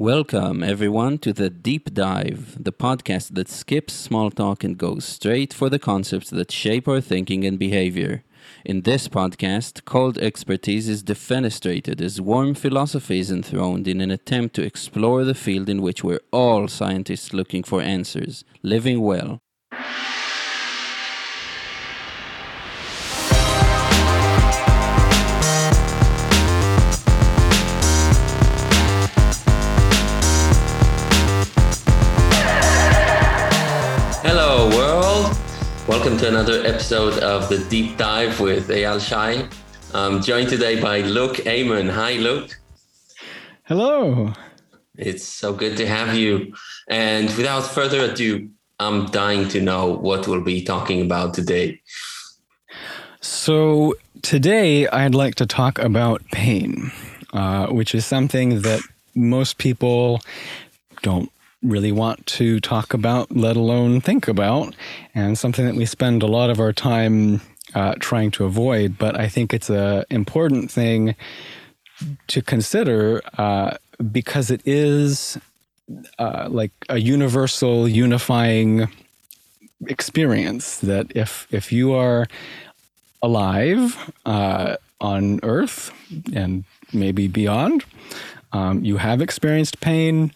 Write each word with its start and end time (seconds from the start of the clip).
Welcome, 0.00 0.62
everyone, 0.62 1.18
to 1.18 1.32
the 1.32 1.50
Deep 1.50 1.92
Dive, 1.92 2.56
the 2.62 2.70
podcast 2.70 3.34
that 3.34 3.48
skips 3.48 3.94
small 3.94 4.30
talk 4.30 4.62
and 4.62 4.78
goes 4.78 5.04
straight 5.04 5.52
for 5.52 5.68
the 5.68 5.80
concepts 5.80 6.30
that 6.30 6.52
shape 6.52 6.86
our 6.86 7.00
thinking 7.00 7.44
and 7.44 7.58
behavior. 7.58 8.22
In 8.64 8.82
this 8.82 9.08
podcast, 9.08 9.84
cold 9.86 10.16
expertise 10.18 10.88
is 10.88 11.02
defenestrated 11.02 12.00
as 12.00 12.20
warm 12.20 12.54
philosophy 12.54 13.18
is 13.18 13.32
enthroned 13.32 13.88
in 13.88 14.00
an 14.00 14.12
attempt 14.12 14.54
to 14.54 14.62
explore 14.62 15.24
the 15.24 15.34
field 15.34 15.68
in 15.68 15.82
which 15.82 16.04
we're 16.04 16.20
all 16.30 16.68
scientists 16.68 17.32
looking 17.32 17.64
for 17.64 17.82
answers 17.82 18.44
living 18.62 19.00
well. 19.00 19.40
Welcome 36.18 36.34
to 36.34 36.40
another 36.40 36.66
episode 36.66 37.18
of 37.22 37.48
the 37.48 37.58
Deep 37.70 37.96
Dive 37.96 38.40
with 38.40 38.66
Eyal 38.70 38.98
Shay. 38.98 39.48
I'm 39.94 40.20
joined 40.20 40.48
today 40.48 40.80
by 40.80 41.02
Luke 41.02 41.46
Aymon. 41.46 41.88
Hi, 41.88 42.14
Luke. 42.14 42.58
Hello. 43.66 44.32
It's 44.96 45.22
so 45.22 45.52
good 45.52 45.76
to 45.76 45.86
have 45.86 46.16
you. 46.16 46.56
And 46.88 47.28
without 47.36 47.60
further 47.60 48.00
ado, 48.00 48.50
I'm 48.80 49.06
dying 49.12 49.46
to 49.50 49.60
know 49.60 49.92
what 49.92 50.26
we'll 50.26 50.40
be 50.40 50.64
talking 50.64 51.02
about 51.02 51.34
today. 51.34 51.80
So, 53.20 53.94
today 54.22 54.88
I'd 54.88 55.14
like 55.14 55.36
to 55.36 55.46
talk 55.46 55.78
about 55.78 56.26
pain, 56.32 56.90
uh, 57.32 57.68
which 57.68 57.94
is 57.94 58.04
something 58.04 58.62
that 58.62 58.80
most 59.14 59.58
people 59.58 60.20
don't 61.02 61.30
really 61.62 61.92
want 61.92 62.24
to 62.26 62.60
talk 62.60 62.94
about, 62.94 63.34
let 63.34 63.56
alone 63.56 64.00
think 64.00 64.28
about, 64.28 64.74
and 65.14 65.36
something 65.36 65.64
that 65.64 65.74
we 65.74 65.86
spend 65.86 66.22
a 66.22 66.26
lot 66.26 66.50
of 66.50 66.60
our 66.60 66.72
time 66.72 67.40
uh, 67.74 67.94
trying 67.98 68.30
to 68.32 68.44
avoid. 68.44 68.98
But 68.98 69.18
I 69.18 69.28
think 69.28 69.52
it's 69.52 69.70
an 69.70 70.04
important 70.10 70.70
thing 70.70 71.14
to 72.28 72.42
consider 72.42 73.22
uh, 73.36 73.76
because 74.12 74.50
it 74.50 74.62
is 74.64 75.38
uh, 76.18 76.48
like 76.50 76.72
a 76.88 76.98
universal, 76.98 77.88
unifying 77.88 78.88
experience. 79.86 80.78
That 80.78 81.06
if 81.14 81.46
if 81.50 81.72
you 81.72 81.92
are 81.92 82.26
alive 83.22 84.12
uh, 84.24 84.76
on 85.00 85.40
Earth 85.42 85.90
and 86.32 86.64
maybe 86.92 87.26
beyond, 87.26 87.84
um, 88.52 88.84
you 88.84 88.98
have 88.98 89.20
experienced 89.20 89.80
pain 89.80 90.32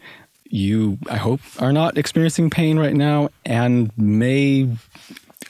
you, 0.52 0.98
I 1.08 1.16
hope, 1.16 1.40
are 1.58 1.72
not 1.72 1.96
experiencing 1.96 2.50
pain 2.50 2.78
right 2.78 2.94
now 2.94 3.30
and 3.44 3.90
may 3.96 4.68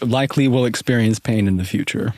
likely 0.01 0.49
will 0.49 0.65
experience 0.65 1.19
pain 1.19 1.49
in 1.49 1.57
the 1.57 1.65
future. 1.65 2.15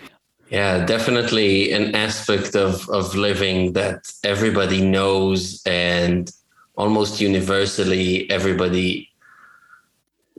Yeah, 0.51 0.85
definitely 0.85 1.73
an 1.73 1.95
aspect 1.95 2.55
of, 2.55 2.89
of 2.91 3.15
living 3.15 3.73
that 3.73 4.13
everybody 4.23 4.85
knows 4.85 5.63
and 5.67 6.31
almost 6.77 7.21
universally 7.21 8.31
everybody 8.31 9.11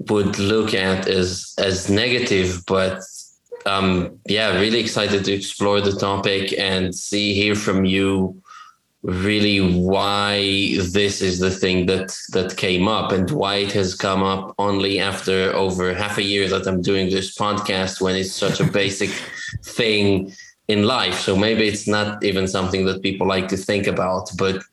would 0.09 0.37
look 0.37 0.73
at 0.73 1.07
as 1.07 1.53
as 1.57 1.89
negative, 1.89 2.63
but 2.67 3.01
um, 3.65 4.19
yeah, 4.27 4.59
really 4.59 4.79
excited 4.79 5.25
to 5.25 5.33
explore 5.33 5.81
the 5.81 5.93
topic 5.93 6.53
and 6.59 6.93
see 6.93 7.33
hear 7.33 7.55
from 7.55 7.85
you 7.85 8.41
really 9.05 9.59
why 9.75 10.39
this 10.91 11.21
is 11.21 11.37
the 11.37 11.51
thing 11.51 11.85
that 11.85 12.17
that 12.31 12.57
came 12.57 12.87
up 12.87 13.11
and 13.11 13.29
why 13.29 13.55
it 13.57 13.71
has 13.71 13.93
come 13.93 14.23
up 14.23 14.55
only 14.57 14.99
after 14.99 15.53
over 15.53 15.93
half 15.93 16.17
a 16.17 16.23
year 16.23 16.49
that 16.49 16.65
I'm 16.65 16.81
doing 16.81 17.09
this 17.09 17.35
podcast 17.35 18.01
when 18.01 18.15
it's 18.15 18.31
such 18.31 18.59
a 18.59 18.63
basic 18.63 19.11
thing 19.63 20.33
in 20.67 20.83
life. 20.83 21.19
So 21.19 21.35
maybe 21.35 21.67
it's 21.67 21.87
not 21.87 22.23
even 22.23 22.47
something 22.47 22.85
that 22.87 23.03
people 23.03 23.27
like 23.27 23.47
to 23.49 23.57
think 23.57 23.85
about. 23.85 24.31
But 24.37 24.63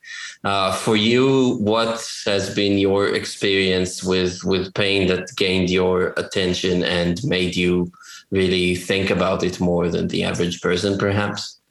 uh, 0.45 0.73
for 0.73 0.97
you, 0.97 1.59
what 1.59 2.03
has 2.25 2.55
been 2.55 2.79
your 2.79 3.15
experience 3.15 4.03
with 4.03 4.43
with 4.45 4.73
pain 4.73 5.09
that 5.09 5.29
gained 5.37 5.69
your 5.69 6.15
attention 6.17 6.83
and 6.85 7.23
made 7.25 7.55
you 7.55 7.93
really 8.31 8.77
think 8.77 9.11
about 9.11 9.45
it 9.45 9.61
more 9.61 9.91
than 9.91 10.09
the 10.09 10.25
average 10.25 10.63
person, 10.63 10.97
perhaps? 10.97 11.62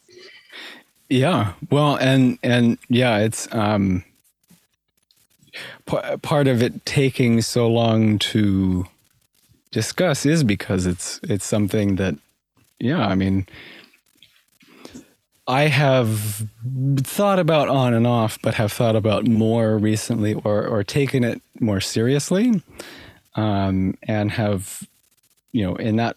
Yeah. 1.11 1.55
Well, 1.69 1.97
and 1.97 2.39
and 2.41 2.77
yeah, 2.87 3.17
it's 3.17 3.53
um 3.53 4.05
p- 5.85 6.17
part 6.21 6.47
of 6.47 6.63
it 6.63 6.85
taking 6.85 7.41
so 7.41 7.67
long 7.67 8.17
to 8.19 8.85
discuss 9.71 10.25
is 10.25 10.45
because 10.45 10.85
it's 10.85 11.19
it's 11.23 11.43
something 11.43 11.97
that 11.97 12.15
yeah, 12.79 13.05
I 13.05 13.15
mean 13.15 13.45
I 15.49 15.63
have 15.63 16.47
thought 16.99 17.39
about 17.39 17.67
on 17.67 17.93
and 17.93 18.07
off, 18.07 18.39
but 18.41 18.53
have 18.53 18.71
thought 18.71 18.95
about 18.95 19.27
more 19.27 19.77
recently 19.77 20.35
or 20.35 20.65
or 20.65 20.81
taken 20.81 21.25
it 21.25 21.41
more 21.59 21.81
seriously. 21.81 22.63
Um 23.35 23.97
and 24.03 24.31
have 24.31 24.87
you 25.51 25.65
know, 25.65 25.75
in 25.75 25.97
that 25.97 26.15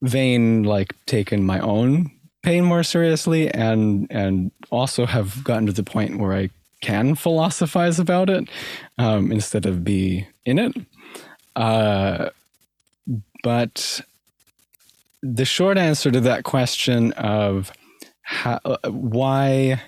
vein 0.00 0.62
like 0.62 0.94
taken 1.06 1.42
my 1.42 1.58
own 1.58 2.11
pain 2.42 2.64
more 2.64 2.82
seriously 2.82 3.52
and 3.52 4.06
and 4.10 4.50
also 4.70 5.06
have 5.06 5.42
gotten 5.44 5.66
to 5.66 5.72
the 5.72 5.82
point 5.82 6.18
where 6.18 6.32
I 6.32 6.50
can 6.80 7.14
philosophize 7.14 7.98
about 7.98 8.28
it 8.28 8.48
um, 8.98 9.30
instead 9.30 9.66
of 9.66 9.84
be 9.84 10.26
in 10.44 10.58
it. 10.58 10.74
Uh, 11.54 12.30
but 13.42 14.00
the 15.22 15.44
short 15.44 15.78
answer 15.78 16.10
to 16.10 16.20
that 16.20 16.44
question 16.44 17.12
of 17.12 17.72
how, 18.22 18.58
why 18.84 19.80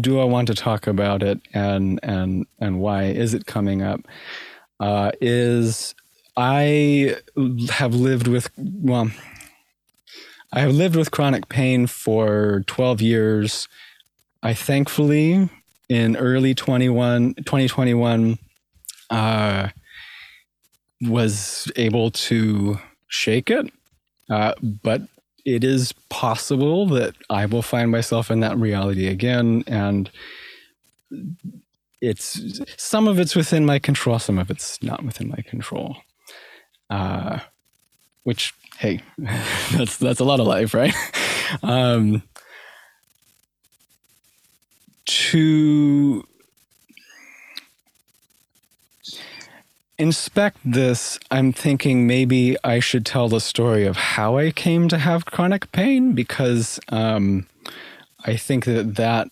do 0.00 0.20
I 0.20 0.24
want 0.24 0.46
to 0.48 0.54
talk 0.54 0.86
about 0.86 1.22
it 1.22 1.40
and 1.52 2.00
and 2.02 2.46
and 2.60 2.80
why 2.80 3.04
is 3.04 3.34
it 3.34 3.46
coming 3.46 3.82
up 3.82 4.00
uh, 4.80 5.12
is 5.20 5.94
I 6.36 7.16
have 7.70 7.94
lived 7.94 8.26
with 8.26 8.50
well 8.56 9.10
I 10.52 10.60
have 10.60 10.72
lived 10.72 10.96
with 10.96 11.10
chronic 11.10 11.48
pain 11.48 11.86
for 11.86 12.62
12 12.66 13.00
years. 13.00 13.68
I 14.42 14.52
thankfully, 14.52 15.48
in 15.88 16.16
early 16.16 16.54
21, 16.54 17.34
2021, 17.34 18.38
uh, 19.08 19.68
was 21.00 21.72
able 21.76 22.10
to 22.10 22.78
shake 23.08 23.50
it. 23.50 23.72
Uh, 24.28 24.52
but 24.62 25.02
it 25.44 25.64
is 25.64 25.92
possible 26.10 26.86
that 26.86 27.14
I 27.30 27.46
will 27.46 27.62
find 27.62 27.90
myself 27.90 28.30
in 28.30 28.40
that 28.40 28.58
reality 28.58 29.08
again. 29.08 29.64
And 29.66 30.10
it's 32.00 32.60
some 32.76 33.08
of 33.08 33.18
it's 33.18 33.34
within 33.34 33.64
my 33.64 33.78
control, 33.78 34.18
some 34.18 34.38
of 34.38 34.50
it's 34.50 34.82
not 34.82 35.02
within 35.02 35.28
my 35.28 35.42
control. 35.48 35.96
Uh, 36.90 37.38
which 38.24 38.52
hey, 38.82 39.00
that's 39.72 39.96
that's 39.96 40.18
a 40.18 40.24
lot 40.24 40.40
of 40.40 40.46
life, 40.46 40.74
right? 40.74 40.94
Um, 41.62 42.22
to 45.04 46.26
inspect 49.98 50.56
this, 50.64 51.18
I'm 51.30 51.52
thinking 51.52 52.06
maybe 52.06 52.56
I 52.64 52.80
should 52.80 53.04
tell 53.04 53.28
the 53.28 53.38
story 53.38 53.84
of 53.84 53.96
how 53.98 54.38
I 54.38 54.50
came 54.50 54.88
to 54.88 54.96
have 54.96 55.26
chronic 55.26 55.70
pain 55.72 56.14
because 56.14 56.80
um, 56.88 57.46
I 58.24 58.38
think 58.38 58.64
that 58.64 58.96
that 58.96 59.28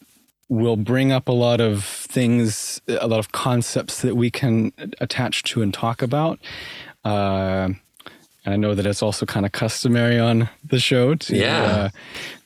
will 0.50 0.77
bring 0.77 1.10
up 1.10 1.27
a 1.27 1.33
lot 1.33 1.62
of 1.62 1.83
things, 1.83 2.83
a 2.86 3.09
lot 3.09 3.19
of 3.19 3.33
concepts 3.33 4.03
that 4.03 4.15
we 4.15 4.30
can 4.30 4.72
attach 5.01 5.42
to 5.45 5.63
and 5.63 5.72
talk 5.72 6.03
about. 6.03 6.39
Uh, 7.03 7.71
I 8.47 8.57
know 8.57 8.75
that 8.75 8.87
it's 8.87 9.03
also 9.03 9.27
kind 9.27 9.45
of 9.45 9.53
customary 9.53 10.19
on 10.19 10.48
the 10.65 10.81
show 10.81 11.15
to 11.15 11.37
yeah. 11.37 11.63
uh, 11.63 11.89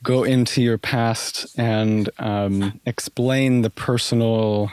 go 0.03 0.25
into 0.25 0.61
your 0.61 0.77
past 0.77 1.47
and 1.57 2.11
um, 2.19 2.81
explain 2.85 3.63
the 3.63 3.71
personal 3.71 4.73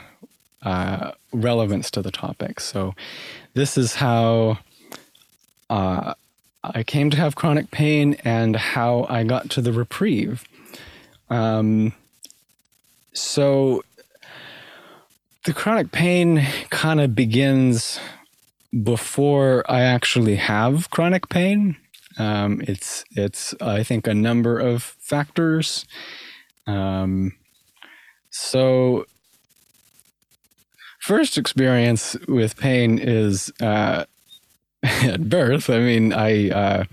uh, 0.63 1.12
relevance 1.31 1.91
to 1.91 2.01
the 2.01 2.12
topic. 2.12 2.59
So, 2.59 2.95
this 3.53 3.77
is 3.77 3.95
how 3.95 4.59
uh, 5.69 6.13
I 6.63 6.83
came 6.83 7.09
to 7.12 7.18
have 7.18 7.35
chronic 7.35 7.69
pain 7.71 8.15
and 8.24 8.56
how 8.56 9.06
I 9.09 9.24
got 9.24 9.50
to 9.51 9.62
the 9.62 9.74
reprieve. 9.74 10.44
Um, 11.29 11.94
so, 13.13 13.83
the 15.45 15.53
chronic 15.53 15.91
pain 15.91 16.45
kind 16.69 17.00
of 17.00 17.15
begins 17.15 18.00
before 18.83 19.63
I 19.69 19.81
actually 19.81 20.35
have 20.35 20.89
chronic 20.89 21.29
pain. 21.29 21.77
Um, 22.18 22.62
it's 22.68 23.03
it's 23.12 23.53
I 23.62 23.83
think 23.83 24.07
a 24.07 24.13
number 24.13 24.59
of 24.59 24.83
factors. 24.83 25.85
Um, 26.68 27.33
so 28.29 29.06
first 31.00 31.38
experience 31.38 32.15
with 32.27 32.57
pain 32.57 32.97
is 33.00 33.51
uh, 33.62 34.06
at 34.83 35.29
birth. 35.29 35.69
I 35.69 35.79
mean, 35.79 36.13
I 36.13 36.50
uh, 36.50 36.83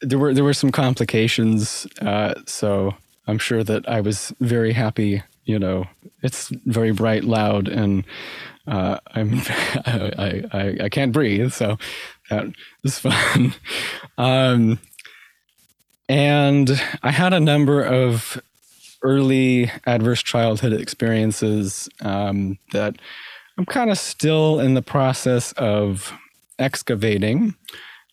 there 0.00 0.18
were 0.18 0.32
there 0.34 0.44
were 0.44 0.54
some 0.54 0.72
complications, 0.72 1.86
uh, 2.00 2.34
so 2.46 2.94
I'm 3.26 3.38
sure 3.38 3.64
that 3.64 3.88
I 3.88 4.00
was 4.00 4.32
very 4.40 4.72
happy. 4.72 5.22
You 5.48 5.58
know, 5.58 5.86
it's 6.22 6.50
very 6.66 6.92
bright, 6.92 7.24
loud, 7.24 7.68
and 7.68 8.04
uh, 8.66 8.98
I'm 9.14 9.34
I, 9.86 10.44
I 10.52 10.76
I 10.84 10.88
can't 10.90 11.10
breathe, 11.10 11.52
so 11.52 11.78
that 12.28 12.48
was 12.82 12.98
fun. 12.98 13.54
Um, 14.18 14.78
and 16.06 16.70
I 17.02 17.10
had 17.10 17.32
a 17.32 17.40
number 17.40 17.82
of 17.82 18.38
early 19.02 19.72
adverse 19.86 20.22
childhood 20.22 20.74
experiences 20.74 21.88
um, 22.02 22.58
that 22.72 22.96
I'm 23.56 23.64
kind 23.64 23.90
of 23.90 23.98
still 23.98 24.60
in 24.60 24.74
the 24.74 24.82
process 24.82 25.52
of 25.52 26.12
excavating 26.58 27.54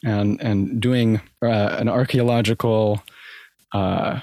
and 0.05 0.39
and 0.41 0.79
doing 0.79 1.19
uh, 1.41 1.75
an 1.79 1.89
archaeological 1.89 3.03
uh, 3.73 4.21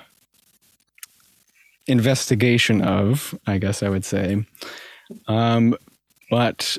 investigation 1.93 2.83
of, 2.83 3.39
I 3.47 3.59
guess 3.59 3.83
I 3.83 3.89
would 3.89 4.05
say. 4.05 4.45
Um, 5.29 5.77
but 6.31 6.77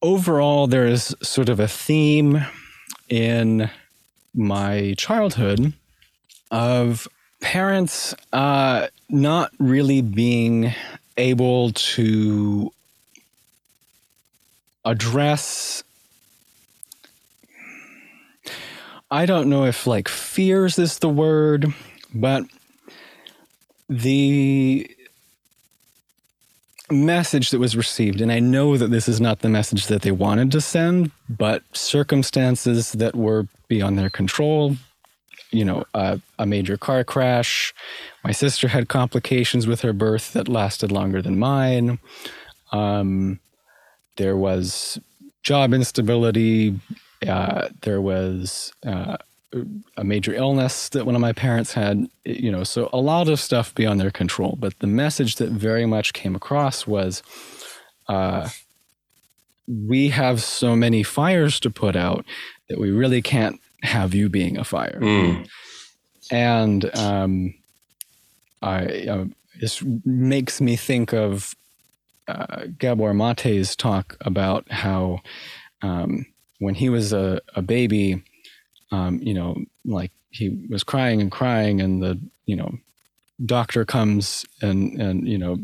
overall, 0.00 0.66
there 0.66 0.86
is 0.86 1.14
sort 1.22 1.48
of 1.48 1.60
a 1.60 1.68
theme 1.68 2.46
in 3.08 3.70
my 4.34 4.94
childhood 4.96 5.72
of 6.50 7.08
parents 7.40 8.14
uh, 8.32 8.86
not 9.10 9.50
really 9.58 10.00
being 10.00 10.72
able 11.16 11.72
to 11.72 12.70
address 14.84 15.82
I 19.10 19.24
don't 19.24 19.48
know 19.48 19.64
if 19.66 19.86
like 19.86 20.08
fears 20.08 20.78
is 20.78 20.98
the 20.98 21.08
word, 21.08 21.72
but 22.12 22.42
the 23.88 24.90
message 26.90 27.50
that 27.50 27.58
was 27.58 27.76
received, 27.76 28.20
and 28.20 28.30
I 28.30 28.38
know 28.38 28.76
that 28.76 28.90
this 28.90 29.08
is 29.08 29.20
not 29.20 29.40
the 29.40 29.48
message 29.48 29.86
that 29.86 30.02
they 30.02 30.12
wanted 30.12 30.52
to 30.52 30.60
send, 30.60 31.10
but 31.28 31.62
circumstances 31.72 32.92
that 32.92 33.16
were 33.16 33.48
beyond 33.68 33.98
their 33.98 34.10
control, 34.10 34.76
you 35.50 35.64
know, 35.64 35.84
a, 35.94 36.20
a 36.38 36.46
major 36.46 36.76
car 36.76 37.02
crash. 37.04 37.74
My 38.24 38.32
sister 38.32 38.68
had 38.68 38.88
complications 38.88 39.66
with 39.66 39.80
her 39.82 39.92
birth 39.92 40.32
that 40.32 40.48
lasted 40.48 40.92
longer 40.92 41.22
than 41.22 41.38
mine. 41.38 41.98
Um, 42.72 43.40
there 44.16 44.36
was 44.36 44.98
job 45.42 45.72
instability. 45.72 46.78
Uh, 47.26 47.68
there 47.82 48.00
was 48.00 48.72
uh, 48.84 49.16
a 49.96 50.04
major 50.04 50.34
illness 50.34 50.88
that 50.90 51.06
one 51.06 51.14
of 51.14 51.20
my 51.20 51.32
parents 51.32 51.72
had, 51.72 52.06
you 52.24 52.50
know, 52.50 52.64
so 52.64 52.90
a 52.92 52.98
lot 53.00 53.28
of 53.28 53.40
stuff 53.40 53.74
beyond 53.74 54.00
their 54.00 54.10
control. 54.10 54.56
But 54.58 54.78
the 54.80 54.86
message 54.86 55.36
that 55.36 55.50
very 55.50 55.86
much 55.86 56.12
came 56.12 56.34
across 56.34 56.86
was 56.86 57.22
uh, 58.08 58.48
we 59.66 60.08
have 60.08 60.42
so 60.42 60.76
many 60.76 61.02
fires 61.02 61.60
to 61.60 61.70
put 61.70 61.96
out 61.96 62.24
that 62.68 62.78
we 62.78 62.90
really 62.90 63.22
can't 63.22 63.60
have 63.82 64.14
you 64.14 64.28
being 64.28 64.58
a 64.58 64.64
fire. 64.64 64.98
Mm. 65.00 65.48
And 66.30 66.96
um, 66.96 67.54
I, 68.62 69.06
uh, 69.06 69.24
this 69.60 69.82
makes 70.04 70.60
me 70.60 70.76
think 70.76 71.12
of 71.12 71.54
uh, 72.28 72.66
Gabor 72.78 73.12
Maté's 73.12 73.76
talk 73.76 74.16
about 74.20 74.70
how 74.70 75.20
um, 75.82 76.26
when 76.58 76.74
he 76.74 76.88
was 76.88 77.12
a, 77.12 77.40
a 77.54 77.62
baby, 77.62 78.22
um, 78.90 79.20
you 79.22 79.34
know, 79.34 79.56
like 79.84 80.12
he 80.30 80.66
was 80.68 80.84
crying 80.84 81.20
and 81.20 81.30
crying, 81.30 81.80
and 81.80 82.02
the 82.02 82.20
you 82.46 82.56
know 82.56 82.78
doctor 83.44 83.84
comes 83.84 84.46
and 84.62 85.00
and 85.00 85.28
you 85.28 85.36
know 85.36 85.58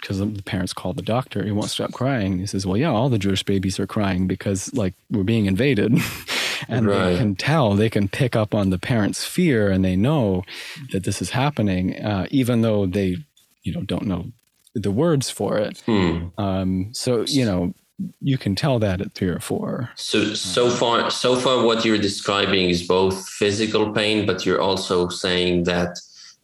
because 0.00 0.18
the 0.18 0.42
parents 0.44 0.72
call 0.72 0.92
the 0.92 1.02
doctor 1.02 1.44
he 1.44 1.52
won't 1.52 1.70
stop 1.70 1.92
crying 1.92 2.38
he 2.38 2.46
says 2.46 2.66
well 2.66 2.76
yeah 2.76 2.90
all 2.90 3.08
the 3.08 3.18
jewish 3.18 3.44
babies 3.44 3.78
are 3.78 3.86
crying 3.86 4.26
because 4.26 4.74
like 4.74 4.94
we're 5.12 5.22
being 5.22 5.46
invaded 5.46 5.92
and 6.68 6.86
right. 6.86 7.10
they 7.10 7.16
can 7.16 7.36
tell 7.36 7.74
they 7.74 7.88
can 7.88 8.08
pick 8.08 8.34
up 8.34 8.52
on 8.52 8.70
the 8.70 8.78
parents 8.78 9.24
fear 9.24 9.70
and 9.70 9.84
they 9.84 9.94
know 9.94 10.42
that 10.90 11.04
this 11.04 11.22
is 11.22 11.30
happening 11.30 11.94
uh, 12.04 12.26
even 12.30 12.62
though 12.62 12.84
they 12.84 13.16
you 13.62 13.72
know 13.72 13.82
don't 13.82 14.06
know 14.06 14.26
the 14.74 14.90
words 14.90 15.30
for 15.30 15.56
it 15.56 15.80
hmm. 15.86 16.26
um, 16.36 16.88
so 16.92 17.24
you 17.28 17.44
know 17.44 17.72
you 18.20 18.38
can 18.38 18.54
tell 18.54 18.78
that 18.78 19.00
at 19.00 19.12
three 19.12 19.28
or 19.28 19.40
four. 19.40 19.90
So 19.96 20.34
so 20.34 20.70
far 20.70 21.10
so 21.10 21.36
far 21.36 21.64
what 21.64 21.84
you're 21.84 21.98
describing 21.98 22.70
is 22.70 22.86
both 22.86 23.28
physical 23.28 23.92
pain, 23.92 24.26
but 24.26 24.44
you're 24.44 24.60
also 24.60 25.08
saying 25.08 25.64
that 25.64 25.98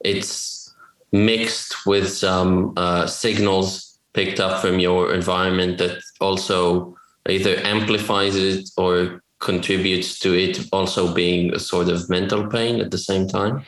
it's 0.04 0.74
mixed 1.12 1.86
with 1.86 2.08
some 2.08 2.72
uh, 2.76 3.06
signals 3.06 3.98
picked 4.12 4.40
up 4.40 4.60
from 4.60 4.78
your 4.78 5.12
environment 5.12 5.78
that 5.78 6.00
also 6.20 6.96
either 7.28 7.56
amplifies 7.64 8.36
it 8.36 8.68
or 8.76 9.22
contributes 9.40 10.18
to 10.18 10.34
it 10.34 10.60
also 10.72 11.12
being 11.12 11.52
a 11.54 11.58
sort 11.58 11.88
of 11.88 12.08
mental 12.08 12.46
pain 12.46 12.80
at 12.80 12.90
the 12.90 12.98
same 12.98 13.26
time. 13.26 13.64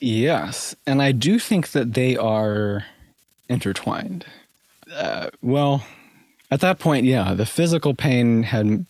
Yes, 0.00 0.74
and 0.86 1.00
I 1.00 1.12
do 1.12 1.38
think 1.38 1.70
that 1.72 1.94
they 1.94 2.16
are 2.16 2.84
intertwined. 3.48 4.24
Uh, 4.92 5.30
well, 5.42 5.84
at 6.52 6.60
that 6.60 6.78
point, 6.78 7.06
yeah, 7.06 7.32
the 7.32 7.46
physical 7.46 7.94
pain 7.94 8.42
had, 8.42 8.84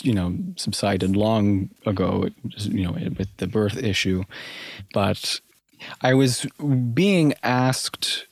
you 0.00 0.14
know, 0.14 0.34
subsided 0.56 1.14
long 1.14 1.68
ago, 1.84 2.30
you 2.56 2.84
know, 2.84 2.92
with 2.92 3.28
the 3.36 3.46
birth 3.46 3.76
issue. 3.76 4.24
But 4.94 5.42
I 6.00 6.14
was 6.14 6.46
being 6.94 7.34
asked, 7.42 8.26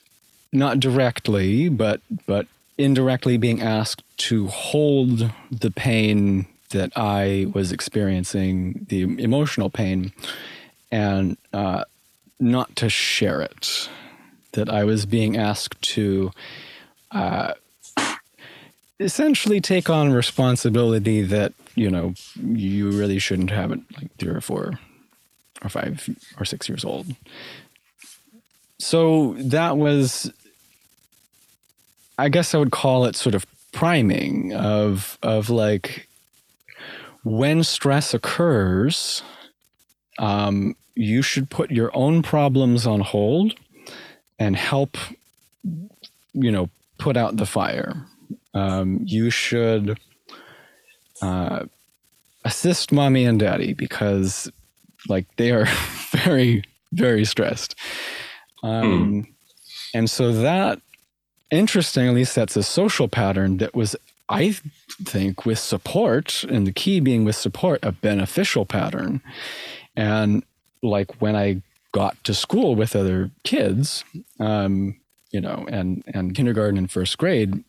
not 0.51 0.81
directly, 0.81 1.69
but 1.69 2.01
but 2.27 2.47
indirectly 2.79 3.37
being 3.37 3.61
asked 3.61 4.03
to 4.29 4.47
hold 4.47 5.31
the 5.51 5.71
pain 5.71 6.47
that 6.71 6.91
I 6.97 7.49
was 7.53 7.73
experiencing, 7.73 8.87
the 8.89 9.03
emotional 9.03 9.69
pain, 9.69 10.11
and 10.91 11.37
uh, 11.53 11.85
not 12.39 12.77
to 12.77 12.89
share 12.89 13.43
it. 13.43 13.91
That 14.53 14.71
I 14.71 14.85
was 14.85 15.05
being 15.05 15.37
asked 15.37 15.83
to. 15.83 16.31
Uh, 17.11 17.53
essentially 19.01 19.61
take 19.61 19.91
on 19.91 20.13
responsibility 20.13 21.23
that 21.23 21.53
you 21.75 21.91
know 21.91 22.15
you 22.37 22.91
really 22.91 23.19
shouldn't 23.19 23.51
have 23.51 23.73
it 23.73 23.81
like 23.97 24.15
three 24.19 24.31
or 24.31 24.41
four 24.41 24.79
or 25.63 25.69
five 25.69 26.09
or 26.39 26.45
six 26.45 26.69
years 26.69 26.85
old. 26.85 27.07
So 28.79 29.35
that 29.39 29.77
was 29.77 30.33
i 32.21 32.29
guess 32.29 32.55
i 32.55 32.59
would 32.59 32.71
call 32.71 33.07
it 33.07 33.17
sort 33.17 33.35
of 33.35 33.47
priming 33.73 34.53
of 34.53 35.19
of 35.23 35.49
like 35.49 36.07
when 37.23 37.65
stress 37.65 38.15
occurs 38.15 39.23
um, 40.19 40.77
you 40.95 41.23
should 41.23 41.49
put 41.49 41.71
your 41.71 41.91
own 41.95 42.23
problems 42.23 42.87
on 42.87 43.01
hold 43.01 43.55
and 44.39 44.55
help 44.55 44.99
you 46.35 46.51
know 46.53 46.69
put 46.99 47.17
out 47.17 47.37
the 47.39 47.47
fire 47.47 48.07
um, 48.55 49.01
you 49.05 49.31
should 49.31 49.99
uh, 51.23 51.65
assist 52.45 52.93
mommy 52.93 53.25
and 53.25 53.41
daddy 53.41 53.73
because 53.73 54.51
like 55.09 55.27
they 55.37 55.51
are 55.51 55.67
very 56.11 56.65
very 56.93 57.25
stressed 57.25 57.75
um, 58.63 58.85
mm. 59.25 59.27
and 59.95 60.11
so 60.11 60.33
that 60.33 60.81
interestingly 61.51 62.25
sets 62.25 62.57
a 62.57 62.63
social 62.63 63.09
pattern 63.09 63.59
that 63.59 63.75
was 63.75 63.97
i 64.29 64.53
think 65.05 65.45
with 65.45 65.59
support 65.59 66.45
and 66.45 66.67
the 66.67 66.73
key 66.73 67.01
being 67.01 67.25
with 67.25 67.37
support 67.37 67.81
a 67.83 67.93
beneficial 67.93 68.65
pattern 68.65 69.21
and 69.97 70.43
like 70.83 71.21
when 71.21 71.37
i 71.37 71.61
got 71.93 72.23
to 72.25 72.33
school 72.33 72.75
with 72.75 72.95
other 72.95 73.31
kids 73.43 74.05
um, 74.39 74.97
you 75.31 75.41
know 75.41 75.67
and 75.71 76.03
and 76.09 76.35
kindergarten 76.35 76.79
and 76.79 76.91
first 76.91 77.19
grade 77.19 77.65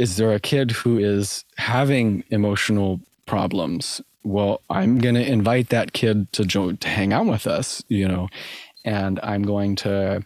is 0.00 0.16
there 0.16 0.32
a 0.32 0.40
kid 0.40 0.70
who 0.70 0.96
is 0.96 1.44
having 1.58 2.24
emotional 2.30 3.00
problems? 3.26 4.00
Well, 4.24 4.62
I'm 4.70 4.96
going 4.98 5.14
to 5.14 5.26
invite 5.26 5.68
that 5.68 5.92
kid 5.92 6.32
to, 6.32 6.46
jo- 6.46 6.72
to 6.72 6.88
hang 6.88 7.12
out 7.12 7.26
with 7.26 7.46
us, 7.46 7.84
you 7.88 8.08
know, 8.08 8.30
and 8.82 9.20
I'm 9.22 9.42
going 9.42 9.76
to 9.76 10.24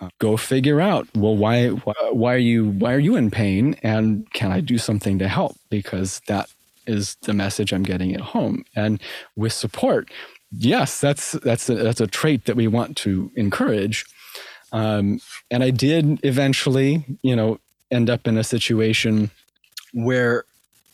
uh, 0.00 0.08
go 0.20 0.36
figure 0.36 0.80
out 0.80 1.08
well 1.16 1.36
why, 1.36 1.68
why 1.68 1.94
why 2.12 2.34
are 2.34 2.38
you 2.52 2.70
why 2.70 2.94
are 2.94 3.00
you 3.00 3.16
in 3.16 3.32
pain? 3.32 3.74
And 3.82 4.32
can 4.32 4.52
I 4.52 4.60
do 4.60 4.78
something 4.78 5.18
to 5.18 5.26
help? 5.26 5.56
Because 5.70 6.22
that 6.28 6.48
is 6.86 7.16
the 7.22 7.34
message 7.34 7.72
I'm 7.72 7.82
getting 7.82 8.14
at 8.14 8.20
home. 8.20 8.64
And 8.76 9.02
with 9.36 9.52
support 9.52 10.08
yes 10.52 11.00
that's 11.00 11.32
that's 11.32 11.68
a, 11.68 11.74
that's 11.74 12.00
a 12.00 12.06
trait 12.06 12.44
that 12.44 12.56
we 12.56 12.68
want 12.68 12.96
to 12.98 13.30
encourage. 13.34 14.06
Um, 14.72 15.20
and 15.50 15.64
I 15.64 15.70
did 15.70 16.20
eventually, 16.24 17.04
you 17.22 17.34
know, 17.34 17.58
end 17.90 18.10
up 18.10 18.26
in 18.26 18.36
a 18.36 18.44
situation 18.44 19.30
where 19.92 20.44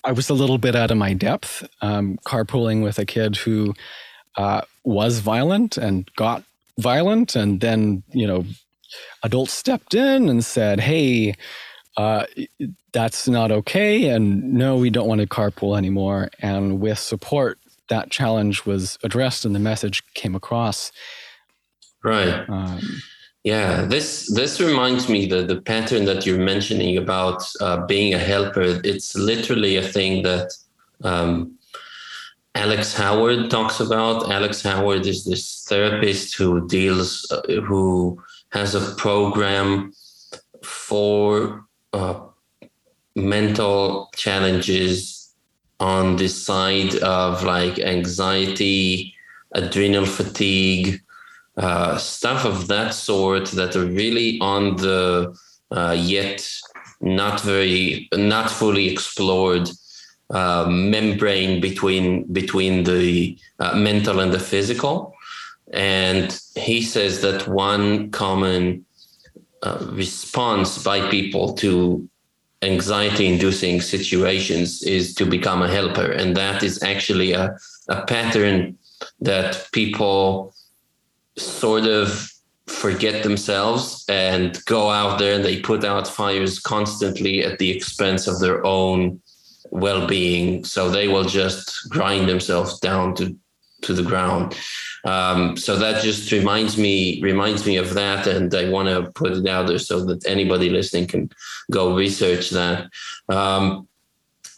I 0.04 0.12
was 0.12 0.30
a 0.30 0.34
little 0.34 0.58
bit 0.58 0.76
out 0.76 0.90
of 0.90 0.96
my 0.96 1.12
depth, 1.14 1.66
um, 1.82 2.18
carpooling 2.24 2.82
with 2.82 2.98
a 2.98 3.04
kid 3.04 3.36
who 3.36 3.74
uh, 4.36 4.62
was 4.84 5.18
violent 5.18 5.76
and 5.76 6.08
got 6.16 6.44
violent. 6.78 7.34
And 7.34 7.60
then, 7.60 8.02
you 8.12 8.26
know, 8.26 8.44
adults 9.22 9.52
stepped 9.52 9.94
in 9.94 10.28
and 10.28 10.44
said, 10.44 10.80
hey, 10.80 11.34
uh, 11.96 12.26
that's 12.92 13.26
not 13.26 13.50
okay. 13.50 14.08
And 14.08 14.54
no, 14.54 14.76
we 14.76 14.90
don't 14.90 15.08
want 15.08 15.20
to 15.20 15.26
carpool 15.26 15.76
anymore. 15.76 16.30
And 16.40 16.80
with 16.80 16.98
support, 16.98 17.58
that 17.88 18.10
challenge 18.10 18.64
was 18.64 18.98
addressed 19.02 19.44
and 19.44 19.54
the 19.54 19.60
message 19.60 20.02
came 20.14 20.34
across. 20.34 20.92
Right. 22.04 22.48
Um, 22.48 22.80
yeah, 23.46 23.82
this 23.82 24.28
this 24.34 24.60
reminds 24.60 25.08
me 25.08 25.24
that 25.26 25.46
the 25.46 25.60
pattern 25.60 26.04
that 26.06 26.26
you're 26.26 26.36
mentioning 26.36 26.96
about 26.96 27.44
uh, 27.60 27.86
being 27.86 28.12
a 28.12 28.18
helper. 28.18 28.80
It's 28.82 29.14
literally 29.14 29.76
a 29.76 29.82
thing 29.82 30.24
that 30.24 30.50
um, 31.04 31.56
Alex 32.56 32.92
Howard 32.96 33.48
talks 33.48 33.78
about. 33.78 34.32
Alex 34.32 34.62
Howard 34.62 35.06
is 35.06 35.24
this 35.24 35.64
therapist 35.68 36.36
who 36.36 36.66
deals, 36.66 37.30
uh, 37.30 37.60
who 37.62 38.20
has 38.50 38.74
a 38.74 38.96
program 38.96 39.92
for 40.64 41.64
uh, 41.92 42.18
mental 43.14 44.10
challenges 44.16 45.32
on 45.78 46.16
the 46.16 46.26
side 46.26 46.96
of 46.96 47.44
like 47.44 47.78
anxiety, 47.78 49.14
adrenal 49.54 50.04
fatigue, 50.04 51.00
uh, 51.56 51.96
stuff 51.96 52.44
of 52.44 52.68
that 52.68 52.92
sort 52.94 53.46
that 53.52 53.76
are 53.76 53.86
really 53.86 54.38
on 54.40 54.76
the 54.76 55.34
uh, 55.70 55.96
yet 55.98 56.46
not 57.00 57.40
very 57.40 58.08
not 58.14 58.50
fully 58.50 58.88
explored 58.88 59.68
uh, 60.30 60.66
membrane 60.68 61.60
between 61.60 62.30
between 62.32 62.84
the 62.84 63.38
uh, 63.58 63.74
mental 63.76 64.20
and 64.20 64.32
the 64.32 64.40
physical. 64.40 65.14
And 65.72 66.38
he 66.54 66.82
says 66.82 67.20
that 67.22 67.48
one 67.48 68.10
common 68.10 68.84
uh, 69.62 69.86
response 69.90 70.82
by 70.82 71.08
people 71.10 71.54
to 71.54 72.08
anxiety 72.62 73.26
inducing 73.26 73.80
situations 73.80 74.82
is 74.82 75.14
to 75.14 75.26
become 75.26 75.62
a 75.62 75.68
helper. 75.68 76.10
And 76.12 76.36
that 76.36 76.62
is 76.62 76.82
actually 76.82 77.32
a, 77.32 77.56
a 77.88 78.02
pattern 78.06 78.78
that 79.20 79.68
people 79.72 80.54
sort 81.36 81.84
of 81.84 82.30
forget 82.66 83.22
themselves 83.22 84.04
and 84.08 84.62
go 84.64 84.90
out 84.90 85.18
there 85.18 85.34
and 85.34 85.44
they 85.44 85.60
put 85.60 85.84
out 85.84 86.08
fires 86.08 86.58
constantly 86.58 87.44
at 87.44 87.58
the 87.58 87.70
expense 87.70 88.26
of 88.26 88.40
their 88.40 88.64
own 88.66 89.20
well-being. 89.70 90.64
So 90.64 90.90
they 90.90 91.08
will 91.08 91.24
just 91.24 91.88
grind 91.88 92.28
themselves 92.28 92.78
down 92.78 93.14
to 93.16 93.36
to 93.82 93.92
the 93.92 94.02
ground. 94.02 94.58
Um, 95.04 95.56
so 95.56 95.76
that 95.76 96.02
just 96.02 96.32
reminds 96.32 96.76
me 96.76 97.20
reminds 97.22 97.66
me 97.66 97.76
of 97.76 97.94
that. 97.94 98.26
And 98.26 98.52
i 98.54 98.68
want 98.68 98.88
to 98.88 99.12
put 99.12 99.32
it 99.32 99.46
out 99.46 99.68
there 99.68 99.78
so 99.78 100.04
that 100.06 100.26
anybody 100.26 100.70
listening 100.70 101.06
can 101.06 101.30
go 101.70 101.94
research 101.94 102.50
that. 102.50 102.88
Um, 103.28 103.86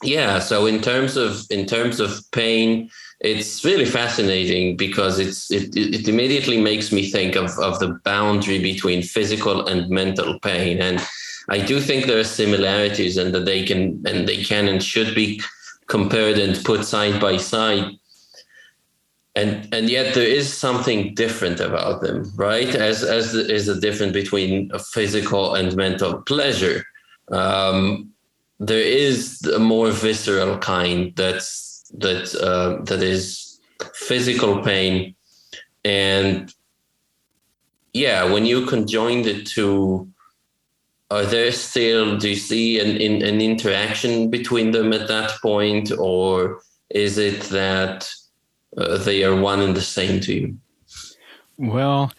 yeah 0.02 0.38
so 0.38 0.66
in 0.66 0.80
terms 0.80 1.16
of 1.16 1.44
in 1.50 1.66
terms 1.66 1.99
of 1.99 2.20
pain 2.30 2.88
it's 3.21 3.65
really 3.65 3.85
fascinating 3.85 4.77
because 4.77 5.19
it's 5.19 5.51
it, 5.51 5.77
it 5.77 6.09
immediately 6.09 6.61
makes 6.61 6.93
me 6.93 7.11
think 7.11 7.35
of, 7.35 7.51
of 7.59 7.79
the 7.81 7.99
boundary 8.05 8.61
between 8.61 9.03
physical 9.03 9.67
and 9.67 9.91
mental 9.91 10.39
pain. 10.41 10.81
And 10.81 11.01
i 11.51 11.59
do 11.59 11.81
think 11.81 12.05
there 12.05 12.19
are 12.19 12.25
similarities 12.25 13.17
and 13.17 13.35
that 13.35 13.47
they 13.47 13.65
can 13.65 14.03
and 14.07 14.29
they 14.29 14.45
can 14.45 14.69
and 14.69 14.83
should 14.83 15.15
be 15.15 15.41
compared 15.87 16.39
and 16.39 16.63
put 16.65 16.85
side 16.85 17.21
by 17.21 17.37
side. 17.39 17.91
And 19.35 19.69
and 19.75 19.91
yet 19.91 20.15
there 20.15 20.27
is 20.27 20.53
something 20.53 21.15
different 21.15 21.59
about 21.59 22.03
them 22.03 22.31
right? 22.37 22.73
As 22.75 23.03
as 23.03 23.35
is 23.35 23.67
a 23.67 23.81
difference 23.81 24.13
between 24.13 24.71
physical 24.93 25.55
and 25.55 25.75
mental 25.75 26.23
pleasure. 26.23 26.85
Um, 27.33 28.13
there 28.61 28.83
is 28.83 29.43
a 29.45 29.59
more 29.59 29.91
visceral 29.91 30.59
kind 30.59 31.15
that's 31.15 31.68
that 31.95 32.35
uh, 32.35 32.83
that 32.85 33.02
is 33.02 33.61
physical 33.95 34.62
pain, 34.62 35.14
and 35.85 36.52
yeah, 37.92 38.25
when 38.25 38.47
you 38.47 38.66
conjoin 38.66 39.23
the 39.23 39.42
two, 39.42 40.09
are 41.11 41.25
there 41.25 41.52
still 41.52 42.18
do 42.18 42.30
you 42.30 42.37
see 42.37 42.78
an, 42.80 42.97
in, 42.97 43.23
an 43.23 43.40
interaction 43.40 44.30
between 44.30 44.73
them 44.73 44.92
at 44.92 45.09
that 45.09 45.33
point, 45.40 45.90
or 45.99 46.61
is 46.90 47.18
it 47.18 47.42
that 47.45 48.09
uh, 48.76 48.99
they 48.99 49.25
are 49.25 49.37
one 49.40 49.61
and 49.61 49.76
the 49.76 49.80
same 49.80 50.21
to 50.21 50.35
you? 50.35 50.59
Well, 51.57 52.12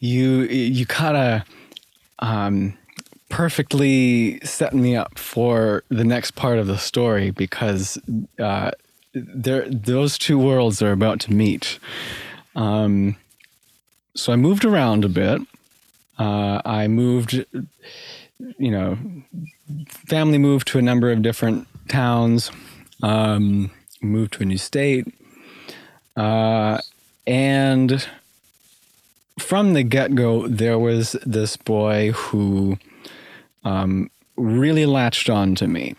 you 0.00 0.42
you 0.42 0.86
kind 0.86 1.16
of 1.16 1.42
um, 2.18 2.76
perfectly 3.34 4.38
setting 4.44 4.80
me 4.80 4.94
up 4.94 5.18
for 5.18 5.82
the 5.88 6.04
next 6.04 6.36
part 6.36 6.56
of 6.56 6.68
the 6.68 6.78
story 6.78 7.32
because 7.32 7.98
uh, 8.38 8.70
those 9.12 10.16
two 10.16 10.38
worlds 10.38 10.80
are 10.80 10.92
about 10.92 11.18
to 11.18 11.32
meet. 11.32 11.80
Um, 12.54 13.16
so 14.14 14.32
I 14.32 14.36
moved 14.36 14.64
around 14.64 15.04
a 15.04 15.08
bit. 15.08 15.40
Uh, 16.16 16.62
I 16.64 16.86
moved, 16.86 17.44
you 18.56 18.70
know, 18.70 18.96
family 19.88 20.38
moved 20.38 20.68
to 20.68 20.78
a 20.78 20.82
number 20.82 21.10
of 21.10 21.20
different 21.20 21.66
towns. 21.88 22.52
Um, 23.02 23.72
moved 24.00 24.34
to 24.34 24.44
a 24.44 24.46
new 24.46 24.58
state, 24.58 25.12
uh, 26.16 26.78
and 27.26 28.06
from 29.40 29.72
the 29.72 29.82
get 29.82 30.14
go, 30.14 30.46
there 30.46 30.78
was 30.78 31.16
this 31.26 31.56
boy 31.56 32.12
who 32.12 32.78
um, 33.64 34.10
really 34.36 34.86
latched 34.86 35.28
on 35.30 35.54
to 35.56 35.66
me. 35.66 35.94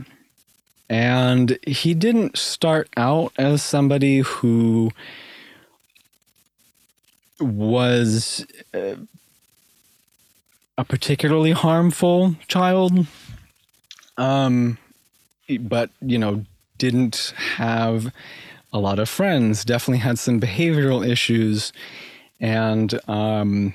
And 0.90 1.58
he 1.66 1.94
didn't 1.94 2.38
start 2.38 2.90
out 2.96 3.34
as 3.38 3.64
somebody 3.64 4.20
who 4.20 4.92
was 7.40 8.46
uh, 8.74 8.96
a 10.78 10.84
particularly 10.84 11.52
harmful 11.52 12.36
child, 12.48 13.08
um, 14.18 14.78
but, 15.60 15.90
you 16.02 16.18
know, 16.18 16.46
didn't 16.78 17.34
have 17.38 18.14
a 18.72 18.80
lot 18.80 19.00
of 19.00 19.10
friends, 19.10 19.66
definitely 19.66 20.00
had 20.00 20.20
some 20.20 20.40
behavioral 20.40 21.08
issues. 21.08 21.74
And 22.40 23.00
um, 23.10 23.74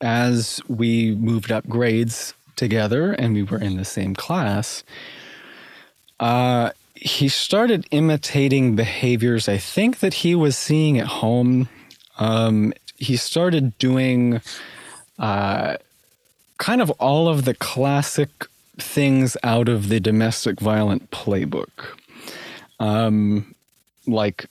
as 0.00 0.60
we 0.68 1.14
moved 1.14 1.50
up 1.50 1.66
grades 1.68 2.34
together 2.56 3.12
and 3.12 3.34
we 3.34 3.42
were 3.42 3.60
in 3.60 3.76
the 3.76 3.84
same 3.84 4.14
class, 4.14 4.84
uh, 6.20 6.70
he 6.94 7.28
started 7.28 7.86
imitating 7.90 8.74
behaviors 8.74 9.48
I 9.48 9.58
think 9.58 10.00
that 10.00 10.14
he 10.14 10.34
was 10.34 10.56
seeing 10.58 10.98
at 10.98 11.06
home. 11.06 11.68
Um, 12.18 12.72
he 12.96 13.16
started 13.16 13.78
doing 13.78 14.40
uh, 15.18 15.76
kind 16.58 16.82
of 16.82 16.90
all 16.92 17.28
of 17.28 17.44
the 17.44 17.54
classic 17.54 18.28
things 18.78 19.36
out 19.42 19.68
of 19.68 19.88
the 19.88 20.00
domestic 20.00 20.60
violent 20.60 21.10
playbook. 21.10 21.98
Um, 22.80 23.54
like 24.06 24.46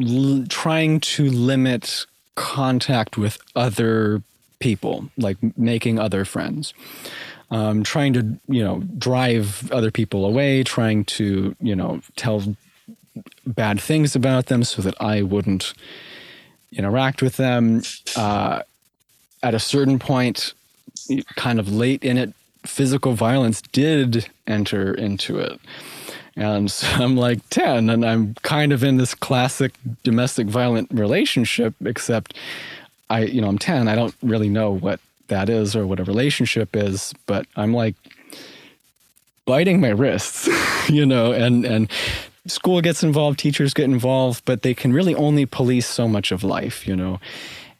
l- 0.00 0.44
trying 0.48 1.00
to 1.00 1.30
limit 1.30 2.06
contact 2.34 3.16
with 3.16 3.38
other 3.56 4.22
people, 4.58 5.08
like 5.16 5.36
making 5.56 5.98
other 5.98 6.24
friends, 6.24 6.74
um, 7.50 7.82
trying 7.82 8.12
to, 8.12 8.38
you 8.48 8.62
know, 8.62 8.82
drive 8.98 9.70
other 9.72 9.90
people 9.90 10.24
away, 10.24 10.62
trying 10.62 11.04
to, 11.04 11.54
you 11.60 11.76
know, 11.76 12.00
tell 12.16 12.56
bad 13.46 13.80
things 13.80 14.14
about 14.14 14.46
them 14.46 14.64
so 14.64 14.82
that 14.82 14.94
I 15.00 15.22
wouldn't 15.22 15.74
interact 16.72 17.22
with 17.22 17.36
them. 17.36 17.82
Uh, 18.16 18.62
at 19.42 19.54
a 19.54 19.58
certain 19.58 19.98
point, 19.98 20.52
kind 21.36 21.58
of 21.58 21.72
late 21.72 22.02
in 22.02 22.18
it, 22.18 22.32
physical 22.66 23.14
violence 23.14 23.62
did 23.62 24.28
enter 24.46 24.92
into 24.94 25.38
it. 25.38 25.60
And 26.36 26.70
so 26.70 26.86
I'm 27.02 27.16
like 27.16 27.46
10, 27.50 27.90
and 27.90 28.04
I'm 28.04 28.34
kind 28.42 28.72
of 28.72 28.84
in 28.84 28.96
this 28.96 29.14
classic 29.14 29.74
domestic 30.02 30.46
violent 30.46 30.90
relationship, 30.92 31.74
except 31.84 32.34
I, 33.10 33.24
you 33.24 33.40
know, 33.40 33.48
I'm 33.48 33.58
10. 33.58 33.88
I 33.88 33.94
don't 33.94 34.14
really 34.22 34.48
know 34.48 34.70
what 34.70 35.00
that 35.28 35.48
is 35.48 35.76
or 35.76 35.86
what 35.86 36.00
a 36.00 36.04
relationship 36.04 36.74
is, 36.74 37.14
but 37.26 37.46
I'm 37.56 37.72
like 37.72 37.94
biting 39.44 39.80
my 39.80 39.88
wrists, 39.88 40.48
you 40.88 41.06
know, 41.06 41.32
and, 41.32 41.64
and 41.64 41.90
school 42.46 42.80
gets 42.80 43.02
involved, 43.02 43.38
teachers 43.38 43.74
get 43.74 43.84
involved, 43.84 44.44
but 44.44 44.62
they 44.62 44.74
can 44.74 44.92
really 44.92 45.14
only 45.14 45.46
police 45.46 45.86
so 45.86 46.08
much 46.08 46.32
of 46.32 46.44
life, 46.44 46.86
you 46.86 46.96
know. 46.96 47.20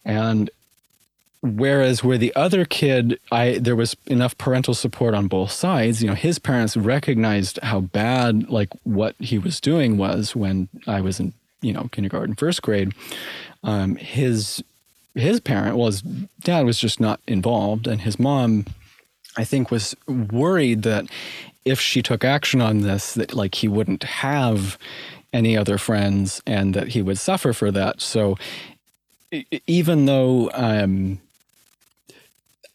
And 0.04 0.50
whereas 1.40 2.02
where 2.02 2.18
the 2.18 2.34
other 2.34 2.64
kid 2.64 3.18
i 3.30 3.58
there 3.58 3.76
was 3.76 3.96
enough 4.06 4.36
parental 4.38 4.74
support 4.74 5.14
on 5.14 5.28
both 5.28 5.52
sides 5.52 6.02
you 6.02 6.08
know 6.08 6.14
his 6.14 6.38
parents 6.38 6.76
recognized 6.76 7.60
how 7.62 7.80
bad 7.80 8.48
like 8.50 8.68
what 8.82 9.14
he 9.20 9.38
was 9.38 9.60
doing 9.60 9.96
was 9.96 10.34
when 10.34 10.68
i 10.88 11.00
was 11.00 11.20
in 11.20 11.32
you 11.60 11.72
know 11.72 11.88
kindergarten 11.92 12.34
first 12.34 12.60
grade 12.62 12.92
um, 13.64 13.96
his 13.96 14.62
his 15.18 15.40
parent 15.40 15.76
his 15.76 16.02
dad 16.42 16.64
was 16.64 16.78
just 16.78 17.00
not 17.00 17.20
involved 17.26 17.86
and 17.86 18.00
his 18.02 18.18
mom 18.18 18.64
i 19.36 19.44
think 19.44 19.70
was 19.70 19.94
worried 20.06 20.82
that 20.82 21.06
if 21.64 21.80
she 21.80 22.02
took 22.02 22.24
action 22.24 22.60
on 22.60 22.80
this 22.80 23.14
that 23.14 23.34
like 23.34 23.54
he 23.54 23.68
wouldn't 23.68 24.02
have 24.04 24.78
any 25.32 25.56
other 25.56 25.78
friends 25.78 26.42
and 26.46 26.74
that 26.74 26.88
he 26.88 27.02
would 27.02 27.18
suffer 27.18 27.52
for 27.52 27.70
that. 27.70 28.00
So 28.00 28.36
even 29.66 30.06
though 30.06 30.50
um, 30.54 31.20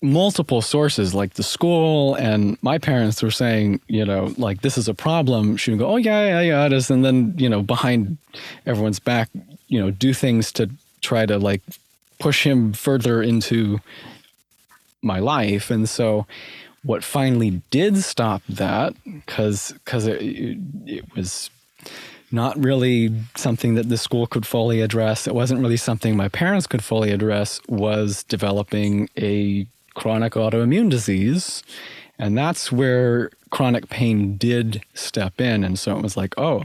multiple 0.02 0.62
sources 0.62 1.14
like 1.14 1.34
the 1.34 1.44
school 1.44 2.14
and 2.16 2.58
my 2.62 2.78
parents 2.78 3.24
were 3.24 3.32
saying 3.32 3.80
you 3.88 4.06
know 4.06 4.34
like 4.38 4.62
this 4.62 4.78
is 4.78 4.90
a 4.90 4.94
problem 4.94 5.56
she 5.56 5.72
would 5.72 5.80
go 5.80 5.88
oh 5.88 5.96
yeah 5.96 6.26
yeah 6.26 6.42
yeah 6.42 6.66
it 6.66 6.74
is 6.74 6.92
and 6.92 7.06
then 7.06 7.34
you 7.38 7.48
know 7.48 7.62
behind 7.62 8.18
everyone's 8.66 9.00
back 9.00 9.30
you 9.70 9.80
know 9.80 9.90
do 9.90 10.14
things 10.14 10.52
to 10.52 10.70
try 11.00 11.26
to 11.26 11.40
like 11.40 11.62
push 12.24 12.46
him 12.46 12.74
further 12.74 13.22
into 13.22 13.80
my 15.02 15.20
life 15.20 15.70
and 15.70 15.90
so 15.90 16.26
what 16.84 17.04
finally 17.04 17.62
did 17.70 17.98
stop 17.98 18.42
that 18.48 18.94
because 19.04 19.72
because 19.74 20.06
it, 20.08 20.58
it 20.86 21.06
was 21.16 21.50
not 22.32 22.58
really 22.58 23.14
something 23.36 23.76
that 23.76 23.90
the 23.90 23.98
school 23.98 24.26
could 24.26 24.46
fully 24.46 24.82
address. 24.82 25.28
It 25.28 25.36
wasn't 25.36 25.62
really 25.62 25.78
something 25.78 26.18
my 26.18 26.30
parents 26.30 26.66
could 26.66 26.84
fully 26.84 27.12
address. 27.12 27.62
Was 27.70 28.24
developing 28.24 29.08
a 29.16 29.68
chronic 29.94 30.34
autoimmune 30.34 30.90
disease. 30.90 31.64
And 32.18 32.36
that's 32.38 32.72
where 32.72 33.30
chronic 33.52 33.90
pain 33.90 34.38
did 34.38 34.84
step 34.96 35.40
in. 35.40 35.64
And 35.64 35.78
so 35.78 35.96
it 35.96 36.02
was 36.02 36.18
like, 36.18 36.34
oh, 36.38 36.64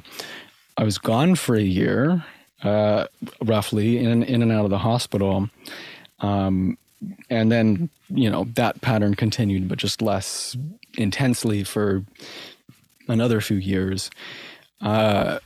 I 0.77 0.85
was 0.85 0.99
gone 0.99 1.35
for 1.35 1.55
a 1.55 1.63
year, 1.63 2.25
uh, 2.63 3.07
roughly, 3.43 3.99
in, 3.99 4.23
in 4.23 4.43
and 4.43 4.53
out 4.53 4.65
of 4.65 4.71
the 4.71 4.79
hospital. 4.79 5.49
Um, 6.21 6.77
and 7.31 7.53
then, 7.53 7.91
you 8.09 8.29
know, 8.29 8.45
that 8.55 8.81
pattern 8.81 9.15
continued, 9.15 9.69
but 9.69 9.79
just 9.79 10.03
less 10.03 10.57
intensely 10.97 11.63
for 11.63 12.05
another 13.07 13.41
few 13.41 13.57
years. 13.57 14.11
Uh, 14.81 15.39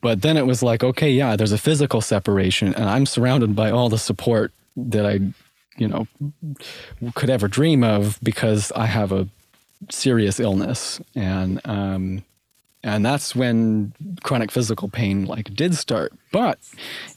but 0.00 0.22
then 0.22 0.36
it 0.36 0.46
was 0.46 0.62
like, 0.62 0.84
okay, 0.84 1.10
yeah, 1.10 1.36
there's 1.36 1.52
a 1.52 1.58
physical 1.58 2.00
separation, 2.00 2.74
and 2.74 2.88
I'm 2.88 3.06
surrounded 3.06 3.56
by 3.56 3.70
all 3.70 3.88
the 3.88 3.98
support 3.98 4.52
that 4.76 5.04
I 5.04 5.20
you 5.76 5.88
know 5.88 6.06
could 7.14 7.30
ever 7.30 7.48
dream 7.48 7.82
of 7.82 8.18
because 8.22 8.72
I 8.72 8.86
have 8.86 9.12
a 9.12 9.28
serious 9.90 10.38
illness 10.38 11.00
and 11.14 11.60
um, 11.64 12.24
and 12.82 13.04
that's 13.04 13.34
when 13.34 13.92
chronic 14.22 14.50
physical 14.50 14.88
pain 14.88 15.24
like 15.26 15.54
did 15.54 15.74
start. 15.74 16.12
But 16.32 16.58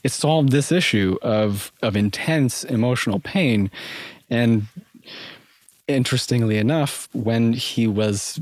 it 0.04 0.12
solved 0.12 0.50
this 0.50 0.70
issue 0.70 1.18
of 1.22 1.72
of 1.82 1.96
intense 1.96 2.64
emotional 2.64 3.20
pain. 3.20 3.70
And 4.30 4.66
interestingly 5.88 6.58
enough 6.58 7.08
when 7.12 7.52
he 7.52 7.86
was 7.86 8.40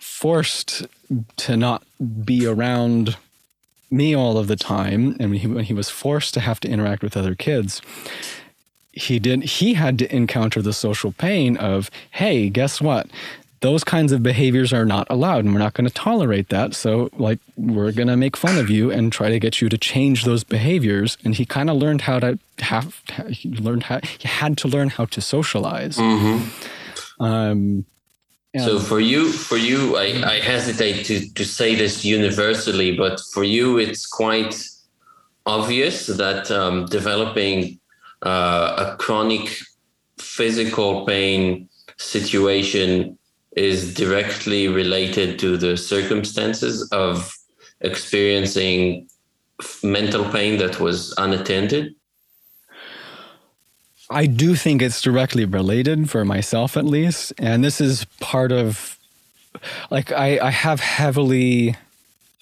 forced 0.00 0.86
to 1.36 1.56
not 1.56 1.82
be 2.24 2.46
around 2.46 3.16
me 3.90 4.14
all 4.14 4.38
of 4.38 4.48
the 4.48 4.56
time 4.56 5.16
and 5.20 5.30
when 5.30 5.38
he, 5.38 5.46
when 5.46 5.64
he 5.64 5.74
was 5.74 5.88
forced 5.88 6.34
to 6.34 6.40
have 6.40 6.60
to 6.60 6.68
interact 6.68 7.02
with 7.02 7.16
other 7.16 7.34
kids 7.34 7.80
he 8.92 9.18
did 9.18 9.42
he 9.42 9.74
had 9.74 9.98
to 9.98 10.14
encounter 10.14 10.60
the 10.60 10.72
social 10.72 11.12
pain 11.12 11.56
of 11.56 11.90
hey 12.12 12.48
guess 12.48 12.80
what 12.80 13.08
those 13.64 13.82
kinds 13.82 14.12
of 14.12 14.22
behaviors 14.22 14.74
are 14.74 14.84
not 14.84 15.06
allowed 15.08 15.42
and 15.42 15.54
we're 15.54 15.58
not 15.58 15.72
going 15.72 15.88
to 15.88 15.94
tolerate 15.94 16.50
that. 16.50 16.74
So 16.74 17.08
like 17.16 17.38
we're 17.56 17.92
going 17.92 18.08
to 18.08 18.16
make 18.16 18.36
fun 18.36 18.58
of 18.58 18.68
you 18.68 18.90
and 18.90 19.10
try 19.10 19.30
to 19.30 19.38
get 19.38 19.62
you 19.62 19.70
to 19.70 19.78
change 19.78 20.24
those 20.24 20.44
behaviors. 20.44 21.16
And 21.24 21.34
he 21.34 21.46
kind 21.46 21.70
of 21.70 21.76
learned 21.78 22.02
how 22.02 22.18
to 22.18 22.38
have 22.58 23.00
he 23.30 23.48
learned 23.48 23.84
how 23.84 24.00
he 24.02 24.28
had 24.28 24.58
to 24.58 24.68
learn 24.68 24.90
how 24.90 25.06
to 25.06 25.20
socialize. 25.22 25.96
Mm-hmm. 25.96 27.24
um, 27.24 27.86
so 28.66 28.78
for 28.78 29.00
you 29.00 29.32
for 29.32 29.56
you 29.56 29.96
I, 29.96 30.06
I 30.34 30.36
hesitate 30.54 30.98
to 31.06 31.16
to 31.38 31.44
say 31.44 31.74
this 31.74 32.04
universally 32.04 32.90
but 32.96 33.18
for 33.32 33.44
you 33.56 33.78
it's 33.78 34.06
quite 34.06 34.54
obvious 35.44 36.06
that 36.06 36.50
um, 36.50 36.86
developing 36.86 37.80
uh, 38.22 38.68
a 38.84 38.86
chronic 39.04 39.46
physical 40.18 41.04
pain 41.04 41.68
situation 41.98 43.18
is 43.56 43.94
directly 43.94 44.68
related 44.68 45.38
to 45.38 45.56
the 45.56 45.76
circumstances 45.76 46.88
of 46.90 47.36
experiencing 47.80 49.08
mental 49.82 50.24
pain 50.30 50.58
that 50.58 50.80
was 50.80 51.14
unattended? 51.18 51.94
I 54.10 54.26
do 54.26 54.54
think 54.54 54.82
it's 54.82 55.00
directly 55.00 55.44
related 55.44 56.10
for 56.10 56.24
myself, 56.24 56.76
at 56.76 56.84
least. 56.84 57.32
And 57.38 57.64
this 57.64 57.80
is 57.80 58.04
part 58.20 58.52
of, 58.52 58.98
like, 59.90 60.12
I, 60.12 60.38
I 60.38 60.50
have 60.50 60.80
heavily. 60.80 61.76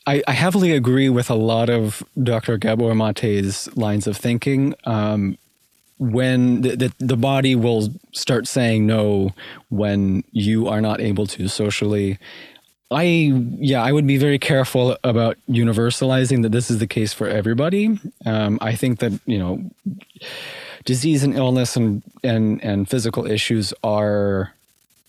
I, 0.04 0.20
I 0.26 0.32
heavily 0.32 0.72
agree 0.72 1.08
with 1.08 1.30
a 1.30 1.36
lot 1.36 1.70
of 1.70 2.02
Dr. 2.20 2.58
Gabor 2.58 2.92
Maté's 2.92 3.74
lines 3.76 4.08
of 4.08 4.16
thinking. 4.16 4.74
Um, 4.84 5.38
when 6.02 6.62
the, 6.62 6.76
the, 6.76 6.92
the, 6.98 7.16
body 7.16 7.54
will 7.54 7.88
start 8.10 8.48
saying 8.48 8.86
no 8.86 9.32
when 9.68 10.24
you 10.32 10.66
are 10.66 10.80
not 10.80 11.00
able 11.00 11.26
to 11.28 11.46
socially. 11.46 12.18
I 12.90 13.32
yeah 13.58 13.82
i 13.82 13.90
would 13.90 14.06
be 14.06 14.18
very 14.18 14.38
careful 14.38 14.98
about 15.02 15.38
universalizing 15.48 16.42
that 16.42 16.52
this 16.52 16.70
is 16.70 16.78
the 16.78 16.86
case 16.86 17.12
for 17.14 17.26
everybody. 17.26 17.98
Um, 18.26 18.58
i 18.60 18.74
think 18.74 18.98
that 18.98 19.18
you 19.24 19.38
know 19.38 19.62
disease 20.84 21.22
and 21.22 21.34
illness 21.34 21.76
and 21.76 22.02
and 22.22 22.62
and 22.62 22.90
physical 22.90 23.24
issues 23.30 23.72
are 23.82 24.52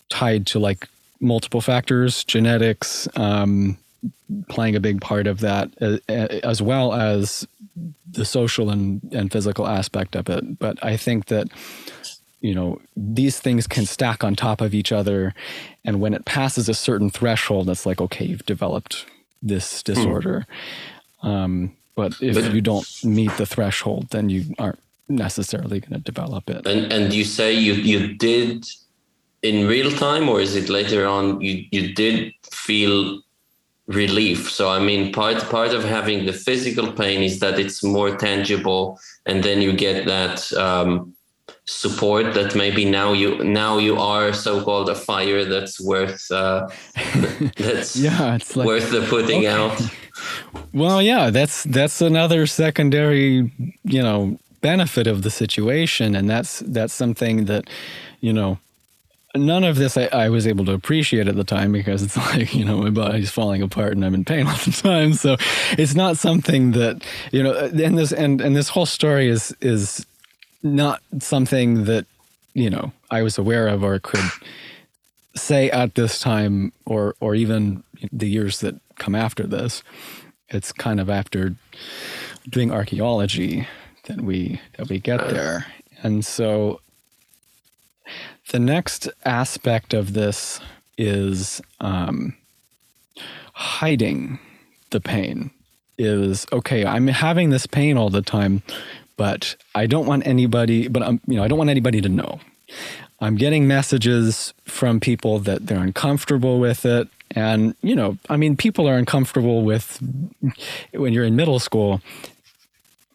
tied 0.08 0.46
to 0.46 0.58
like 0.58 0.88
multiple 1.20 1.60
factors 1.60 2.24
genetics 2.24 3.06
um, 3.16 3.76
playing 4.48 4.76
a 4.76 4.80
big 4.80 5.00
part 5.00 5.26
of 5.26 5.40
that 5.40 5.70
uh, 5.82 5.98
as 6.08 6.62
well 6.62 6.94
as 6.94 7.46
the 8.10 8.24
social 8.24 8.70
and, 8.70 9.02
and 9.12 9.32
physical 9.32 9.66
aspect 9.66 10.14
of 10.14 10.28
it. 10.28 10.58
But 10.58 10.82
I 10.82 10.96
think 10.96 11.26
that, 11.26 11.48
you 12.40 12.54
know, 12.54 12.80
these 12.96 13.40
things 13.40 13.66
can 13.66 13.86
stack 13.86 14.22
on 14.22 14.36
top 14.36 14.60
of 14.60 14.74
each 14.74 14.92
other. 14.92 15.34
And 15.84 16.00
when 16.00 16.14
it 16.14 16.24
passes 16.24 16.68
a 16.68 16.74
certain 16.74 17.10
threshold, 17.10 17.68
it's 17.68 17.86
like, 17.86 18.00
okay, 18.00 18.24
you've 18.24 18.46
developed 18.46 19.06
this 19.42 19.82
hmm. 19.82 19.92
disorder. 19.92 20.46
Mm. 21.22 21.28
Um, 21.28 21.76
but 21.94 22.20
if 22.20 22.34
but, 22.34 22.52
you 22.52 22.60
don't 22.60 22.86
meet 23.04 23.30
the 23.36 23.46
threshold, 23.46 24.08
then 24.10 24.28
you 24.28 24.54
aren't 24.58 24.80
necessarily 25.08 25.80
going 25.80 25.92
to 25.92 25.98
develop 25.98 26.50
it. 26.50 26.66
And, 26.66 26.92
and 26.92 27.12
you 27.12 27.24
say 27.24 27.52
you, 27.52 27.74
you 27.74 28.14
did 28.14 28.66
in 29.42 29.68
real 29.68 29.90
time, 29.90 30.28
or 30.28 30.40
is 30.40 30.56
it 30.56 30.68
later 30.68 31.06
on 31.06 31.40
you, 31.40 31.64
you 31.70 31.94
did 31.94 32.32
feel 32.50 33.20
relief 33.86 34.50
so 34.50 34.70
i 34.70 34.78
mean 34.78 35.12
part 35.12 35.38
part 35.50 35.72
of 35.74 35.84
having 35.84 36.24
the 36.24 36.32
physical 36.32 36.90
pain 36.90 37.22
is 37.22 37.38
that 37.40 37.58
it's 37.58 37.82
more 37.84 38.16
tangible 38.16 38.98
and 39.26 39.42
then 39.42 39.60
you 39.60 39.72
get 39.74 40.06
that 40.06 40.50
um, 40.54 41.14
support 41.66 42.32
that 42.32 42.54
maybe 42.54 42.84
now 42.84 43.12
you 43.12 43.42
now 43.44 43.76
you 43.76 43.96
are 43.98 44.32
so-called 44.32 44.88
a 44.88 44.94
fire 44.94 45.44
that's 45.44 45.78
worth 45.80 46.30
uh, 46.30 46.66
that's 47.56 47.94
yeah 47.96 48.34
it's 48.34 48.56
like, 48.56 48.66
worth 48.66 48.90
the 48.90 49.02
putting 49.08 49.46
okay. 49.46 49.48
out 49.48 49.78
well 50.72 51.02
yeah 51.02 51.28
that's 51.28 51.64
that's 51.64 52.00
another 52.00 52.46
secondary 52.46 53.52
you 53.82 54.02
know 54.02 54.38
benefit 54.62 55.06
of 55.06 55.22
the 55.22 55.30
situation 55.30 56.14
and 56.14 56.28
that's 56.28 56.60
that's 56.60 56.94
something 56.94 57.44
that 57.44 57.68
you 58.20 58.32
know 58.32 58.58
none 59.34 59.64
of 59.64 59.76
this 59.76 59.96
I, 59.96 60.06
I, 60.06 60.28
was 60.28 60.46
able 60.46 60.64
to 60.66 60.72
appreciate 60.72 61.26
at 61.26 61.36
the 61.36 61.44
time 61.44 61.72
because 61.72 62.02
it's 62.02 62.16
like 62.34 62.54
you 62.54 62.64
know 62.64 62.78
my 62.78 62.90
body's 62.90 63.30
falling 63.30 63.62
apart 63.62 63.92
and 63.92 64.04
I'm 64.04 64.14
in 64.14 64.24
pain 64.24 64.46
all 64.48 64.56
the 64.56 64.72
time. 64.72 65.14
So 65.14 65.36
it's 65.72 65.94
not 65.94 66.16
something 66.16 66.72
that 66.72 67.02
you 67.32 67.42
know. 67.42 67.52
Uh, 67.52 67.70
and 67.82 67.98
this 67.98 68.12
and 68.12 68.40
and 68.40 68.56
this 68.56 68.68
whole 68.68 68.86
story 68.86 69.28
is 69.28 69.54
is 69.60 70.06
not 70.62 71.02
something 71.18 71.84
that 71.84 72.06
you 72.54 72.70
know 72.70 72.92
I 73.10 73.22
was 73.22 73.38
aware 73.38 73.68
of 73.68 73.82
or 73.82 73.98
could 73.98 74.24
say 75.36 75.70
at 75.70 75.94
this 75.94 76.20
time 76.20 76.72
or 76.86 77.14
or 77.20 77.34
even 77.34 77.82
the 78.12 78.28
years 78.28 78.60
that 78.60 78.76
come 78.96 79.14
after 79.14 79.46
this. 79.46 79.82
It's 80.50 80.72
kind 80.72 81.00
of 81.00 81.10
after 81.10 81.54
doing 82.48 82.70
archaeology 82.70 83.66
that 84.04 84.20
we 84.20 84.60
that 84.76 84.88
we 84.88 85.00
get 85.00 85.28
there. 85.28 85.66
And 86.02 86.24
so 86.24 86.80
the 88.50 88.58
next 88.58 89.08
aspect 89.24 89.94
of 89.94 90.12
this 90.12 90.60
is 90.96 91.60
um, 91.80 92.36
hiding 93.52 94.38
the 94.90 95.00
pain. 95.00 95.50
Is 95.96 96.44
okay, 96.52 96.84
I'm 96.84 97.06
having 97.06 97.50
this 97.50 97.68
pain 97.68 97.96
all 97.96 98.10
the 98.10 98.20
time, 98.20 98.62
but 99.16 99.54
I 99.76 99.86
don't 99.86 100.06
want 100.06 100.26
anybody, 100.26 100.88
but 100.88 101.04
I'm, 101.04 101.20
you 101.26 101.36
know, 101.36 101.44
I 101.44 101.48
don't 101.48 101.58
want 101.58 101.70
anybody 101.70 102.00
to 102.00 102.08
know. 102.08 102.40
I'm 103.20 103.36
getting 103.36 103.68
messages 103.68 104.52
from 104.64 104.98
people 104.98 105.38
that 105.40 105.66
they're 105.66 105.80
uncomfortable 105.80 106.58
with 106.58 106.84
it. 106.84 107.08
And, 107.30 107.76
you 107.80 107.94
know, 107.94 108.18
I 108.28 108.36
mean, 108.36 108.56
people 108.56 108.88
are 108.88 108.96
uncomfortable 108.96 109.62
with 109.62 110.02
when 110.92 111.12
you're 111.12 111.24
in 111.24 111.36
middle 111.36 111.60
school, 111.60 112.00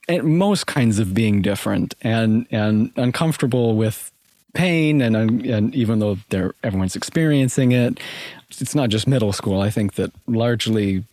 and 0.07 0.37
most 0.37 0.65
kinds 0.65 0.99
of 0.99 1.13
being 1.13 1.41
different 1.41 1.95
and, 2.01 2.47
and 2.49 2.91
uncomfortable 2.95 3.75
with 3.75 4.11
pain. 4.53 5.01
And, 5.01 5.15
and 5.15 5.75
even 5.75 5.99
though 5.99 6.17
they're, 6.29 6.53
everyone's 6.63 6.95
experiencing 6.95 7.71
it, 7.71 7.99
it's 8.49 8.75
not 8.75 8.89
just 8.89 9.07
middle 9.07 9.33
school. 9.33 9.61
I 9.61 9.69
think 9.69 9.93
that 9.95 10.11
largely 10.27 11.03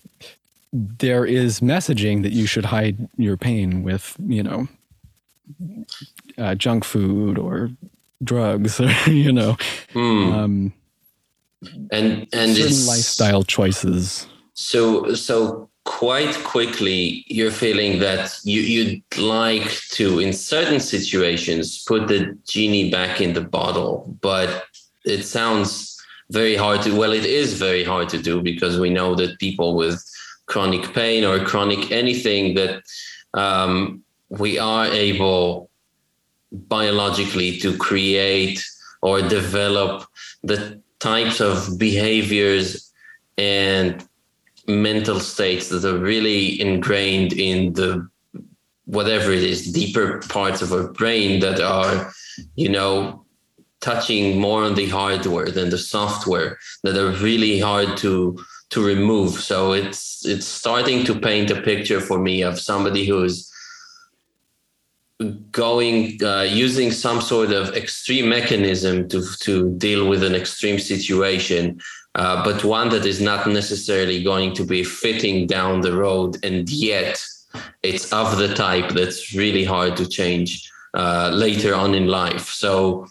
there 0.72 1.24
is 1.24 1.60
messaging 1.60 2.22
that 2.22 2.32
you 2.32 2.46
should 2.46 2.66
hide 2.66 3.08
your 3.16 3.36
pain 3.36 3.82
with, 3.82 4.16
you 4.26 4.42
know, 4.42 4.68
uh, 6.38 6.54
junk 6.54 6.84
food 6.84 7.38
or 7.38 7.70
drugs, 8.22 8.80
or, 8.80 8.90
you 9.10 9.32
know, 9.32 9.56
mm. 9.92 10.32
um, 10.32 10.72
and 11.90 12.26
and 12.32 12.56
certain 12.56 12.86
lifestyle 12.86 13.42
choices. 13.42 14.26
So 14.54 15.14
so 15.14 15.68
quite 15.86 16.34
quickly 16.42 17.24
you're 17.28 17.50
feeling 17.50 18.00
that 18.00 18.38
you 18.42 18.60
you'd 18.60 19.02
like 19.16 19.70
to 19.88 20.18
in 20.18 20.32
certain 20.32 20.80
situations 20.80 21.84
put 21.84 22.08
the 22.08 22.36
genie 22.44 22.90
back 22.90 23.20
in 23.20 23.32
the 23.32 23.40
bottle, 23.40 24.14
but 24.20 24.64
it 25.04 25.22
sounds 25.22 25.96
very 26.30 26.56
hard 26.56 26.82
to 26.82 26.94
well 26.94 27.12
it 27.12 27.24
is 27.24 27.54
very 27.54 27.84
hard 27.84 28.08
to 28.08 28.20
do 28.20 28.42
because 28.42 28.80
we 28.80 28.90
know 28.90 29.14
that 29.14 29.38
people 29.38 29.76
with 29.76 29.96
chronic 30.46 30.92
pain 30.92 31.24
or 31.24 31.38
chronic 31.38 31.92
anything 31.92 32.54
that 32.54 32.82
um, 33.34 34.02
we 34.28 34.58
are 34.58 34.86
able 34.86 35.70
biologically 36.52 37.58
to 37.58 37.76
create 37.76 38.60
or 39.02 39.22
develop 39.22 40.04
the 40.42 40.80
types 40.98 41.40
of 41.40 41.78
behaviors 41.78 42.92
and 43.38 44.04
mental 44.68 45.20
states 45.20 45.68
that 45.68 45.84
are 45.84 45.98
really 45.98 46.60
ingrained 46.60 47.32
in 47.32 47.72
the 47.74 48.08
whatever 48.84 49.32
it 49.32 49.42
is 49.42 49.72
deeper 49.72 50.20
parts 50.28 50.62
of 50.62 50.72
our 50.72 50.92
brain 50.92 51.40
that 51.40 51.60
are 51.60 52.12
you 52.54 52.68
know 52.68 53.24
touching 53.80 54.38
more 54.38 54.64
on 54.64 54.74
the 54.74 54.88
hardware 54.88 55.50
than 55.50 55.70
the 55.70 55.78
software 55.78 56.58
that 56.82 56.96
are 56.96 57.10
really 57.22 57.58
hard 57.58 57.96
to 57.96 58.36
to 58.70 58.84
remove. 58.84 59.32
So 59.32 59.72
it's 59.72 60.26
it's 60.26 60.46
starting 60.46 61.04
to 61.04 61.14
paint 61.18 61.50
a 61.50 61.60
picture 61.60 62.00
for 62.00 62.18
me 62.18 62.42
of 62.42 62.58
somebody 62.58 63.06
who's 63.06 63.50
going 65.50 66.18
uh, 66.22 66.42
using 66.42 66.90
some 66.90 67.20
sort 67.22 67.50
of 67.50 67.74
extreme 67.74 68.28
mechanism 68.28 69.08
to 69.08 69.22
to 69.40 69.70
deal 69.78 70.08
with 70.08 70.22
an 70.22 70.34
extreme 70.34 70.78
situation 70.78 71.80
uh, 72.16 72.42
but 72.42 72.64
one 72.64 72.88
that 72.88 73.04
is 73.04 73.20
not 73.20 73.46
necessarily 73.46 74.22
going 74.22 74.54
to 74.54 74.64
be 74.64 74.82
fitting 74.82 75.46
down 75.46 75.82
the 75.82 75.92
road 75.92 76.42
and 76.42 76.68
yet 76.70 77.22
it's 77.82 78.10
of 78.12 78.38
the 78.38 78.54
type 78.54 78.90
that's 78.90 79.34
really 79.34 79.64
hard 79.64 79.96
to 79.96 80.08
change 80.08 80.70
uh, 80.94 81.30
later 81.32 81.74
on 81.74 81.94
in 81.94 82.06
life. 82.06 82.48
So 82.48 83.06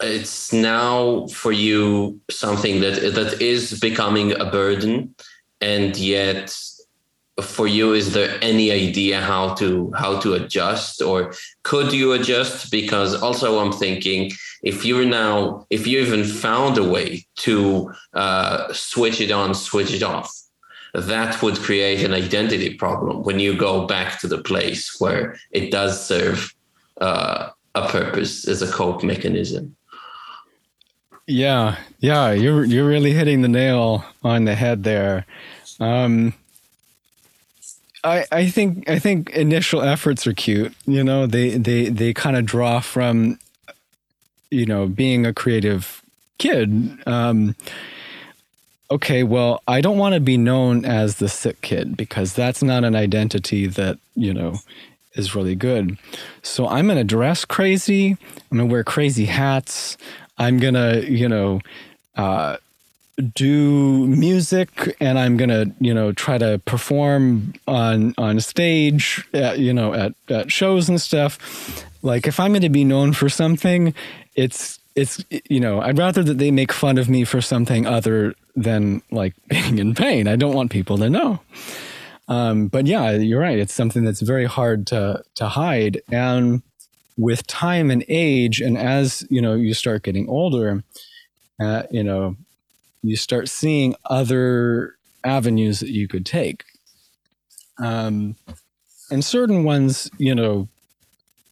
it's 0.00 0.52
now 0.52 1.26
for 1.26 1.52
you 1.52 2.20
something 2.30 2.80
that 2.80 3.14
that 3.14 3.42
is 3.42 3.78
becoming 3.80 4.32
a 4.40 4.46
burden 4.46 5.14
and 5.60 5.96
yet 5.96 6.56
for 7.42 7.66
you 7.66 7.92
is 7.92 8.14
there 8.14 8.38
any 8.42 8.72
idea 8.72 9.20
how 9.20 9.54
to 9.54 9.92
how 9.92 10.18
to 10.20 10.34
adjust? 10.34 11.02
Or 11.02 11.34
could 11.64 11.92
you 11.92 12.12
adjust? 12.12 12.70
Because 12.70 13.20
also 13.20 13.58
i'm 13.58 13.72
thinking 13.72 14.30
if 14.62 14.84
you're 14.84 15.04
now 15.04 15.66
if 15.70 15.86
you 15.86 16.00
even 16.00 16.24
found 16.24 16.78
a 16.78 16.84
way 16.84 17.24
to 17.36 17.92
uh, 18.14 18.72
switch 18.72 19.20
it 19.20 19.30
on 19.30 19.54
switch 19.54 19.92
it 19.92 20.02
off 20.02 20.32
that 20.94 21.42
would 21.42 21.56
create 21.58 22.02
an 22.02 22.14
identity 22.14 22.74
problem 22.74 23.22
when 23.22 23.38
you 23.38 23.54
go 23.56 23.86
back 23.86 24.18
to 24.18 24.26
the 24.26 24.42
place 24.42 24.96
where 24.98 25.36
it 25.50 25.70
does 25.70 26.04
serve 26.04 26.54
uh, 27.00 27.50
a 27.74 27.88
purpose 27.88 28.48
as 28.48 28.62
a 28.62 28.72
cope 28.72 29.02
mechanism 29.02 29.76
yeah, 31.28 31.76
yeah, 31.98 32.32
you're 32.32 32.64
you're 32.64 32.88
really 32.88 33.12
hitting 33.12 33.42
the 33.42 33.48
nail 33.48 34.02
on 34.24 34.46
the 34.46 34.54
head 34.54 34.82
there. 34.82 35.26
Um, 35.78 36.32
I 38.02 38.24
I 38.32 38.48
think 38.48 38.88
I 38.88 38.98
think 38.98 39.28
initial 39.30 39.82
efforts 39.82 40.26
are 40.26 40.32
cute. 40.32 40.72
You 40.86 41.04
know, 41.04 41.26
they 41.26 41.50
they 41.58 41.90
they 41.90 42.14
kind 42.14 42.34
of 42.34 42.46
draw 42.46 42.80
from, 42.80 43.38
you 44.50 44.66
know, 44.66 44.86
being 44.86 45.26
a 45.26 45.32
creative 45.32 46.02
kid. 46.38 46.98
Um, 47.06 47.54
okay, 48.90 49.22
well, 49.22 49.62
I 49.68 49.80
don't 49.80 49.98
want 49.98 50.14
to 50.14 50.20
be 50.20 50.36
known 50.36 50.84
as 50.84 51.16
the 51.16 51.28
sick 51.28 51.60
kid 51.60 51.96
because 51.96 52.32
that's 52.32 52.62
not 52.62 52.84
an 52.84 52.96
identity 52.96 53.66
that 53.66 53.98
you 54.14 54.32
know 54.32 54.56
is 55.14 55.34
really 55.34 55.54
good. 55.54 55.98
So 56.42 56.66
I'm 56.68 56.86
gonna 56.86 57.04
dress 57.04 57.44
crazy. 57.44 58.16
I'm 58.50 58.58
gonna 58.58 58.66
wear 58.66 58.84
crazy 58.84 59.26
hats. 59.26 59.96
I'm 60.38 60.58
gonna, 60.58 61.00
you 61.00 61.28
know, 61.28 61.60
uh, 62.16 62.58
do 63.34 64.06
music 64.06 64.96
and 65.00 65.18
I'm 65.18 65.36
gonna, 65.36 65.66
you 65.80 65.92
know, 65.92 66.12
try 66.12 66.38
to 66.38 66.60
perform 66.64 67.54
on 67.66 68.14
on 68.16 68.40
stage, 68.40 69.26
at, 69.34 69.58
you 69.58 69.72
know, 69.74 69.92
at, 69.92 70.14
at 70.28 70.52
shows 70.52 70.88
and 70.88 71.00
stuff. 71.00 71.84
Like 72.02 72.28
if 72.28 72.38
I'm 72.38 72.52
gonna 72.52 72.70
be 72.70 72.84
known 72.84 73.12
for 73.12 73.28
something, 73.28 73.92
it's 74.38 74.78
it's 74.94 75.24
you 75.50 75.58
know, 75.58 75.80
I'd 75.80 75.98
rather 75.98 76.22
that 76.22 76.38
they 76.38 76.52
make 76.52 76.72
fun 76.72 76.96
of 76.96 77.08
me 77.08 77.24
for 77.24 77.40
something 77.40 77.86
other 77.86 78.34
than 78.54 79.02
like 79.10 79.34
being 79.48 79.78
in 79.78 79.94
pain. 79.94 80.28
I 80.28 80.36
don't 80.36 80.54
want 80.54 80.70
people 80.70 80.96
to 80.98 81.10
know. 81.10 81.40
Um, 82.28 82.68
but 82.68 82.86
yeah, 82.86 83.10
you're 83.12 83.40
right. 83.40 83.58
It's 83.58 83.74
something 83.74 84.04
that's 84.04 84.20
very 84.20 84.44
hard 84.44 84.86
to 84.88 85.22
to 85.34 85.48
hide 85.48 86.00
and 86.10 86.62
with 87.16 87.48
time 87.48 87.90
and 87.90 88.04
age, 88.06 88.60
and 88.60 88.78
as 88.78 89.26
you 89.28 89.42
know, 89.42 89.54
you 89.54 89.74
start 89.74 90.04
getting 90.04 90.28
older, 90.28 90.84
uh, 91.60 91.82
you 91.90 92.04
know, 92.04 92.36
you 93.02 93.16
start 93.16 93.48
seeing 93.48 93.96
other 94.04 94.94
avenues 95.24 95.80
that 95.80 95.90
you 95.90 96.06
could 96.06 96.24
take. 96.24 96.64
Um, 97.78 98.36
and 99.10 99.24
certain 99.24 99.64
ones, 99.64 100.08
you 100.18 100.34
know, 100.34 100.68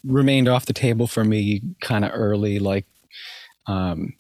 remained 0.07 0.49
off 0.49 0.67
the 0.67 0.73
table 0.73 1.07
for 1.07 1.25
me 1.25 1.63
kind 1.81 2.05
of 2.05 2.13
early. 2.15 2.59
Like, 2.59 2.87
um, 3.67 4.15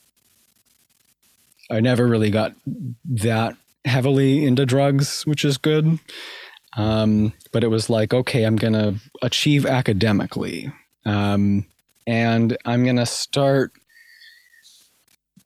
I 1.70 1.80
never 1.80 2.06
really 2.06 2.30
got 2.30 2.54
that 3.04 3.56
heavily 3.84 4.44
into 4.44 4.66
drugs, 4.66 5.24
which 5.26 5.44
is 5.44 5.58
good. 5.58 5.98
Um, 6.76 7.32
but 7.52 7.64
it 7.64 7.68
was 7.68 7.88
like, 7.88 8.12
okay, 8.12 8.44
I'm 8.44 8.56
going 8.56 8.74
to 8.74 8.96
achieve 9.22 9.64
academically. 9.64 10.70
Um, 11.04 11.64
and 12.06 12.56
I'm 12.64 12.84
going 12.84 12.96
to 12.96 13.06
start, 13.06 13.72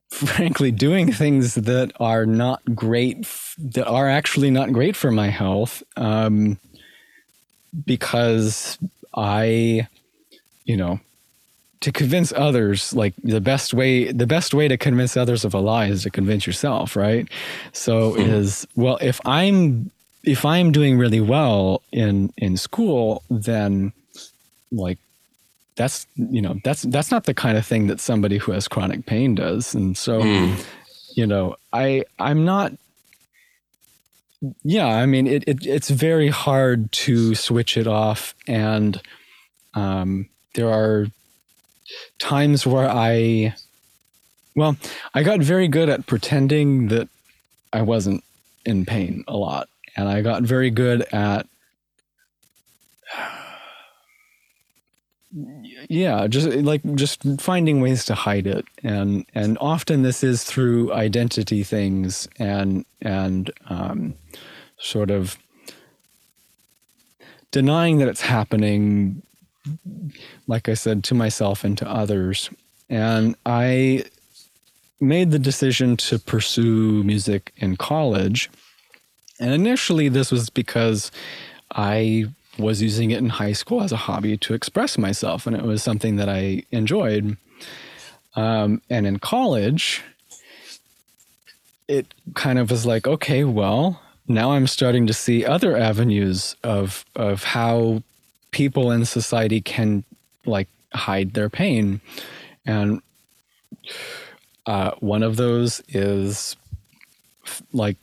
frankly, 0.09 0.71
doing 0.71 1.11
things 1.11 1.55
that 1.55 1.93
are 1.99 2.25
not 2.25 2.75
great, 2.75 3.27
that 3.57 3.87
are 3.87 4.09
actually 4.09 4.51
not 4.51 4.73
great 4.73 4.95
for 4.95 5.11
my 5.11 5.29
health. 5.29 5.83
Um, 5.95 6.59
because 7.85 8.77
I, 9.15 9.87
you 10.65 10.77
know, 10.77 10.99
to 11.81 11.91
convince 11.91 12.31
others 12.33 12.93
like 12.93 13.13
the 13.23 13.41
best 13.41 13.73
way 13.73 14.11
the 14.11 14.27
best 14.27 14.53
way 14.53 14.67
to 14.67 14.77
convince 14.77 15.17
others 15.17 15.43
of 15.43 15.53
a 15.53 15.59
lie 15.59 15.87
is 15.87 16.03
to 16.03 16.09
convince 16.09 16.47
yourself 16.47 16.95
right 16.95 17.27
so 17.73 18.13
mm-hmm. 18.13 18.29
is 18.31 18.67
well 18.75 18.97
if 19.01 19.19
i'm 19.25 19.91
if 20.23 20.45
i'm 20.45 20.71
doing 20.71 20.97
really 20.97 21.19
well 21.19 21.81
in 21.91 22.31
in 22.37 22.55
school 22.55 23.23
then 23.29 23.91
like 24.71 24.97
that's 25.75 26.05
you 26.15 26.41
know 26.41 26.59
that's 26.63 26.83
that's 26.83 27.11
not 27.11 27.25
the 27.25 27.33
kind 27.33 27.57
of 27.57 27.65
thing 27.65 27.87
that 27.87 27.99
somebody 27.99 28.37
who 28.37 28.51
has 28.51 28.67
chronic 28.67 29.05
pain 29.05 29.35
does 29.35 29.73
and 29.73 29.97
so 29.97 30.21
mm. 30.21 30.65
you 31.15 31.25
know 31.25 31.55
i 31.73 32.03
i'm 32.19 32.45
not 32.45 32.71
yeah 34.63 34.87
i 34.87 35.05
mean 35.05 35.27
it, 35.27 35.43
it 35.47 35.65
it's 35.65 35.89
very 35.89 36.29
hard 36.29 36.91
to 36.91 37.33
switch 37.33 37.77
it 37.77 37.87
off 37.87 38.35
and 38.47 39.01
um 39.73 40.27
there 40.53 40.69
are 40.69 41.07
times 42.19 42.65
where 42.65 42.89
i 42.89 43.53
well 44.55 44.75
i 45.13 45.23
got 45.23 45.39
very 45.39 45.67
good 45.67 45.89
at 45.89 46.05
pretending 46.07 46.87
that 46.87 47.09
i 47.73 47.81
wasn't 47.81 48.23
in 48.65 48.85
pain 48.85 49.23
a 49.27 49.35
lot. 49.37 49.67
And 49.95 50.07
i 50.07 50.21
got 50.21 50.43
very 50.43 50.69
good 50.69 51.01
at 51.11 51.47
yeah 55.89 56.27
just 56.27 56.47
like 56.49 56.81
just 56.95 57.23
finding 57.39 57.81
ways 57.81 58.05
to 58.05 58.15
hide 58.15 58.47
it. 58.47 58.65
And 58.83 59.25
and 59.33 59.57
often 59.59 60.03
this 60.03 60.23
is 60.23 60.43
through 60.43 60.93
identity 60.93 61.63
things 61.63 62.27
and 62.39 62.85
and 63.01 63.51
um, 63.67 64.13
sort 64.77 65.11
of 65.11 65.37
denying 67.51 67.97
that 67.97 68.07
it's 68.07 68.21
happening, 68.21 69.21
like 70.47 70.69
I 70.69 70.73
said, 70.73 71.03
to 71.05 71.15
myself 71.15 71.63
and 71.63 71.77
to 71.77 71.89
others. 71.89 72.49
And 72.89 73.35
I 73.45 74.05
made 74.99 75.31
the 75.31 75.39
decision 75.39 75.97
to 75.97 76.19
pursue 76.19 77.03
music 77.03 77.51
in 77.57 77.75
college. 77.75 78.49
And 79.39 79.53
initially, 79.53 80.09
this 80.09 80.31
was 80.31 80.49
because 80.49 81.11
I 81.73 82.25
was 82.59 82.81
using 82.81 83.11
it 83.11 83.17
in 83.17 83.29
high 83.29 83.53
school 83.53 83.81
as 83.81 83.91
a 83.91 83.97
hobby 83.97 84.37
to 84.37 84.53
express 84.53 84.97
myself, 84.97 85.47
and 85.47 85.55
it 85.55 85.63
was 85.63 85.81
something 85.81 86.17
that 86.17 86.29
I 86.29 86.63
enjoyed. 86.71 87.37
Um, 88.35 88.81
and 88.89 89.07
in 89.07 89.19
college, 89.19 90.03
it 91.87 92.13
kind 92.35 92.59
of 92.59 92.69
was 92.69 92.85
like, 92.85 93.07
okay, 93.07 93.43
well, 93.43 94.01
now 94.27 94.51
I'm 94.51 94.67
starting 94.67 95.07
to 95.07 95.13
see 95.13 95.45
other 95.45 95.75
avenues 95.75 96.55
of 96.63 97.05
of 97.15 97.43
how 97.43 98.03
people 98.51 98.91
in 98.91 99.05
society 99.05 99.61
can 99.61 100.03
like 100.45 100.67
hide 100.93 101.33
their 101.33 101.49
pain, 101.49 102.01
and 102.65 103.01
uh, 104.65 104.91
one 104.99 105.23
of 105.23 105.37
those 105.37 105.81
is 105.89 106.55
f- 107.45 107.63
like 107.73 107.97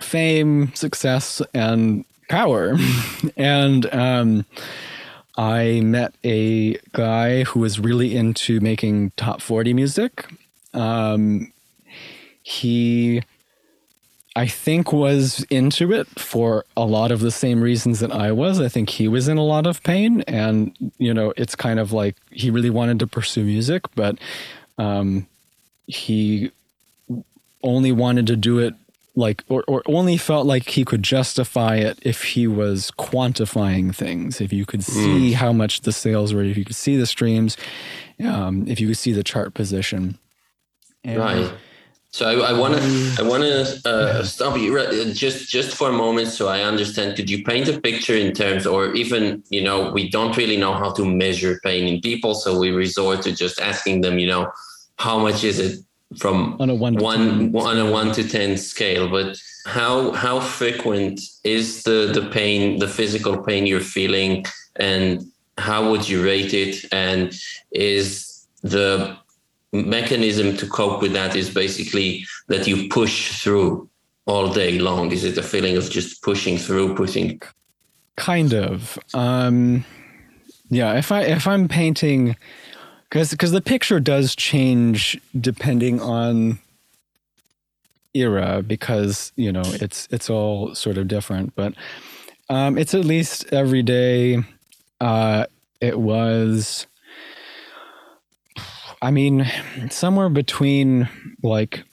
fame, 0.00 0.74
success, 0.74 1.40
and 1.52 2.04
power. 2.28 2.76
and 3.36 3.92
um, 3.94 4.44
I 5.36 5.80
met 5.80 6.14
a 6.24 6.78
guy 6.92 7.44
who 7.44 7.60
was 7.60 7.80
really 7.80 8.14
into 8.16 8.60
making 8.60 9.12
top 9.16 9.40
40 9.40 9.74
music. 9.74 10.26
Um, 10.72 11.52
he, 12.42 13.22
I 14.36 14.46
think, 14.46 14.92
was 14.92 15.44
into 15.48 15.92
it 15.92 16.08
for 16.18 16.64
a 16.76 16.84
lot 16.84 17.12
of 17.12 17.20
the 17.20 17.30
same 17.30 17.60
reasons 17.60 18.00
that 18.00 18.10
I 18.10 18.32
was. 18.32 18.60
I 18.60 18.68
think 18.68 18.90
he 18.90 19.06
was 19.06 19.28
in 19.28 19.36
a 19.36 19.44
lot 19.44 19.66
of 19.66 19.82
pain. 19.84 20.22
And, 20.22 20.74
you 20.98 21.14
know, 21.14 21.32
it's 21.36 21.54
kind 21.54 21.78
of 21.78 21.92
like 21.92 22.16
he 22.30 22.50
really 22.50 22.70
wanted 22.70 22.98
to 22.98 23.06
pursue 23.06 23.44
music, 23.44 23.82
but 23.94 24.18
um, 24.76 25.28
he 25.86 26.50
only 27.62 27.92
wanted 27.92 28.26
to 28.26 28.36
do 28.36 28.58
it 28.58 28.74
like 29.16 29.44
or, 29.48 29.62
or 29.68 29.82
only 29.86 30.16
felt 30.16 30.46
like 30.46 30.70
he 30.70 30.84
could 30.84 31.02
justify 31.02 31.76
it 31.76 31.98
if 32.02 32.22
he 32.24 32.46
was 32.46 32.90
quantifying 32.98 33.94
things 33.94 34.40
if 34.40 34.52
you 34.52 34.66
could 34.66 34.82
see 34.82 35.30
mm. 35.30 35.34
how 35.34 35.52
much 35.52 35.82
the 35.82 35.92
sales 35.92 36.34
were 36.34 36.42
if 36.42 36.56
you 36.56 36.64
could 36.64 36.74
see 36.74 36.96
the 36.96 37.06
streams 37.06 37.56
um, 38.24 38.66
if 38.66 38.80
you 38.80 38.88
could 38.88 38.98
see 38.98 39.12
the 39.12 39.22
chart 39.22 39.54
position 39.54 40.18
and 41.04 41.20
right 41.20 41.52
so 42.14 42.42
I 42.42 42.52
want 42.52 42.76
to 42.76 43.16
I 43.18 43.22
want 43.22 43.42
to 43.42 43.80
uh, 43.84 44.22
stop 44.22 44.56
you 44.56 44.70
just 45.12 45.48
just 45.48 45.76
for 45.76 45.88
a 45.88 45.92
moment 45.92 46.28
so 46.28 46.46
I 46.46 46.60
understand. 46.62 47.16
Could 47.16 47.28
you 47.28 47.42
paint 47.42 47.66
a 47.66 47.80
picture 47.80 48.14
in 48.14 48.32
terms, 48.32 48.68
or 48.68 48.94
even 48.94 49.42
you 49.50 49.60
know, 49.60 49.90
we 49.90 50.08
don't 50.08 50.36
really 50.36 50.56
know 50.56 50.74
how 50.74 50.92
to 50.92 51.04
measure 51.04 51.58
pain 51.64 51.88
in 51.88 52.00
people, 52.00 52.36
so 52.36 52.56
we 52.56 52.70
resort 52.70 53.22
to 53.22 53.32
just 53.32 53.58
asking 53.58 54.02
them, 54.02 54.20
you 54.20 54.28
know, 54.28 54.52
how 54.96 55.18
much 55.18 55.42
is 55.42 55.58
it 55.58 55.80
from 56.16 56.56
on 56.60 56.70
a 56.70 56.74
one, 56.76 56.94
one 57.50 57.50
on 57.66 57.78
a 57.84 57.90
one 57.90 58.12
to 58.12 58.22
ten 58.22 58.56
scale 58.56 59.08
but 59.08 59.36
how 59.66 60.12
how 60.12 60.38
frequent 60.38 61.20
is 61.42 61.82
the 61.82 62.12
the 62.14 62.30
pain 62.30 62.78
the 62.78 62.86
physical 62.86 63.42
pain 63.42 63.66
you're 63.66 63.80
feeling 63.80 64.44
and 64.76 65.24
how 65.58 65.90
would 65.90 66.08
you 66.08 66.24
rate 66.24 66.54
it 66.54 66.84
and 66.92 67.34
is 67.72 68.46
the 68.62 69.16
mechanism 69.74 70.56
to 70.56 70.66
cope 70.66 71.02
with 71.02 71.12
that 71.12 71.36
is 71.36 71.52
basically 71.52 72.24
that 72.48 72.66
you 72.66 72.88
push 72.88 73.42
through 73.42 73.88
all 74.26 74.52
day 74.52 74.78
long. 74.78 75.12
Is 75.12 75.24
it 75.24 75.36
a 75.36 75.42
feeling 75.42 75.76
of 75.76 75.90
just 75.90 76.22
pushing 76.22 76.56
through 76.56 76.94
pushing. 76.94 77.40
Kind 78.16 78.54
of. 78.54 78.98
Um 79.12 79.84
yeah 80.70 80.94
if 80.94 81.12
i 81.12 81.22
if 81.22 81.46
i'm 81.46 81.68
painting 81.68 82.36
because 83.08 83.30
because 83.30 83.52
the 83.52 83.60
picture 83.60 84.00
does 84.00 84.34
change 84.34 85.20
depending 85.40 86.00
on 86.00 86.58
era 88.14 88.62
because 88.66 89.32
you 89.36 89.52
know 89.52 89.62
it's 89.64 90.08
it's 90.10 90.30
all 90.30 90.74
sort 90.74 90.96
of 90.96 91.08
different 91.08 91.54
but 91.54 91.74
um, 92.50 92.76
it's 92.76 92.92
at 92.94 93.06
least 93.06 93.46
every 93.52 93.82
day 93.82 94.38
uh, 95.00 95.46
it 95.80 95.98
was 95.98 96.86
i 99.04 99.10
mean 99.10 99.46
somewhere 99.90 100.28
between 100.28 101.08
like 101.42 101.84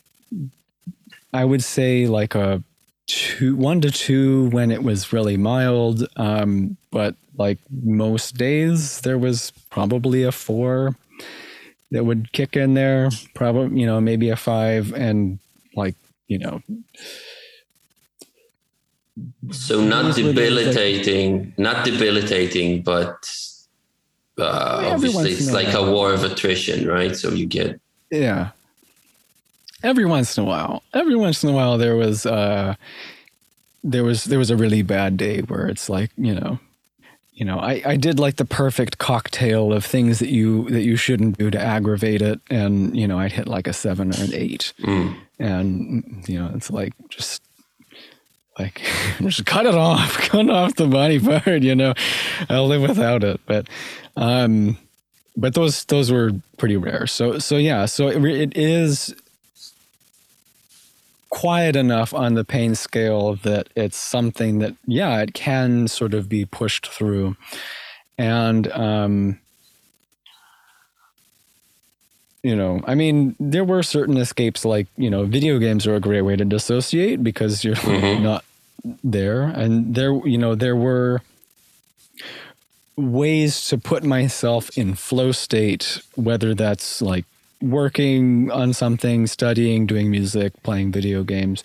i 1.34 1.44
would 1.46 1.64
say 1.64 2.08
like 2.08 2.34
a 2.36 2.64
two 3.08 3.56
one 3.56 3.82
to 3.82 3.92
two 3.92 4.50
when 4.50 4.72
it 4.72 4.84
was 4.84 5.12
really 5.14 5.38
mild 5.38 6.08
um, 6.16 6.78
but 6.92 7.16
like 7.38 7.60
most 7.84 8.38
days 8.38 9.02
there 9.02 9.18
was 9.18 9.52
probably 9.70 10.24
a 10.24 10.32
four 10.32 10.96
that 11.92 12.06
would 12.06 12.32
kick 12.32 12.56
in 12.56 12.74
there. 12.74 13.10
Probably, 13.36 13.80
you 13.80 13.86
know, 13.86 14.02
maybe 14.02 14.30
a 14.30 14.36
five 14.36 14.94
and 14.94 15.40
like, 15.76 15.96
you 16.28 16.40
know. 16.40 16.62
So 19.52 19.84
not 19.84 20.16
debilitating, 20.16 21.54
not 21.58 21.86
debilitating, 21.86 22.82
but 22.82 23.30
uh, 24.38 24.92
obviously 24.94 25.32
it's 25.32 25.52
like 25.52 25.74
a 25.74 25.90
war 25.90 26.14
of 26.14 26.24
attrition, 26.24 26.88
right? 26.88 27.16
So 27.16 27.30
you 27.30 27.46
get. 27.46 27.80
Yeah. 28.10 28.52
Every 29.84 30.06
once 30.06 30.38
in 30.38 30.44
a 30.44 30.48
while, 30.48 30.84
every 30.94 31.16
once 31.16 31.44
in 31.44 31.50
a 31.50 31.54
while, 31.54 31.78
there 31.78 31.96
was, 31.96 32.26
uh, 32.26 32.76
there 33.84 34.04
was, 34.04 34.26
there 34.26 34.38
was 34.38 34.52
a 34.52 34.58
really 34.58 34.84
bad 34.84 35.18
day 35.18 35.42
where 35.42 35.68
it's 35.68 35.90
like, 35.90 36.12
you 36.18 36.36
know, 36.36 36.60
you 37.34 37.46
know, 37.46 37.58
I, 37.58 37.82
I 37.84 37.96
did 37.96 38.20
like 38.20 38.36
the 38.36 38.46
perfect 38.46 39.00
cocktail 39.00 39.74
of 39.74 39.84
things 39.84 40.20
that 40.20 40.30
you 40.30 40.70
that 40.70 40.84
you 40.84 40.96
shouldn't 40.96 41.40
do 41.40 41.50
to 41.50 41.60
aggravate 41.60 42.22
it, 42.22 42.40
and 42.52 42.96
you 42.96 43.08
know, 43.08 43.18
I'd 43.18 43.32
hit 43.32 43.48
like 43.48 43.66
a 43.66 43.74
seven 43.74 44.12
or 44.12 44.24
an 44.24 44.34
eight, 44.34 44.74
mm. 44.82 45.16
and 45.40 46.24
you 46.28 46.38
know, 46.38 46.52
it's 46.54 46.70
like 46.70 46.94
just 47.10 47.42
like 48.60 48.82
just 49.20 49.46
cut 49.46 49.66
it 49.66 49.76
off, 49.76 50.18
cut 50.30 50.50
off 50.50 50.76
the 50.76 50.88
body 50.88 51.20
part. 51.20 51.62
You 51.62 51.76
know, 51.76 51.94
I'll 52.50 52.68
live 52.68 52.82
without 52.82 53.24
it, 53.24 53.40
but 53.46 53.68
um, 54.16 54.78
but 55.38 55.54
those 55.54 55.86
those 55.86 56.12
were 56.12 56.32
pretty 56.58 56.78
rare. 56.78 57.08
So 57.08 57.40
so 57.40 57.58
yeah, 57.58 57.86
so 57.86 58.08
it, 58.08 58.24
it 58.26 58.58
is 58.58 59.16
quiet 61.30 61.78
enough 61.78 62.14
on 62.14 62.34
the 62.34 62.44
pain 62.44 62.76
scale 62.76 63.36
that 63.38 63.70
it's 63.76 63.98
something 63.98 64.60
that 64.60 64.76
yeah 64.86 65.22
it 65.22 65.34
can 65.34 65.88
sort 65.88 66.14
of 66.14 66.28
be 66.28 66.44
pushed 66.44 66.88
through 66.88 67.38
and 68.18 68.70
um 68.74 69.40
you 72.44 72.56
know 72.56 72.82
i 72.88 72.96
mean 72.96 73.36
there 73.40 73.64
were 73.64 73.84
certain 73.84 74.18
escapes 74.18 74.66
like 74.66 74.88
you 74.98 75.10
know 75.10 75.26
video 75.26 75.60
games 75.60 75.86
are 75.86 75.96
a 75.96 76.00
great 76.00 76.22
way 76.22 76.36
to 76.36 76.46
dissociate 76.46 77.24
because 77.24 77.64
you're 77.64 77.76
mm-hmm. 77.88 78.24
not 78.24 78.44
there 79.04 79.44
and 79.44 79.96
there 79.96 80.14
you 80.28 80.38
know 80.38 80.56
there 80.56 80.76
were 80.76 81.22
ways 82.98 83.68
to 83.68 83.78
put 83.78 84.04
myself 84.04 84.76
in 84.78 84.96
flow 84.96 85.32
state 85.32 86.02
whether 86.16 86.54
that's 86.54 87.02
like 87.02 87.26
working 87.62 88.50
on 88.52 88.74
something, 88.74 89.28
studying, 89.28 89.86
doing 89.86 90.10
music, 90.10 90.62
playing 90.64 90.92
video 90.92 91.24
games. 91.24 91.64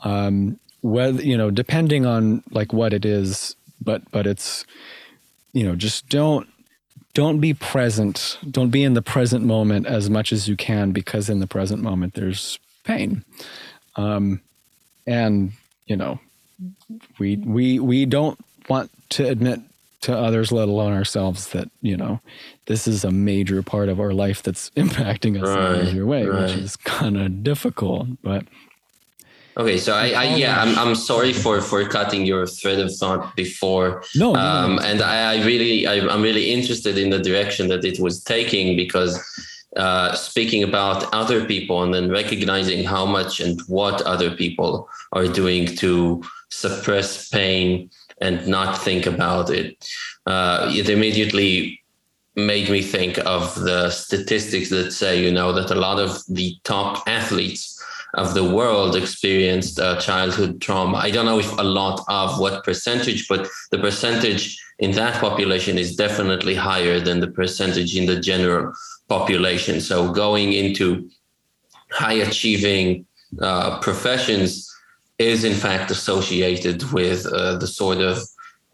Um, 0.00 0.58
whether 0.82 1.22
you 1.22 1.36
know, 1.36 1.50
depending 1.50 2.06
on 2.06 2.42
like 2.50 2.72
what 2.72 2.92
it 2.92 3.04
is, 3.04 3.56
but 3.82 4.02
but 4.10 4.26
it's 4.26 4.64
you 5.52 5.64
know, 5.64 5.74
just 5.74 6.08
don't 6.08 6.48
don't 7.16 7.40
be 7.40 7.54
present. 7.54 8.38
Don't 8.50 8.68
be 8.68 8.84
in 8.84 8.92
the 8.92 9.00
present 9.00 9.42
moment 9.42 9.86
as 9.86 10.10
much 10.10 10.34
as 10.34 10.48
you 10.48 10.54
can 10.54 10.92
because 10.92 11.30
in 11.30 11.40
the 11.40 11.46
present 11.46 11.82
moment 11.82 12.12
there's 12.12 12.58
pain. 12.84 13.24
Um, 13.96 14.42
and 15.06 15.52
you 15.86 15.96
know, 15.96 16.20
we 17.18 17.36
we 17.36 17.78
we 17.78 18.04
don't 18.04 18.38
want 18.68 18.90
to 19.10 19.26
admit 19.26 19.60
to 20.02 20.14
others, 20.14 20.52
let 20.52 20.68
alone 20.68 20.92
ourselves, 20.92 21.48
that 21.48 21.70
you 21.80 21.96
know 21.96 22.20
this 22.66 22.86
is 22.86 23.02
a 23.02 23.10
major 23.10 23.62
part 23.62 23.88
of 23.88 23.98
our 23.98 24.12
life 24.12 24.42
that's 24.42 24.68
impacting 24.76 25.42
us 25.42 25.48
right, 25.48 25.74
in 25.74 25.80
a 25.80 25.84
major 25.84 26.04
way, 26.04 26.26
right. 26.26 26.42
which 26.42 26.52
is 26.52 26.76
kind 26.76 27.16
of 27.16 27.42
difficult. 27.42 28.08
But 28.22 28.44
okay, 29.56 29.78
so 29.78 29.94
I, 29.94 30.08
I 30.10 30.24
yeah, 30.36 30.60
I'm, 30.60 30.78
I'm 30.78 30.94
sorry 30.94 31.32
for 31.32 31.60
for 31.60 31.84
cutting 31.88 32.26
your 32.26 32.46
thread 32.46 32.78
of 32.78 32.94
thought 32.94 33.34
before. 33.36 34.02
No, 34.14 34.34
um, 34.34 34.76
no. 34.76 34.82
and 34.82 35.02
I, 35.02 35.34
I 35.34 35.44
really 35.44 35.86
I, 35.86 35.94
I'm 36.06 36.22
really 36.22 36.50
interested 36.50 36.98
in 36.98 37.10
the 37.10 37.18
direction 37.18 37.68
that 37.68 37.84
it 37.84 38.00
was 38.00 38.22
taking 38.22 38.76
because. 38.76 39.22
Uh, 39.76 40.14
speaking 40.14 40.62
about 40.62 41.12
other 41.12 41.44
people 41.44 41.82
and 41.82 41.92
then 41.92 42.08
recognizing 42.08 42.82
how 42.82 43.04
much 43.04 43.40
and 43.40 43.60
what 43.66 44.00
other 44.02 44.30
people 44.30 44.88
are 45.12 45.26
doing 45.26 45.66
to 45.66 46.22
suppress 46.48 47.28
pain 47.28 47.90
and 48.22 48.46
not 48.46 48.78
think 48.78 49.04
about 49.04 49.50
it. 49.50 49.86
Uh, 50.24 50.70
it 50.74 50.88
immediately 50.88 51.82
made 52.36 52.68
me 52.70 52.82
think 52.82 53.18
of 53.26 53.54
the 53.54 53.90
statistics 53.90 54.68
that 54.70 54.92
say, 54.92 55.22
you 55.22 55.32
know, 55.32 55.52
that 55.52 55.70
a 55.70 55.74
lot 55.74 55.98
of 55.98 56.22
the 56.28 56.56
top 56.64 57.02
athletes 57.06 57.75
of 58.16 58.34
the 58.34 58.44
world 58.44 58.96
experienced 58.96 59.78
uh, 59.78 60.00
childhood 60.00 60.60
trauma. 60.60 60.96
I 60.98 61.10
don't 61.10 61.26
know 61.26 61.38
if 61.38 61.52
a 61.58 61.62
lot 61.62 62.04
of 62.08 62.40
what 62.40 62.64
percentage, 62.64 63.28
but 63.28 63.46
the 63.70 63.78
percentage 63.78 64.58
in 64.78 64.92
that 64.92 65.20
population 65.20 65.78
is 65.78 65.96
definitely 65.96 66.54
higher 66.54 66.98
than 66.98 67.20
the 67.20 67.28
percentage 67.28 67.96
in 67.96 68.06
the 68.06 68.18
general 68.18 68.72
population. 69.08 69.80
So 69.80 70.12
going 70.12 70.52
into 70.52 71.08
high 71.90 72.14
achieving 72.14 73.06
uh, 73.40 73.80
professions 73.80 74.70
is 75.18 75.44
in 75.44 75.54
fact 75.54 75.90
associated 75.90 76.82
with 76.92 77.26
uh, 77.26 77.56
the 77.56 77.66
sort 77.66 77.98
of 77.98 78.18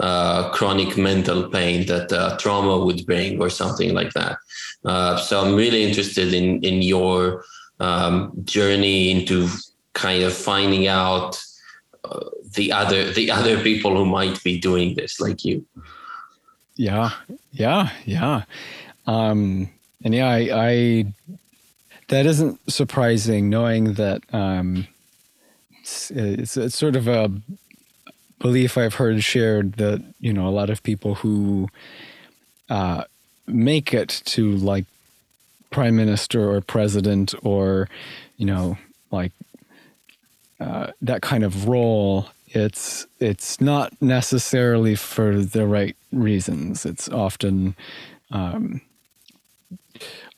uh, 0.00 0.50
chronic 0.50 0.96
mental 0.96 1.48
pain 1.48 1.86
that 1.86 2.12
uh, 2.12 2.36
trauma 2.38 2.84
would 2.84 3.06
bring 3.06 3.40
or 3.40 3.50
something 3.50 3.94
like 3.94 4.12
that. 4.14 4.38
Uh, 4.84 5.16
so 5.16 5.40
I'm 5.40 5.54
really 5.54 5.82
interested 5.84 6.32
in 6.32 6.60
in 6.64 6.82
your 6.82 7.44
um, 7.82 8.32
journey 8.44 9.10
into 9.10 9.48
kind 9.92 10.22
of 10.22 10.32
finding 10.32 10.86
out 10.86 11.42
uh, 12.04 12.30
the 12.54 12.72
other 12.72 13.12
the 13.12 13.30
other 13.30 13.60
people 13.62 13.96
who 13.96 14.06
might 14.06 14.42
be 14.42 14.58
doing 14.58 14.94
this 14.94 15.20
like 15.20 15.44
you. 15.44 15.66
Yeah, 16.76 17.10
yeah, 17.52 17.90
yeah. 18.06 18.44
Um, 19.06 19.68
and 20.04 20.14
yeah, 20.14 20.28
I, 20.28 20.48
I 20.52 21.12
that 22.08 22.26
isn't 22.26 22.60
surprising, 22.70 23.50
knowing 23.50 23.94
that 23.94 24.22
um, 24.32 24.86
it's, 25.80 26.10
it's, 26.10 26.56
it's 26.56 26.76
sort 26.76 26.96
of 26.96 27.08
a 27.08 27.30
belief 28.38 28.76
I've 28.78 28.94
heard 28.94 29.22
shared 29.22 29.74
that 29.74 30.02
you 30.20 30.32
know 30.32 30.46
a 30.46 30.50
lot 30.50 30.70
of 30.70 30.82
people 30.82 31.16
who 31.16 31.68
uh, 32.70 33.04
make 33.46 33.92
it 33.92 34.22
to 34.26 34.52
like 34.52 34.86
prime 35.72 35.96
minister 35.96 36.50
or 36.50 36.60
president 36.60 37.34
or 37.42 37.88
you 38.36 38.46
know 38.46 38.78
like 39.10 39.32
uh, 40.60 40.92
that 41.00 41.22
kind 41.22 41.42
of 41.42 41.66
role 41.66 42.28
it's 42.48 43.06
it's 43.18 43.60
not 43.60 43.92
necessarily 44.00 44.94
for 44.94 45.40
the 45.40 45.66
right 45.66 45.96
reasons 46.12 46.86
it's 46.86 47.08
often 47.08 47.74
um, 48.30 48.80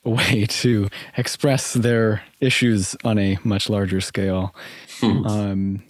a 0.04 0.10
way 0.10 0.46
to 0.46 0.88
express 1.16 1.72
their 1.74 2.22
issues 2.40 2.96
on 3.04 3.18
a 3.18 3.38
much 3.44 3.68
larger 3.70 4.00
scale. 4.00 4.54
Hmm. 5.00 5.26
Um, 5.26 5.82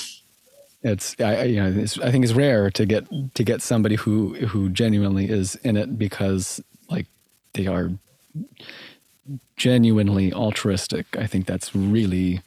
it's 0.83 1.17
I 1.19 1.45
you 1.45 1.57
know 1.63 1.81
it's, 1.81 1.99
I 1.99 2.11
think 2.11 2.25
it's 2.25 2.35
rare 2.35 2.71
to 2.71 2.85
get 2.85 3.07
to 3.35 3.43
get 3.43 3.63
somebody 3.63 3.95
who 3.97 4.35
who 4.35 4.69
genuinely 4.69 5.29
is 5.29 5.57
in 5.57 5.77
it 5.77 5.99
because 5.99 6.63
like 6.91 7.07
they 7.55 7.67
are 7.67 7.91
genuinely 9.57 10.33
altruistic. 10.33 11.07
I 11.17 11.27
think 11.27 11.47
that's 11.47 11.75
really 11.75 12.43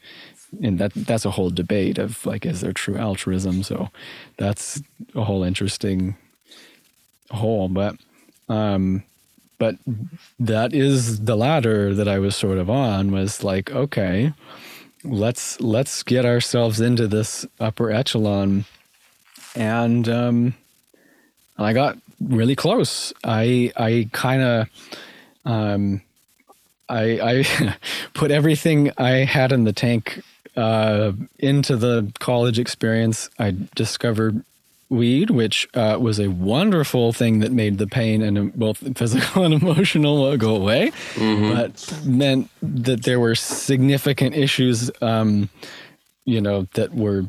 and 0.61 0.79
that 0.79 0.93
that's 0.93 1.25
a 1.25 1.31
whole 1.31 1.49
debate 1.49 1.97
of 1.97 2.25
like 2.25 2.45
is 2.45 2.61
there 2.61 2.71
true 2.71 2.95
altruism 2.95 3.63
so 3.63 3.89
that's 4.37 4.81
a 5.13 5.25
whole 5.25 5.43
interesting 5.43 6.15
whole 7.31 7.67
but 7.67 7.97
um 8.47 9.03
but 9.57 9.75
that 10.39 10.73
is 10.73 11.25
the 11.25 11.35
ladder 11.35 11.93
that 11.93 12.07
I 12.07 12.19
was 12.19 12.35
sort 12.35 12.57
of 12.57 12.69
on 12.69 13.11
was 13.11 13.43
like, 13.43 13.71
okay, 13.71 14.33
let's 15.03 15.59
let's 15.59 16.03
get 16.03 16.25
ourselves 16.25 16.79
into 16.79 17.07
this 17.07 17.45
upper 17.59 17.91
echelon. 17.91 18.65
And 19.55 20.07
um, 20.07 20.53
and 21.57 21.65
I 21.65 21.73
got 21.73 21.97
really 22.21 22.55
close. 22.55 23.13
I 23.23 23.71
I 23.75 24.09
kind 24.11 24.41
of 24.43 24.67
um, 25.45 26.01
I 26.89 27.43
I 27.59 27.75
put 28.13 28.31
everything 28.31 28.91
I 28.97 29.25
had 29.25 29.51
in 29.51 29.63
the 29.63 29.73
tank 29.73 30.23
uh, 30.55 31.13
into 31.39 31.75
the 31.77 32.11
college 32.19 32.59
experience. 32.59 33.29
I 33.37 33.55
discovered 33.75 34.43
weed, 34.89 35.29
which 35.29 35.67
uh, 35.73 35.97
was 35.99 36.19
a 36.19 36.29
wonderful 36.29 37.11
thing 37.11 37.39
that 37.39 37.51
made 37.51 37.77
the 37.77 37.87
pain 37.87 38.21
and 38.21 38.53
both 38.53 38.77
physical 38.97 39.43
and 39.43 39.53
emotional 39.53 40.35
go 40.37 40.55
away, 40.55 40.91
mm-hmm. 41.13 41.53
but 41.53 42.05
meant 42.05 42.49
that 42.61 43.03
there 43.03 43.19
were 43.19 43.35
significant 43.35 44.35
issues, 44.35 44.89
um, 45.01 45.49
you 46.25 46.41
know, 46.41 46.67
that 46.73 46.93
were 46.93 47.25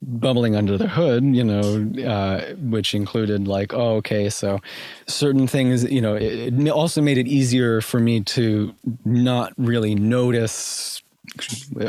bubbling 0.00 0.54
under 0.54 0.78
the 0.78 0.88
hood, 0.88 1.24
you 1.24 1.42
know, 1.42 1.90
uh, 2.06 2.54
which 2.54 2.94
included 2.94 3.48
like, 3.48 3.74
oh, 3.74 3.96
okay, 3.96 4.30
so 4.30 4.60
certain 5.06 5.46
things, 5.46 5.84
you 5.90 6.00
know, 6.00 6.14
it, 6.14 6.54
it 6.54 6.68
also 6.68 7.02
made 7.02 7.18
it 7.18 7.26
easier 7.26 7.80
for 7.80 7.98
me 7.98 8.20
to 8.20 8.74
not 9.04 9.52
really 9.56 9.94
notice 9.94 11.02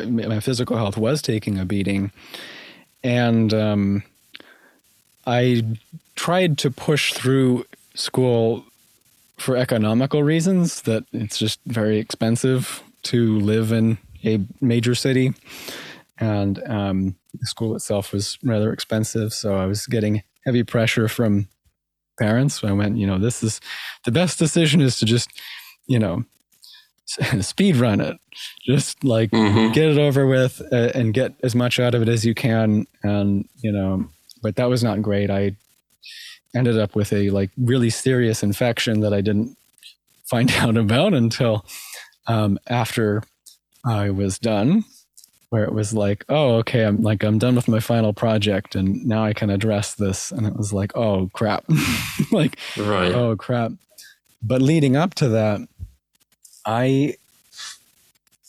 my 0.08 0.40
physical 0.40 0.76
health 0.76 0.98
was 0.98 1.22
taking 1.22 1.60
a 1.60 1.66
beating. 1.66 2.12
And, 3.04 3.54
um, 3.54 4.04
I 5.26 5.64
tried 6.16 6.58
to 6.60 6.72
push 6.72 7.14
through 7.14 7.66
school 7.94 8.66
for 9.38 9.56
economical 9.56 10.24
reasons 10.24 10.82
that 10.82 11.06
it's 11.14 11.38
just 11.38 11.60
very 11.66 12.00
expensive 12.00 12.82
to 13.04 13.40
live 13.40 13.72
in 13.72 13.98
a 14.26 14.40
major 14.60 14.96
city 14.96 15.34
and 16.20 16.62
um, 16.68 17.16
the 17.34 17.46
school 17.46 17.76
itself 17.76 18.12
was 18.12 18.38
rather 18.44 18.72
expensive. 18.74 19.34
So 19.34 19.56
i 19.56 19.66
was 19.66 19.88
getting 19.88 20.24
heavy 20.46 20.64
pressure 20.64 21.08
from 21.08 21.48
parents. 22.18 22.60
So 22.60 22.68
i 22.68 22.72
went 22.72 22.98
you 22.98 23.08
know 23.08 23.18
this 23.18 23.44
is 23.44 23.62
the 24.06 24.12
best 24.12 24.40
decision 24.40 24.82
is 24.82 25.00
to 25.00 25.06
just 25.06 25.30
you 25.88 26.00
know 26.00 26.24
speed 27.42 27.78
run 27.78 28.02
it. 28.02 28.18
Just 28.66 29.04
like 29.04 29.32
mm-hmm. 29.32 29.74
get 29.74 29.90
it 29.90 29.98
over 29.98 30.28
with 30.28 30.62
uh, 30.72 30.92
and 30.94 31.14
get 31.14 31.34
as 31.44 31.56
much 31.56 31.80
out 31.80 31.96
of 31.96 32.02
it 32.02 32.10
as 32.10 32.26
you 32.26 32.36
can. 32.36 32.86
And 33.04 33.48
you 33.58 33.72
know 33.72 34.10
but 34.42 34.56
that 34.56 34.70
was 34.70 34.84
not 34.84 35.02
great. 35.02 35.30
I 35.30 35.56
ended 36.56 36.78
up 36.80 36.96
with 36.96 37.14
a 37.14 37.30
like 37.30 37.52
really 37.58 37.90
serious 37.90 38.44
infection 38.44 39.02
that 39.02 39.14
I 39.14 39.22
didn't 39.22 39.56
find 40.30 40.52
out 40.58 40.78
about 40.78 41.14
until 41.14 41.66
um, 42.28 42.60
after 42.68 43.24
I 43.86 44.10
was 44.10 44.40
done, 44.40 44.84
where 45.50 45.64
it 45.64 45.74
was 45.74 45.94
like, 45.94 46.26
oh, 46.30 46.56
okay, 46.58 46.84
I'm 46.84 47.02
like 47.02 47.24
I'm 47.24 47.40
done 47.40 47.56
with 47.56 47.68
my 47.68 47.80
final 47.80 48.14
project, 48.14 48.76
and 48.76 49.06
now 49.06 49.24
I 49.24 49.34
can 49.34 49.50
address 49.50 49.96
this. 49.96 50.32
And 50.32 50.46
it 50.46 50.56
was 50.56 50.74
like, 50.74 50.96
oh 50.96 51.30
crap, 51.34 51.66
like, 52.32 52.58
right. 52.78 53.14
oh 53.14 53.36
crap. 53.36 53.72
But 54.42 54.62
leading 54.62 54.96
up 54.96 55.16
to 55.16 55.30
that, 55.30 55.62
I 56.66 57.16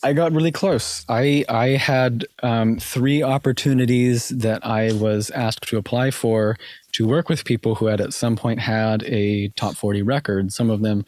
I 0.03 0.13
got 0.13 0.33
really 0.33 0.53
close. 0.53 1.05
I 1.09 1.45
I 1.49 1.69
had 1.69 2.27
um, 2.43 2.79
three 2.79 3.23
opportunities 3.23 4.29
that 4.31 4.65
I 4.65 4.93
was 4.93 5.31
asked 5.31 5.69
to 5.69 5.79
apply 5.79 6.11
for 6.11 6.57
to 6.93 7.07
work 7.07 7.29
with 7.29 7.45
people 7.45 7.77
who 7.77 7.87
had 7.87 8.01
at 8.01 8.15
some 8.15 8.37
point 8.37 8.61
had 8.61 9.03
a 9.05 9.49
top 9.51 9.77
40 9.77 10.03
record. 10.03 10.53
Some 10.53 10.71
of 10.71 10.81
them 10.81 11.05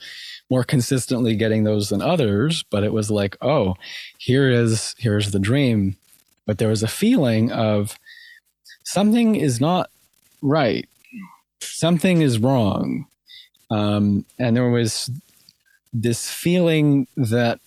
more 0.53 0.65
consistently 0.65 1.35
getting 1.35 1.65
those 1.65 1.89
than 1.89 2.03
others, 2.03 2.63
but 2.65 2.85
it 2.85 2.93
was 2.93 3.11
like, 3.11 3.39
oh, 3.41 3.75
here 4.19 4.51
is 4.51 4.95
here's 4.99 5.31
the 5.31 5.39
dream. 5.39 5.97
But 6.45 6.59
there 6.59 6.69
was 6.69 6.83
a 6.83 6.89
feeling 6.89 7.51
of 7.51 7.99
something 8.85 9.35
is 9.35 9.63
not 9.63 9.89
right, 10.43 10.87
something 11.63 12.21
is 12.21 12.39
wrong, 12.39 13.07
um, 13.71 14.27
and 14.39 14.55
there 14.55 14.69
was 14.69 15.11
this 15.91 16.31
feeling 16.31 17.07
that 17.17 17.59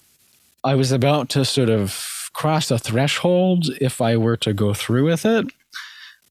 I 0.63 0.75
was 0.75 0.91
about 0.91 1.29
to 1.29 1.43
sort 1.43 1.71
of 1.71 2.29
cross 2.33 2.69
a 2.69 2.77
threshold 2.77 3.65
if 3.81 3.99
I 3.99 4.15
were 4.15 4.37
to 4.37 4.53
go 4.53 4.75
through 4.75 5.05
with 5.05 5.25
it. 5.25 5.47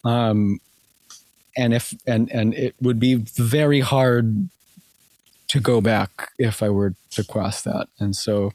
Um, 0.05 0.61
and 1.57 1.75
if 1.75 1.93
and 2.07 2.31
and 2.31 2.55
it 2.55 2.77
would 2.81 3.01
be 3.01 3.14
very 3.14 3.81
hard 3.81 4.51
to 5.55 5.61
go 5.61 5.81
back 5.81 6.33
if 6.37 6.64
I 6.64 6.69
were 6.69 6.95
to 7.12 7.23
cross 7.23 7.62
that. 7.62 7.87
And 8.01 8.17
so 8.17 8.53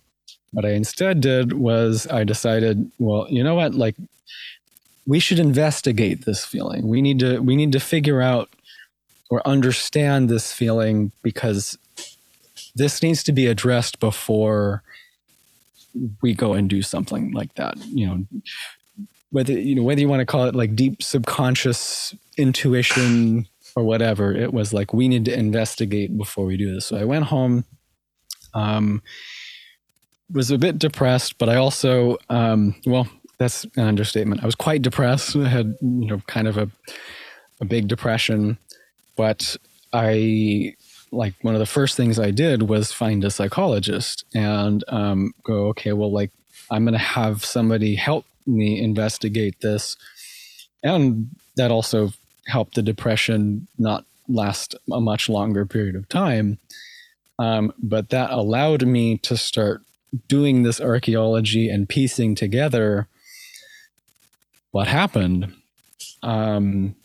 what 0.52 0.66
I 0.66 0.72
instead 0.72 1.22
did 1.22 1.54
was 1.54 2.06
I 2.08 2.26
decided, 2.26 2.92
well, 3.00 3.26
you 3.30 3.42
know 3.42 3.56
what, 3.56 3.74
like 3.74 3.96
we 5.08 5.22
should 5.22 5.40
investigate 5.40 6.26
this 6.26 6.44
feeling. 6.44 6.90
We 6.90 7.02
need 7.02 7.20
to 7.20 7.40
we 7.40 7.56
need 7.56 7.72
to 7.72 7.80
figure 7.80 8.22
out 8.22 8.50
or 9.30 9.48
understand 9.48 10.28
this 10.28 10.52
feeling 10.52 11.14
because 11.24 11.78
this 12.76 13.02
needs 13.02 13.24
to 13.24 13.32
be 13.32 13.48
addressed 13.48 14.02
before 14.02 14.84
we 16.22 16.34
go 16.34 16.52
and 16.52 16.70
do 16.70 16.82
something 16.82 17.32
like 17.32 17.54
that 17.56 17.76
you 17.88 18.06
know 18.06 18.26
whether 19.32 19.54
you 19.54 19.74
know 19.74 19.82
whether 19.82 20.00
you 20.00 20.08
want 20.08 20.20
to 20.20 20.26
call 20.26 20.46
it 20.46 20.54
like 20.56 20.76
deep 20.76 21.02
subconscious 21.02 22.14
intuition 22.38 23.48
or 23.76 23.84
whatever 23.84 24.34
it 24.34 24.54
was 24.54 24.74
like 24.74 24.94
we 24.94 25.08
need 25.08 25.26
to 25.26 25.38
investigate 25.38 26.18
before 26.18 26.46
we 26.46 26.58
do 26.58 26.74
this. 26.74 26.88
So 26.88 26.98
i 26.98 27.04
went 27.04 27.26
home 27.26 27.66
um 28.54 29.02
was 30.32 30.52
a 30.52 30.58
bit 30.58 30.78
depressed 30.78 31.38
but 31.38 31.50
i 31.50 31.56
also 31.56 32.18
um 32.30 32.76
well 32.86 33.08
that's 33.38 33.64
an 33.78 33.88
understatement. 33.88 34.44
I 34.44 34.46
was 34.46 34.56
quite 34.56 34.82
depressed. 34.82 35.34
I 35.34 35.48
had 35.48 35.78
you 35.82 36.08
know 36.08 36.22
kind 36.28 36.48
of 36.48 36.58
a 36.58 36.70
a 37.62 37.66
big 37.66 37.88
depression 37.88 38.58
but 39.16 39.56
i 39.92 40.74
like 41.12 41.34
one 41.42 41.56
of 41.56 41.60
the 41.60 41.66
first 41.66 41.98
things 41.98 42.20
I 42.20 42.32
did 42.32 42.64
was 42.64 42.92
find 42.92 43.24
a 43.24 43.32
psychologist 43.32 44.26
and 44.34 44.84
um, 44.88 45.34
go, 45.44 45.68
okay, 45.68 45.94
well, 45.94 46.12
like 46.12 46.32
I'm 46.72 46.84
going 46.84 46.94
to 46.94 47.00
have 47.00 47.44
somebody 47.44 47.96
help 47.96 48.26
me 48.46 48.82
investigate 48.82 49.56
this. 49.62 49.98
And 50.84 51.30
that 51.56 51.72
also 51.72 52.12
helped 52.50 52.76
the 52.76 52.82
depression 52.82 53.68
not 53.78 54.06
last 54.28 54.76
a 54.92 55.02
much 55.02 55.30
longer 55.30 55.66
period 55.66 55.96
of 55.96 56.08
time. 56.10 56.60
Um, 57.40 57.74
but 57.82 58.10
that 58.10 58.32
allowed 58.32 58.86
me 58.86 59.18
to 59.20 59.38
start 59.38 59.82
doing 60.28 60.64
this 60.64 60.82
archaeology 60.82 61.70
and 61.70 61.88
piecing 61.88 62.36
together 62.36 63.08
what 64.72 64.88
happened. 64.88 65.54
Um, 66.22 66.96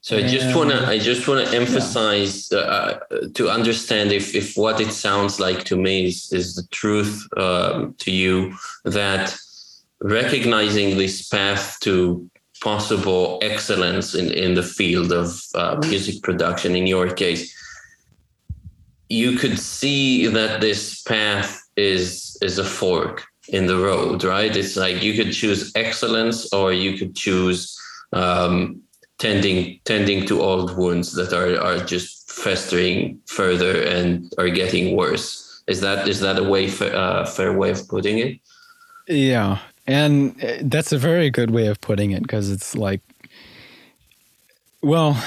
so 0.00 0.18
I 0.18 0.26
just 0.26 0.54
want 0.54 0.70
to 0.70 0.86
I 0.86 0.98
just 0.98 1.26
want 1.26 1.48
to 1.48 1.56
emphasize 1.56 2.48
yeah. 2.52 2.58
uh, 2.58 2.98
to 3.34 3.48
understand 3.48 4.12
if 4.12 4.34
if 4.34 4.54
what 4.54 4.78
it 4.78 4.92
sounds 4.92 5.40
like 5.40 5.64
to 5.64 5.76
me 5.76 6.06
is 6.06 6.30
is 6.30 6.56
the 6.56 6.66
truth 6.70 7.26
um, 7.38 7.94
to 8.00 8.10
you 8.10 8.54
that 8.84 9.34
recognizing 10.02 10.98
this 10.98 11.26
path 11.26 11.78
to 11.80 12.28
possible 12.68 13.38
excellence 13.42 14.08
in 14.20 14.26
in 14.44 14.54
the 14.54 14.68
field 14.78 15.10
of 15.12 15.28
uh, 15.54 15.76
music 15.88 16.16
production 16.22 16.74
in 16.80 16.86
your 16.86 17.08
case 17.22 17.42
you 19.22 19.30
could 19.40 19.58
see 19.58 20.26
that 20.38 20.60
this 20.60 21.02
path 21.02 21.50
is 21.76 22.04
is 22.40 22.58
a 22.58 22.68
fork 22.78 23.16
in 23.48 23.66
the 23.66 23.80
road 23.88 24.24
right 24.24 24.56
it's 24.56 24.76
like 24.84 25.02
you 25.06 25.12
could 25.18 25.32
choose 25.40 25.70
excellence 25.84 26.38
or 26.52 26.72
you 26.72 26.92
could 26.98 27.14
choose 27.14 27.60
um, 28.14 28.80
tending 29.18 29.80
tending 29.84 30.26
to 30.26 30.40
old 30.40 30.76
wounds 30.76 31.12
that 31.14 31.32
are 31.32 31.60
are 31.60 31.78
just 31.78 32.30
festering 32.30 33.20
further 33.26 33.82
and 33.82 34.32
are 34.38 34.50
getting 34.50 34.96
worse. 34.96 35.62
Is 35.66 35.80
that 35.80 36.08
is 36.08 36.20
that 36.20 36.38
a 36.38 36.42
way 36.42 36.70
uh, 36.80 37.24
fair 37.24 37.52
way 37.52 37.70
of 37.70 37.86
putting 37.88 38.18
it? 38.18 38.40
Yeah, 39.08 39.58
and 39.86 40.42
uh, 40.42 40.58
that's 40.62 40.92
a 40.92 40.98
very 40.98 41.30
good 41.30 41.50
way 41.50 41.66
of 41.66 41.80
putting 41.80 42.10
it 42.12 42.22
because 42.22 42.50
it's 42.50 42.74
like, 42.76 43.00
well. 44.82 45.22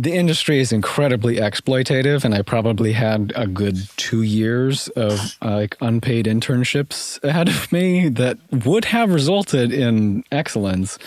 The 0.00 0.14
industry 0.14 0.60
is 0.60 0.70
incredibly 0.70 1.38
exploitative, 1.38 2.24
and 2.24 2.32
I 2.32 2.42
probably 2.42 2.92
had 2.92 3.32
a 3.34 3.48
good 3.48 3.76
two 3.96 4.22
years 4.22 4.86
of 4.90 5.36
like 5.42 5.76
unpaid 5.80 6.26
internships 6.26 7.20
ahead 7.24 7.48
of 7.48 7.72
me 7.72 8.08
that 8.10 8.38
would 8.64 8.84
have 8.84 9.12
resulted 9.12 9.72
in 9.72 10.22
excellence. 10.30 11.00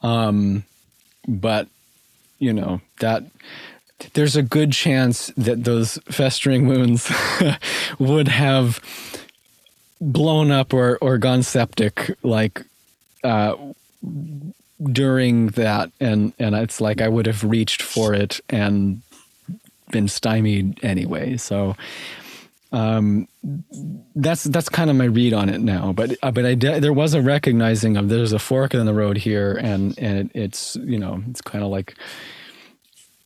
Um, 0.00 0.64
but 1.28 1.68
you 2.38 2.52
know 2.52 2.80
that 3.00 3.24
there's 4.14 4.34
a 4.34 4.42
good 4.42 4.72
chance 4.72 5.30
that 5.36 5.64
those 5.64 5.98
festering 6.06 6.66
wounds 6.66 7.12
would 7.98 8.28
have 8.28 8.80
blown 10.02 10.50
up 10.50 10.74
or 10.74 10.98
or 10.98 11.16
gone 11.16 11.42
septic 11.42 12.16
like 12.24 12.64
uh, 13.22 13.54
during 14.84 15.46
that 15.48 15.92
and 16.00 16.32
and 16.40 16.56
it's 16.56 16.80
like 16.80 17.00
I 17.00 17.08
would 17.08 17.26
have 17.26 17.44
reached 17.44 17.80
for 17.80 18.12
it 18.12 18.40
and 18.50 19.02
been 19.90 20.08
stymied 20.08 20.82
anyway 20.82 21.36
so 21.36 21.76
um, 22.72 23.28
that's 24.16 24.44
that's 24.44 24.70
kind 24.70 24.88
of 24.88 24.96
my 24.96 25.04
read 25.04 25.34
on 25.34 25.50
it 25.50 25.60
now. 25.60 25.92
But 25.92 26.16
uh, 26.22 26.30
but 26.30 26.46
I 26.46 26.54
there 26.54 26.92
was 26.92 27.12
a 27.12 27.20
recognizing 27.20 27.98
of 27.98 28.08
there's 28.08 28.32
a 28.32 28.38
fork 28.38 28.72
in 28.72 28.86
the 28.86 28.94
road 28.94 29.18
here, 29.18 29.58
and 29.60 29.96
and 29.98 30.30
it's 30.34 30.76
you 30.76 30.98
know 30.98 31.22
it's 31.28 31.42
kind 31.42 31.62
of 31.62 31.70
like. 31.70 31.94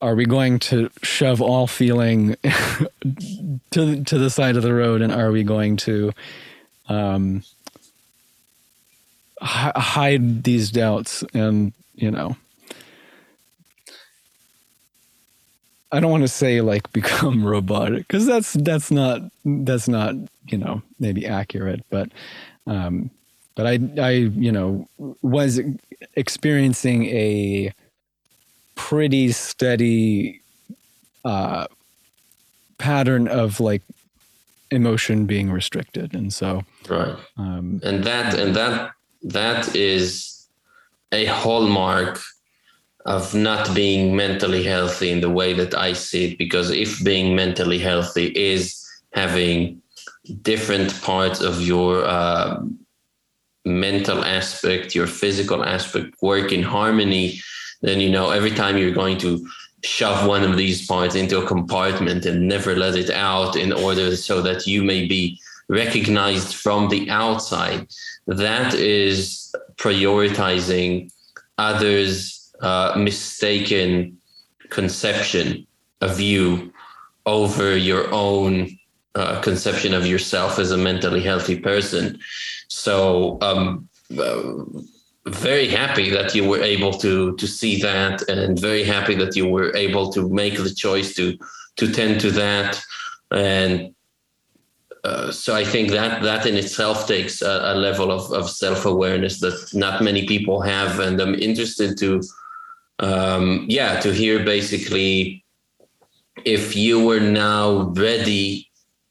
Are 0.03 0.15
we 0.15 0.27
going 0.27 0.59
to 0.59 0.91
shove 1.03 1.41
all 1.41 1.67
feeling 1.67 2.37
to 3.71 4.05
to 4.05 4.19
the 4.19 4.29
side 4.29 4.57
of 4.57 4.63
the 4.63 4.75
road, 4.75 5.01
and 5.01 5.11
are 5.11 5.33
we 5.33 5.43
going 5.43 5.79
to 5.79 6.13
um, 6.89 7.43
h- 9.43 9.73
hide 9.77 10.45
these 10.45 10.71
doubts 10.71 11.25
and 11.35 11.73
you 11.95 12.11
know 12.11 12.37
I 15.93 16.01
don't 16.01 16.11
want 16.11 16.25
to 16.25 16.29
say 16.29 16.61
like 16.61 16.93
become 16.93 17.45
robotic 17.45 18.07
because 18.07 18.27
that's 18.27 18.53
that's 18.55 18.91
not 18.91 19.21
that's 19.45 19.89
not 19.89 20.15
you 20.49 20.59
know 20.59 20.83
maybe 20.99 21.27
accurate, 21.27 21.85
but 21.91 22.11
um, 22.67 23.11
but 23.55 23.67
I 23.67 23.79
I 23.99 24.11
you 24.11 24.53
know 24.53 24.89
was 25.23 25.61
experiencing 26.15 27.07
a 27.07 27.73
pretty 28.75 29.33
steady 29.33 30.41
uh, 31.25 31.67
pattern 32.79 33.29
of 33.29 33.61
like 33.61 33.83
emotion 34.71 35.27
being 35.27 35.51
restricted, 35.51 36.15
and 36.15 36.33
so 36.33 36.63
right, 36.89 37.17
um, 37.37 37.81
and 37.83 38.05
that 38.05 38.35
and 38.35 38.55
that 38.55 38.93
that 39.23 39.75
is 39.75 40.49
a 41.13 41.27
hallmark 41.27 42.21
of 43.07 43.35
not 43.35 43.73
being 43.75 44.17
mentally 44.17 44.65
healthy 44.65 45.11
in 45.11 45.21
the 45.21 45.31
way 45.31 45.53
that 45.53 45.75
I 45.75 45.93
see 45.93 46.33
it. 46.33 46.39
Because 46.39 46.71
if 46.71 47.03
being 47.05 47.37
mentally 47.37 47.79
healthy 47.79 48.27
is 48.35 48.85
having 49.13 49.81
different 50.43 51.01
parts 51.03 51.41
of 51.41 51.63
your 51.63 52.05
uh, 52.05 52.61
mental 53.65 54.25
aspect, 54.25 54.95
your 54.95 55.07
physical 55.07 55.65
aspect 55.65 56.15
work 56.21 56.51
in 56.53 56.63
harmony, 56.63 57.41
then 57.83 58.01
you 58.01 58.11
know 58.11 58.31
every 58.31 58.51
time 58.51 58.77
you're 58.77 58.91
going 58.91 59.19
to 59.19 59.47
shove 59.85 60.27
one 60.27 60.43
of 60.43 60.57
these 60.57 60.87
parts 60.87 61.15
into 61.15 61.41
a 61.41 61.47
compartment 61.47 62.25
and 62.27 62.49
never 62.49 62.75
let 62.77 62.97
it 62.97 63.11
out 63.11 63.57
in 63.57 63.73
order 63.73 64.17
so 64.17 64.43
that 64.43 64.67
you 64.67 64.83
may 64.83 65.07
be 65.07 65.39
recognized 65.69 66.55
from 66.55 66.89
the 66.89 67.09
outside. 67.11 67.87
That 68.27 68.75
is 68.75 69.55
prioritizing 69.77 71.11
others 71.59 72.53
uh, 72.61 72.95
mistaken 72.97 74.19
conception 74.71 75.67
of 76.01 76.21
you 76.21 76.73
over 77.27 77.77
your 77.77 78.13
own 78.13 78.79
uh, 79.15 79.41
conception 79.41 79.95
of 79.95 80.07
yourself 80.07 80.59
as 80.59 80.71
a 80.71 80.77
mentally 80.77 81.23
healthy 81.23 81.59
person. 81.59 82.19
So, 82.69 83.39
um, 83.41 83.89
uh, 84.19 84.65
very 85.29 85.69
happy 85.69 86.11
that 86.11 86.35
you 86.35 86.49
were 86.49 86.63
able 86.63 86.93
to 86.99 87.35
to 87.37 87.47
see 87.47 87.81
that, 87.83 88.29
and 88.29 88.59
very 88.59 88.85
happy 88.85 89.15
that 89.17 89.37
you 89.37 89.47
were 89.47 89.75
able 89.77 90.13
to 90.13 90.29
make 90.29 90.57
the 90.57 90.75
choice 90.75 91.15
to 91.15 91.37
to 91.77 91.93
tend 91.93 92.21
to 92.21 92.31
that. 92.31 92.81
And 93.31 93.95
uh, 95.05 95.31
so, 95.33 95.55
I 95.55 95.65
think 95.65 95.91
that 95.91 96.23
that 96.23 96.47
in 96.47 96.57
itself 96.57 97.07
takes 97.07 97.43
a, 97.43 97.73
a 97.73 97.75
level 97.75 98.11
of, 98.11 98.33
of 98.33 98.51
self 98.51 98.87
awareness 98.87 99.41
that 99.41 99.71
not 99.75 100.03
many 100.03 100.27
people 100.27 100.61
have, 100.61 101.01
and 101.01 101.21
I'm 101.21 101.35
interested 101.35 101.99
to 101.99 102.23
um, 102.99 103.67
yeah, 103.69 104.01
to 104.01 104.13
hear 104.13 104.45
basically 104.45 105.45
if 106.45 106.77
you 106.77 107.05
were 107.05 107.21
now 107.21 107.93
ready, 107.97 108.66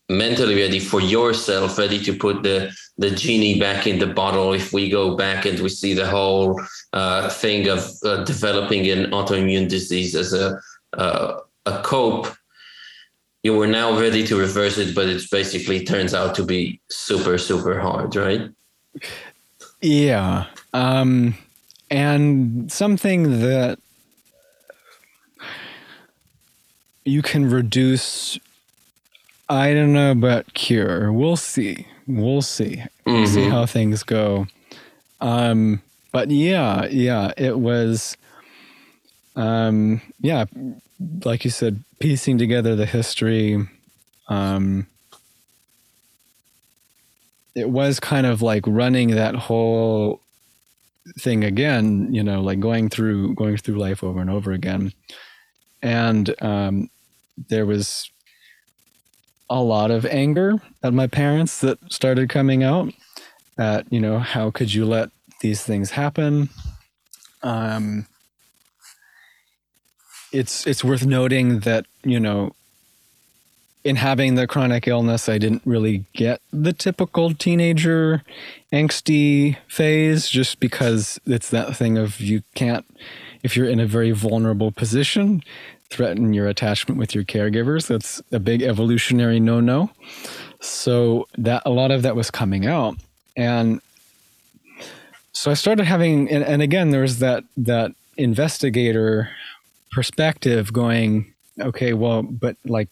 mentally 0.09 0.55
ready 0.55 0.79
for 0.79 1.01
yourself, 1.01 1.77
ready 1.77 1.99
to 2.03 2.13
put 2.13 2.43
the 2.43 2.71
the 2.97 3.11
genie 3.11 3.59
back 3.59 3.87
in 3.87 3.99
the 3.99 4.07
bottle. 4.07 4.53
If 4.53 4.71
we 4.71 4.89
go 4.89 5.15
back 5.15 5.45
and 5.45 5.59
we 5.59 5.69
see 5.69 5.93
the 5.93 6.07
whole 6.07 6.61
uh, 6.93 7.29
thing 7.29 7.67
of 7.67 7.91
uh, 8.03 8.23
developing 8.23 8.89
an 8.89 9.11
autoimmune 9.11 9.67
disease 9.67 10.15
as 10.15 10.33
a 10.33 10.59
uh, 10.93 11.39
a 11.65 11.81
cope, 11.81 12.27
you 13.43 13.55
were 13.55 13.67
now 13.67 13.99
ready 13.99 14.25
to 14.27 14.37
reverse 14.37 14.77
it, 14.77 14.95
but 14.95 15.09
it 15.09 15.23
basically 15.31 15.83
turns 15.83 16.13
out 16.13 16.35
to 16.35 16.43
be 16.43 16.79
super 16.89 17.37
super 17.37 17.79
hard, 17.79 18.15
right? 18.15 18.49
Yeah. 19.81 20.45
Um 20.73 21.35
and 21.91 22.71
something 22.71 23.41
that 23.41 23.79
you 27.05 27.21
can 27.21 27.49
reduce 27.49 28.39
I 29.47 29.73
don't 29.73 29.93
know 29.93 30.11
about 30.11 30.53
cure. 30.53 31.11
We'll 31.11 31.37
see. 31.37 31.87
We'll 32.07 32.41
see. 32.41 32.83
Mm-hmm. 33.05 33.25
See 33.25 33.49
how 33.49 33.65
things 33.65 34.03
go. 34.03 34.47
Um 35.21 35.81
but 36.11 36.31
yeah, 36.31 36.85
yeah, 36.87 37.31
it 37.37 37.59
was 37.59 38.17
um 39.35 40.01
yeah, 40.19 40.45
like 41.23 41.43
you 41.45 41.51
said, 41.51 41.83
piecing 41.99 42.37
together 42.37 42.75
the 42.75 42.85
history 42.85 43.67
um 44.27 44.87
it 47.55 47.69
was 47.69 47.99
kind 47.99 48.27
of 48.27 48.41
like 48.41 48.63
running 48.67 49.11
that 49.11 49.35
whole 49.35 50.19
thing 51.19 51.43
again, 51.43 52.13
you 52.13 52.23
know, 52.23 52.41
like 52.41 52.59
going 52.59 52.89
through 52.89 53.33
going 53.35 53.57
through 53.57 53.75
life 53.75 54.03
over 54.03 54.19
and 54.19 54.29
over 54.29 54.51
again. 54.51 54.93
And 55.81 56.33
um, 56.41 56.89
there 57.49 57.65
was 57.65 58.09
a 59.49 59.61
lot 59.61 59.91
of 59.91 60.05
anger 60.05 60.61
at 60.83 60.93
my 60.93 61.07
parents 61.07 61.61
that 61.61 61.77
started 61.91 62.29
coming 62.29 62.63
out 62.63 62.93
at, 63.57 63.91
you 63.91 63.99
know, 63.99 64.19
how 64.19 64.51
could 64.51 64.73
you 64.73 64.85
let 64.85 65.09
these 65.41 65.63
things 65.63 65.91
happen? 65.91 66.49
Um, 67.43 68.07
it's 70.31 70.67
it's 70.67 70.83
worth 70.83 71.05
noting 71.05 71.59
that 71.59 71.85
you 72.03 72.19
know 72.19 72.51
in 73.85 73.97
having 73.97 74.33
the 74.33 74.47
chronic 74.47 74.87
illness, 74.87 75.29
I 75.29 75.37
didn't 75.37 75.61
really 75.63 76.05
get 76.13 76.41
the 76.51 76.73
typical 76.73 77.35
teenager 77.35 78.23
angsty 78.73 79.57
phase 79.67 80.27
just 80.27 80.59
because 80.59 81.19
it's 81.27 81.51
that 81.51 81.77
thing 81.77 81.95
of 81.95 82.19
you 82.19 82.41
can't, 82.55 82.83
if 83.43 83.55
you're 83.55 83.69
in 83.69 83.79
a 83.79 83.85
very 83.85 84.09
vulnerable 84.09 84.71
position, 84.71 85.43
threaten 85.95 86.33
your 86.33 86.47
attachment 86.47 86.99
with 86.99 87.15
your 87.15 87.23
caregivers. 87.23 87.87
That's 87.87 88.21
a 88.31 88.39
big 88.39 88.61
evolutionary 88.61 89.39
no 89.39 89.59
no. 89.61 89.89
So 90.59 91.27
that 91.37 91.63
a 91.65 91.69
lot 91.69 91.91
of 91.91 92.01
that 92.01 92.15
was 92.15 92.29
coming 92.29 92.65
out. 92.65 92.97
And 93.37 93.81
so 95.31 95.51
I 95.51 95.53
started 95.53 95.85
having 95.85 96.29
and, 96.29 96.43
and 96.43 96.61
again 96.61 96.89
there 96.89 97.01
was 97.01 97.19
that 97.19 97.43
that 97.57 97.91
investigator 98.17 99.29
perspective 99.91 100.73
going, 100.73 101.33
okay, 101.59 101.93
well, 101.93 102.23
but 102.23 102.57
like 102.65 102.89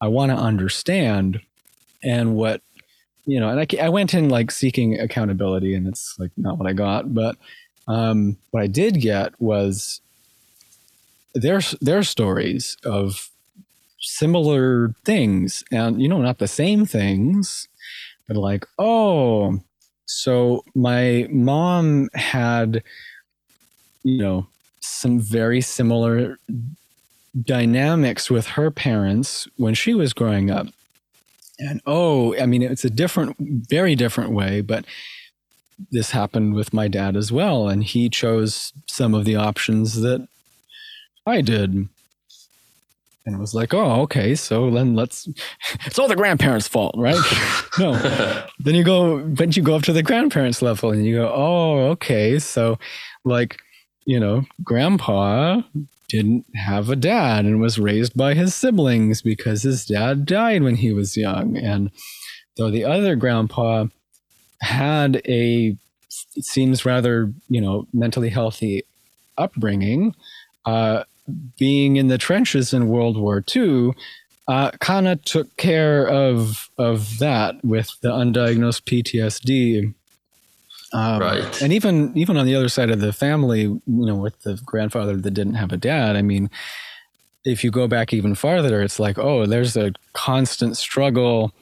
I 0.00 0.08
want 0.08 0.30
to 0.30 0.36
understand 0.36 1.40
and 2.04 2.36
what 2.36 2.60
you 3.26 3.40
know 3.40 3.48
and 3.48 3.60
I, 3.60 3.84
I 3.84 3.88
went 3.88 4.14
in 4.14 4.28
like 4.28 4.50
seeking 4.50 4.98
accountability 4.98 5.74
and 5.74 5.86
it's 5.86 6.16
like 6.18 6.30
not 6.36 6.58
what 6.58 6.68
i 6.68 6.72
got 6.72 7.14
but 7.14 7.36
um, 7.88 8.36
what 8.50 8.62
i 8.62 8.66
did 8.66 9.00
get 9.00 9.40
was 9.40 10.01
their 11.34 11.60
their 11.80 12.02
stories 12.02 12.76
of 12.84 13.30
similar 14.00 14.94
things 15.04 15.64
and 15.70 16.02
you 16.02 16.08
know 16.08 16.20
not 16.20 16.38
the 16.38 16.48
same 16.48 16.84
things 16.84 17.68
but 18.26 18.36
like 18.36 18.66
oh 18.78 19.60
so 20.06 20.64
my 20.74 21.26
mom 21.30 22.08
had 22.14 22.82
you 24.02 24.18
know 24.18 24.46
some 24.80 25.20
very 25.20 25.60
similar 25.60 26.38
dynamics 27.40 28.30
with 28.30 28.46
her 28.48 28.70
parents 28.70 29.48
when 29.56 29.74
she 29.74 29.94
was 29.94 30.12
growing 30.12 30.50
up. 30.50 30.66
And 31.58 31.80
oh, 31.86 32.36
I 32.38 32.46
mean, 32.46 32.62
it's 32.62 32.84
a 32.84 32.90
different, 32.90 33.36
very 33.38 33.94
different 33.94 34.32
way, 34.32 34.60
but 34.60 34.84
this 35.90 36.10
happened 36.10 36.54
with 36.54 36.72
my 36.72 36.88
dad 36.88 37.16
as 37.16 37.32
well. 37.32 37.68
And 37.68 37.84
he 37.84 38.08
chose 38.08 38.72
some 38.86 39.14
of 39.14 39.24
the 39.24 39.36
options 39.36 40.00
that 40.00 40.26
I 41.26 41.40
did. 41.40 41.88
And 43.24 43.36
it 43.36 43.38
was 43.38 43.54
like, 43.54 43.72
oh, 43.72 44.02
okay, 44.02 44.34
so 44.34 44.70
then 44.70 44.96
let's, 44.96 45.28
it's 45.86 45.98
all 45.98 46.08
the 46.08 46.16
grandparents' 46.16 46.66
fault, 46.66 46.94
right? 46.98 47.20
no. 47.78 47.92
then 48.58 48.74
you 48.74 48.82
go, 48.82 49.24
then 49.24 49.52
you 49.52 49.62
go 49.62 49.76
up 49.76 49.82
to 49.82 49.92
the 49.92 50.02
grandparents' 50.02 50.62
level 50.62 50.90
and 50.90 51.06
you 51.06 51.16
go, 51.16 51.32
oh, 51.32 51.90
okay, 51.90 52.38
so 52.38 52.78
like, 53.24 53.58
you 54.04 54.18
know, 54.18 54.44
grandpa 54.64 55.62
didn't 56.08 56.44
have 56.56 56.90
a 56.90 56.96
dad 56.96 57.44
and 57.44 57.60
was 57.60 57.78
raised 57.78 58.16
by 58.16 58.34
his 58.34 58.54
siblings 58.54 59.22
because 59.22 59.62
his 59.62 59.86
dad 59.86 60.26
died 60.26 60.62
when 60.62 60.76
he 60.76 60.92
was 60.92 61.16
young. 61.16 61.56
And 61.56 61.90
though 62.56 62.70
the 62.70 62.84
other 62.84 63.14
grandpa 63.14 63.86
had 64.60 65.22
a, 65.26 65.76
it 66.36 66.44
seems 66.44 66.84
rather, 66.84 67.32
you 67.48 67.60
know, 67.60 67.86
mentally 67.94 68.28
healthy 68.28 68.84
upbringing, 69.38 70.14
uh, 70.66 71.04
being 71.58 71.96
in 71.96 72.08
the 72.08 72.18
trenches 72.18 72.72
in 72.72 72.88
World 72.88 73.16
War 73.16 73.44
II, 73.54 73.92
uh, 74.48 74.72
of 75.08 75.24
took 75.24 75.56
care 75.56 76.06
of 76.08 76.68
of 76.78 77.18
that 77.18 77.64
with 77.64 77.96
the 78.00 78.10
undiagnosed 78.10 78.82
PTSD 78.82 79.94
um, 80.92 81.20
right. 81.20 81.62
And 81.62 81.72
even 81.72 82.12
even 82.16 82.36
on 82.36 82.46
the 82.46 82.54
other 82.54 82.68
side 82.68 82.90
of 82.90 83.00
the 83.00 83.12
family, 83.12 83.62
you 83.62 83.82
know, 83.86 84.16
with 84.16 84.40
the 84.42 84.60
grandfather 84.64 85.16
that 85.16 85.30
didn't 85.30 85.54
have 85.54 85.72
a 85.72 85.76
dad, 85.76 86.16
I 86.16 86.22
mean, 86.22 86.50
if 87.44 87.64
you 87.64 87.70
go 87.70 87.88
back 87.88 88.12
even 88.12 88.34
farther, 88.34 88.82
it's 88.82 89.00
like, 89.00 89.18
oh, 89.18 89.46
there's 89.46 89.76
a 89.76 89.92
constant 90.12 90.76
struggle 90.76 91.52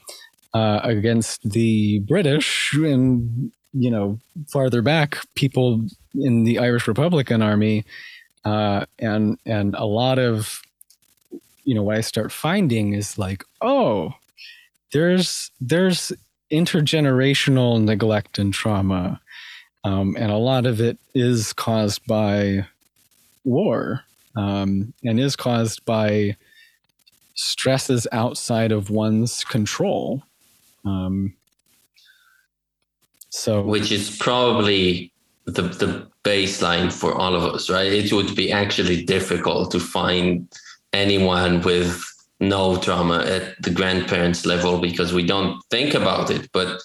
uh, 0.53 0.81
against 0.83 1.49
the 1.49 2.01
British, 2.01 2.73
and 2.75 3.53
you 3.73 3.91
know, 3.91 4.19
farther 4.49 4.83
back, 4.83 5.19
people 5.37 5.87
in 6.15 6.43
the 6.43 6.59
Irish 6.59 6.89
Republican 6.89 7.41
Army, 7.41 7.85
uh, 8.45 8.87
and 8.99 9.39
and 9.45 9.75
a 9.75 9.85
lot 9.85 10.19
of, 10.19 10.63
you 11.65 11.75
know, 11.75 11.83
what 11.83 11.97
I 11.97 12.01
start 12.01 12.33
finding 12.33 12.95
is 12.95 13.19
like, 13.19 13.45
oh, 13.61 14.15
there's 14.93 15.51
there's 15.61 16.13
intergenerational 16.51 17.83
neglect 17.83 18.39
and 18.39 18.53
trauma. 18.53 19.21
Um, 19.85 20.15
and 20.19 20.31
a 20.31 20.37
lot 20.37 20.67
of 20.67 20.81
it 20.81 20.99
is 21.15 21.53
caused 21.55 22.07
by 22.07 22.67
war 23.45 24.05
um, 24.37 24.93
and 25.03 25.19
is 25.19 25.37
caused 25.37 25.85
by 25.85 26.37
stresses 27.35 28.07
outside 28.13 28.73
of 28.73 28.91
one's 28.91 29.45
control. 29.45 30.23
Um, 30.85 31.35
so, 33.31 33.63
which 33.63 33.93
is 33.93 34.17
probably 34.17 35.13
the 35.45 35.63
the 35.63 36.10
baseline 36.25 36.93
for 36.93 37.15
all 37.15 37.35
of 37.35 37.45
us, 37.45 37.71
right? 37.71 37.93
It 37.93 38.13
would 38.13 38.35
be 38.35 38.53
actually 38.53 39.05
difficult 39.05 39.71
to 39.73 39.81
find 39.81 40.49
anyone 40.93 41.63
with 41.63 42.05
no 42.41 42.77
trauma 42.79 43.19
at 43.19 43.61
the 43.63 43.71
grandparents 43.71 44.47
level 44.47 44.81
because 44.81 45.13
we 45.13 45.25
don't 45.25 45.63
think 45.71 45.95
about 45.95 46.31
it 46.31 46.51
but 46.53 46.81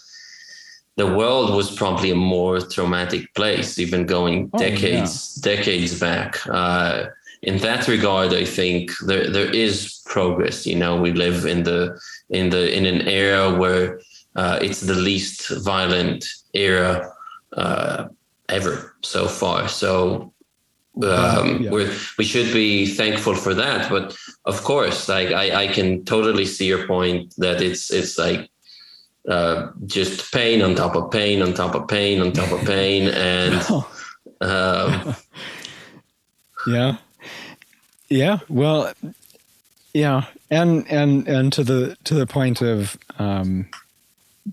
the 0.98 1.08
world 1.08 1.56
was 1.56 1.76
probably 1.76 2.12
a 2.12 2.16
more 2.16 2.60
traumatic 2.60 3.34
place 3.34 3.80
even 3.80 4.06
going 4.06 4.50
oh, 4.54 4.60
decades 4.60 5.38
yeah. 5.38 5.56
decades 5.56 5.98
back 6.00 6.46
uh, 6.48 7.06
in 7.42 7.58
that 7.60 7.88
regard 7.88 8.34
i 8.34 8.44
think 8.44 8.92
there 9.08 9.30
there 9.30 9.50
is 9.50 10.02
progress 10.06 10.66
you 10.66 10.76
know 10.76 11.00
we 11.00 11.14
live 11.14 11.46
in 11.46 11.64
the 11.64 11.98
in 12.30 12.50
the 12.50 12.76
in 12.76 12.86
an 12.86 13.08
era 13.08 13.54
where 13.54 14.00
uh, 14.36 14.60
it's 14.62 14.82
the 14.82 14.94
least 14.94 15.50
violent 15.64 16.26
era 16.54 17.10
uh, 17.54 18.06
ever 18.50 18.96
so 19.02 19.28
far 19.28 19.68
so 19.68 20.34
um, 21.04 21.64
yeah. 21.64 21.72
we 21.72 21.90
we 22.18 22.24
should 22.24 22.54
be 22.54 22.86
thankful 22.86 23.36
for 23.36 23.54
that. 23.54 23.90
But 23.90 24.16
of 24.46 24.64
course, 24.64 25.10
like 25.10 25.32
I, 25.32 25.64
I 25.64 25.68
can 25.68 26.06
totally 26.06 26.46
see 26.46 26.68
your 26.68 26.88
point 26.88 27.34
that 27.38 27.62
it's 27.62 27.92
it's 27.92 28.18
like 28.18 28.50
uh, 29.30 29.72
just 29.86 30.32
pain 30.32 30.62
on 30.62 30.76
top 30.76 30.96
of 30.96 31.12
pain 31.12 31.42
on 31.42 31.54
top 31.54 31.76
of 31.76 31.88
pain 31.88 32.22
on 32.22 32.32
top 32.32 32.52
of 32.52 32.66
pain, 32.66 33.08
and 33.10 33.62
um, 34.42 35.16
yeah, 36.68 36.98
yeah. 38.08 38.40
Well, 38.48 38.94
yeah, 39.94 40.26
and 40.50 40.90
and 40.90 41.28
and 41.28 41.52
to 41.54 41.64
the 41.64 41.98
to 42.06 42.14
the 42.14 42.28
point 42.28 42.62
of 42.62 42.98
um, 43.20 43.68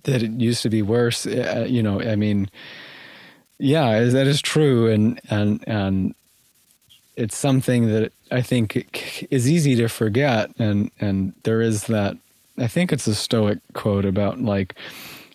that 0.04 0.22
it 0.22 0.32
used 0.32 0.62
to 0.62 0.70
be 0.70 0.82
worse. 0.82 1.26
Uh, 1.26 1.66
you 1.68 1.82
know, 1.82 2.00
I 2.00 2.16
mean. 2.16 2.50
Yeah, 3.62 4.00
that 4.00 4.26
is 4.26 4.42
true, 4.42 4.90
and 4.90 5.20
and 5.30 5.62
and 5.68 6.14
it's 7.16 7.36
something 7.36 7.86
that 7.92 8.12
I 8.32 8.42
think 8.42 9.28
is 9.30 9.48
easy 9.48 9.76
to 9.76 9.88
forget, 9.88 10.50
and 10.58 10.90
and 11.00 11.32
there 11.44 11.62
is 11.62 11.84
that. 11.84 12.16
I 12.58 12.66
think 12.66 12.92
it's 12.92 13.06
a 13.06 13.14
Stoic 13.14 13.60
quote 13.72 14.04
about 14.04 14.40
like 14.40 14.74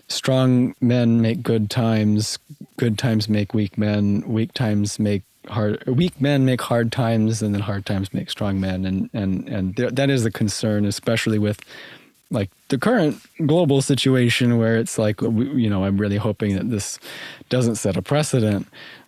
strong 0.10 0.76
men 0.82 1.22
make 1.22 1.42
good 1.42 1.70
times, 1.70 2.38
good 2.76 2.98
times 2.98 3.30
make 3.30 3.54
weak 3.54 3.78
men, 3.78 4.24
weak 4.28 4.54
times 4.54 5.00
make 5.00 5.24
hard 5.48 5.82
weak 5.88 6.20
men 6.20 6.44
make 6.44 6.62
hard 6.62 6.92
times, 6.92 7.42
and 7.42 7.56
then 7.56 7.62
hard 7.62 7.86
times 7.86 8.14
make 8.14 8.30
strong 8.30 8.60
men, 8.60 8.84
and 8.84 9.10
and 9.14 9.48
and 9.48 9.76
that 9.78 10.10
is 10.10 10.26
a 10.26 10.32
concern, 10.32 10.84
especially 10.84 11.40
with 11.40 11.62
like 12.30 12.50
the 12.70 12.78
current 12.78 13.22
global 13.46 13.82
situation 13.82 14.58
where 14.58 14.78
it's 14.78 14.98
like 14.98 15.22
you 15.22 15.70
know 15.70 15.84
i'm 15.84 15.98
really 15.98 16.18
hoping 16.18 16.56
that 16.56 16.70
this 16.70 17.00
doesn't 17.50 17.76
set 17.76 17.96
a 17.96 18.02
precedent 18.02 18.68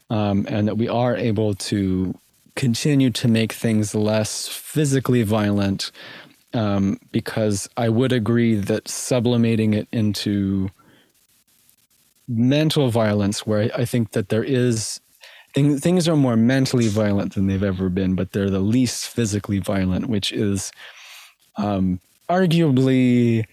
um, 0.09 0.45
and 0.49 0.67
that 0.67 0.78
we 0.78 0.88
are 0.88 1.15
able 1.15 1.53
to 1.53 2.15
continue 2.55 3.09
to 3.09 3.28
make 3.28 3.53
things 3.53 3.93
less 3.93 4.47
physically 4.47 5.24
violent 5.24 5.91
um, 6.53 6.99
because 7.11 7.70
I 7.78 7.89
would 7.89 8.11
agree 8.11 8.55
that 8.55 8.88
sublimating 8.88 9.74
it 9.74 9.88
into 9.91 10.70
mental 12.28 12.89
violence, 12.89 13.45
where 13.45 13.72
I 13.76 13.86
think 13.86 14.11
that 14.11 14.30
there 14.30 14.43
is 14.43 14.99
things, 15.53 16.07
are 16.07 16.15
more 16.15 16.36
mentally 16.36 16.88
violent 16.88 17.36
than 17.36 17.47
they've 17.47 17.63
ever 17.63 17.89
been, 17.89 18.15
but 18.15 18.32
they're 18.32 18.49
the 18.49 18.59
least 18.59 19.07
physically 19.07 19.59
violent, 19.59 20.07
which 20.07 20.32
is 20.32 20.72
um, 21.57 21.99
arguably 22.30 23.45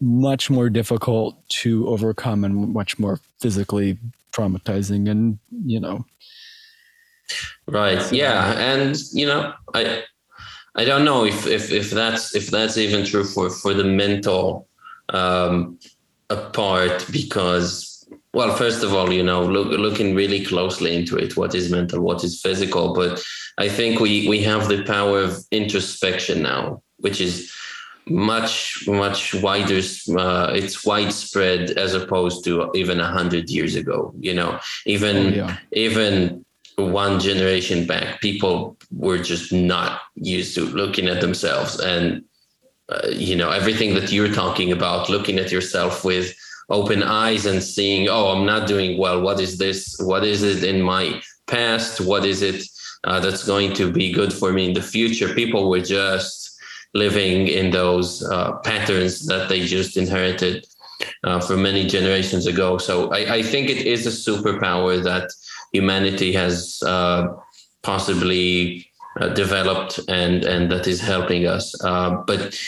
much 0.00 0.50
more 0.50 0.68
difficult 0.68 1.36
to 1.48 1.88
overcome 1.88 2.44
and 2.44 2.72
much 2.72 2.98
more 2.98 3.18
physically 3.40 3.98
traumatizing 4.32 5.08
and 5.10 5.38
you 5.64 5.80
know 5.80 6.04
Right. 7.66 8.12
Yeah, 8.12 8.52
and 8.52 8.96
you 9.12 9.26
know, 9.26 9.52
I 9.74 10.04
I 10.76 10.84
don't 10.84 11.04
know 11.04 11.24
if 11.24 11.46
if 11.46 11.72
if 11.72 11.90
that's 11.90 12.34
if 12.34 12.50
that's 12.50 12.76
even 12.76 13.04
true 13.04 13.24
for 13.24 13.50
for 13.50 13.74
the 13.74 13.84
mental 13.84 14.68
um, 15.08 15.78
part 16.52 17.06
because 17.10 17.92
well, 18.32 18.54
first 18.54 18.84
of 18.84 18.92
all, 18.92 19.12
you 19.12 19.22
know, 19.22 19.44
look, 19.44 19.68
looking 19.68 20.14
really 20.14 20.44
closely 20.44 20.94
into 20.94 21.16
it, 21.16 21.36
what 21.36 21.54
is 21.54 21.70
mental, 21.70 22.02
what 22.02 22.22
is 22.22 22.40
physical, 22.40 22.92
but 22.94 23.22
I 23.58 23.68
think 23.68 23.98
we 23.98 24.28
we 24.28 24.42
have 24.42 24.68
the 24.68 24.84
power 24.84 25.20
of 25.20 25.38
introspection 25.50 26.42
now, 26.42 26.82
which 26.98 27.20
is 27.20 27.50
much 28.08 28.86
much 28.86 29.34
wider 29.34 29.80
uh, 30.16 30.52
it's 30.54 30.84
widespread 30.84 31.70
as 31.72 31.94
opposed 31.94 32.44
to 32.44 32.70
even 32.74 33.00
a 33.00 33.06
hundred 33.06 33.50
years 33.50 33.74
ago 33.74 34.12
you 34.20 34.32
know? 34.32 34.58
Even 34.84 35.16
oh, 35.16 35.28
yeah. 35.28 35.56
even 35.72 36.44
one 36.76 37.18
generation 37.18 37.86
back 37.86 38.20
people 38.20 38.76
were 38.90 39.18
just 39.18 39.52
not 39.52 40.02
used 40.14 40.54
to 40.54 40.62
looking 40.66 41.08
at 41.08 41.20
themselves 41.20 41.80
and 41.80 42.22
uh, 42.88 43.08
you 43.08 43.34
know 43.34 43.50
everything 43.50 43.94
that 43.94 44.12
you're 44.12 44.32
talking 44.32 44.70
about 44.70 45.08
looking 45.08 45.38
at 45.38 45.50
yourself 45.50 46.04
with 46.04 46.34
open 46.68 47.02
eyes 47.02 47.46
and 47.46 47.62
seeing 47.62 48.08
oh 48.08 48.28
i'm 48.28 48.44
not 48.44 48.66
doing 48.66 48.98
well. 48.98 49.20
What 49.20 49.40
is 49.40 49.58
this? 49.58 49.96
What 50.00 50.24
is 50.24 50.42
it 50.42 50.64
in 50.64 50.82
my 50.82 51.22
past? 51.46 52.00
What 52.00 52.24
is 52.24 52.42
it 52.42 52.64
uh, 53.04 53.20
that's 53.20 53.46
going 53.46 53.72
to 53.74 53.90
be 53.90 54.12
good 54.12 54.32
for 54.32 54.52
me 54.52 54.66
in 54.66 54.74
the 54.74 54.82
future? 54.82 55.34
People 55.34 55.68
were 55.68 55.80
just 55.80 56.45
living 56.96 57.48
in 57.48 57.70
those 57.70 58.24
uh, 58.24 58.52
patterns 58.64 59.26
that 59.26 59.48
they 59.48 59.66
just 59.66 59.96
inherited 59.96 60.66
uh, 61.24 61.40
from 61.40 61.62
many 61.62 61.86
generations 61.86 62.46
ago. 62.46 62.78
So 62.78 63.10
I, 63.12 63.34
I, 63.34 63.42
think 63.42 63.68
it 63.68 63.86
is 63.86 64.06
a 64.06 64.30
superpower 64.30 65.02
that 65.04 65.30
humanity 65.72 66.32
has 66.32 66.82
uh, 66.86 67.26
possibly 67.82 68.88
uh, 69.20 69.28
developed 69.28 70.00
and 70.08 70.44
and 70.44 70.70
that 70.70 70.86
is 70.86 71.00
helping 71.00 71.46
us. 71.46 71.74
Uh, 71.84 72.22
but 72.26 72.58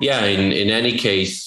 yeah, 0.00 0.24
in 0.24 0.52
in 0.52 0.70
any 0.70 0.96
case. 0.98 1.46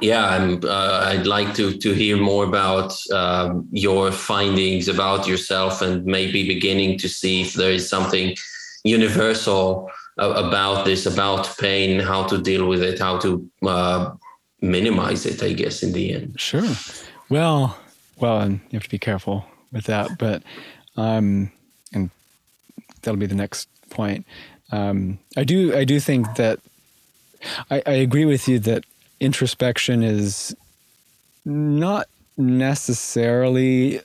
Yeah, 0.00 0.26
I'm, 0.26 0.60
uh, 0.64 1.02
I'd 1.10 1.28
like 1.28 1.54
to 1.54 1.78
to 1.78 1.92
hear 1.92 2.16
more 2.16 2.44
about 2.44 2.92
um, 3.12 3.68
your 3.70 4.10
findings 4.10 4.88
about 4.88 5.28
yourself, 5.28 5.82
and 5.82 6.04
maybe 6.04 6.48
beginning 6.48 6.98
to 6.98 7.08
see 7.08 7.42
if 7.42 7.54
there 7.54 7.70
is 7.70 7.88
something 7.88 8.34
universal 8.82 9.88
about 10.16 10.84
this, 10.84 11.06
about 11.06 11.56
pain, 11.58 12.00
how 12.00 12.24
to 12.24 12.38
deal 12.38 12.68
with 12.68 12.82
it, 12.82 12.98
how 12.98 13.18
to 13.18 13.48
uh, 13.66 14.12
minimize 14.60 15.26
it, 15.26 15.42
I 15.42 15.52
guess, 15.52 15.82
in 15.82 15.92
the 15.92 16.14
end. 16.14 16.40
Sure. 16.40 16.68
Well, 17.28 17.78
well, 18.18 18.40
and 18.40 18.60
you 18.70 18.76
have 18.76 18.84
to 18.84 18.90
be 18.90 18.98
careful 18.98 19.44
with 19.72 19.84
that, 19.84 20.18
but, 20.18 20.42
um, 20.96 21.50
and 21.92 22.10
that'll 23.02 23.18
be 23.18 23.26
the 23.26 23.34
next 23.34 23.68
point. 23.90 24.26
Um, 24.70 25.18
I 25.36 25.44
do, 25.44 25.76
I 25.76 25.84
do 25.84 26.00
think 26.00 26.36
that 26.36 26.60
I, 27.70 27.82
I 27.86 27.92
agree 27.92 28.24
with 28.24 28.48
you 28.48 28.58
that 28.60 28.84
introspection 29.20 30.02
is 30.02 30.54
not 31.44 32.06
necessarily 32.36 34.00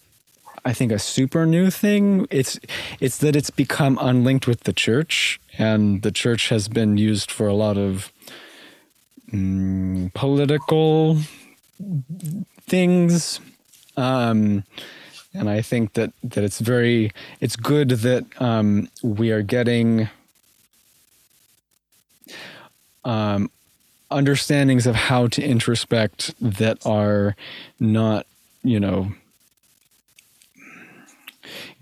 I 0.66 0.74
think 0.74 0.92
a 0.92 1.00
super 1.00 1.46
new 1.46 1.70
thing. 1.70 2.28
It's 2.30 2.60
it's 3.00 3.18
that 3.20 3.36
it's 3.36 3.50
become 3.50 3.98
unlinked 4.02 4.48
with 4.48 4.62
the 4.62 4.74
church, 4.74 5.40
and 5.60 6.02
the 6.04 6.12
church 6.12 6.48
has 6.50 6.70
been 6.70 6.98
used 6.98 7.30
for 7.30 7.48
a 7.48 7.54
lot 7.54 7.78
of 7.78 8.12
mm, 9.32 10.12
political 10.14 11.20
things. 12.62 13.42
Um, 13.98 14.64
and 15.34 15.50
I 15.50 15.62
think 15.62 15.94
that 15.94 16.14
that 16.24 16.44
it's 16.44 16.60
very 16.60 17.12
it's 17.42 17.58
good 17.58 17.90
that 17.90 18.26
um, 18.42 18.90
we 19.04 19.32
are 19.32 19.42
getting 19.44 20.10
um, 23.04 23.52
understandings 24.10 24.88
of 24.88 24.96
how 24.96 25.28
to 25.28 25.44
introspect 25.44 26.34
that 26.40 26.84
are 26.86 27.36
not 27.80 28.26
you 28.64 28.80
know 28.80 29.12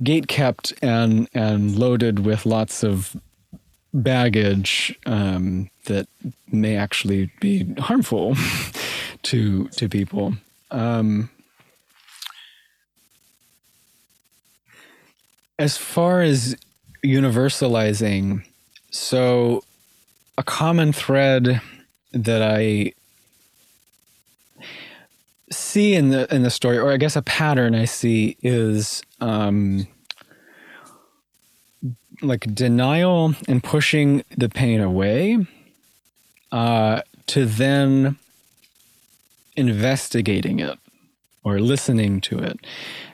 gate 0.02 0.28
kept 0.28 0.74
and 0.82 1.30
and 1.34 1.78
loaded 1.78 2.26
with 2.26 2.46
lots 2.46 2.84
of 2.84 3.16
baggage 3.98 4.98
um, 5.06 5.70
that 5.86 6.08
may 6.52 6.76
actually 6.76 7.32
be 7.40 7.74
harmful 7.80 8.36
to 9.24 9.68
to 9.70 9.90
people. 9.90 10.36
Um, 10.72 11.30
as 15.60 15.78
far 15.78 16.22
as 16.22 16.56
universalizing, 17.04 18.44
so 18.92 19.64
a 20.38 20.44
common 20.44 20.94
thread 20.94 21.62
that 22.12 22.42
I 22.42 22.94
see 25.52 25.96
in 25.96 26.10
the 26.10 26.34
in 26.34 26.44
the 26.44 26.50
story, 26.52 26.78
or 26.78 26.92
I 26.92 26.98
guess 26.98 27.16
a 27.16 27.22
pattern 27.22 27.74
I 27.74 27.86
see 27.86 28.38
is 28.42 29.02
um, 29.20 29.88
like 32.22 32.54
denial 32.54 33.34
and 33.48 33.64
pushing 33.64 34.24
the 34.36 34.50
pain 34.50 34.82
away, 34.82 35.46
uh, 36.52 37.02
to 37.28 37.46
then 37.46 38.18
investigating 39.56 40.60
it 40.60 40.80
or 41.44 41.60
listening 41.60 42.22
to 42.22 42.40
it 42.40 42.60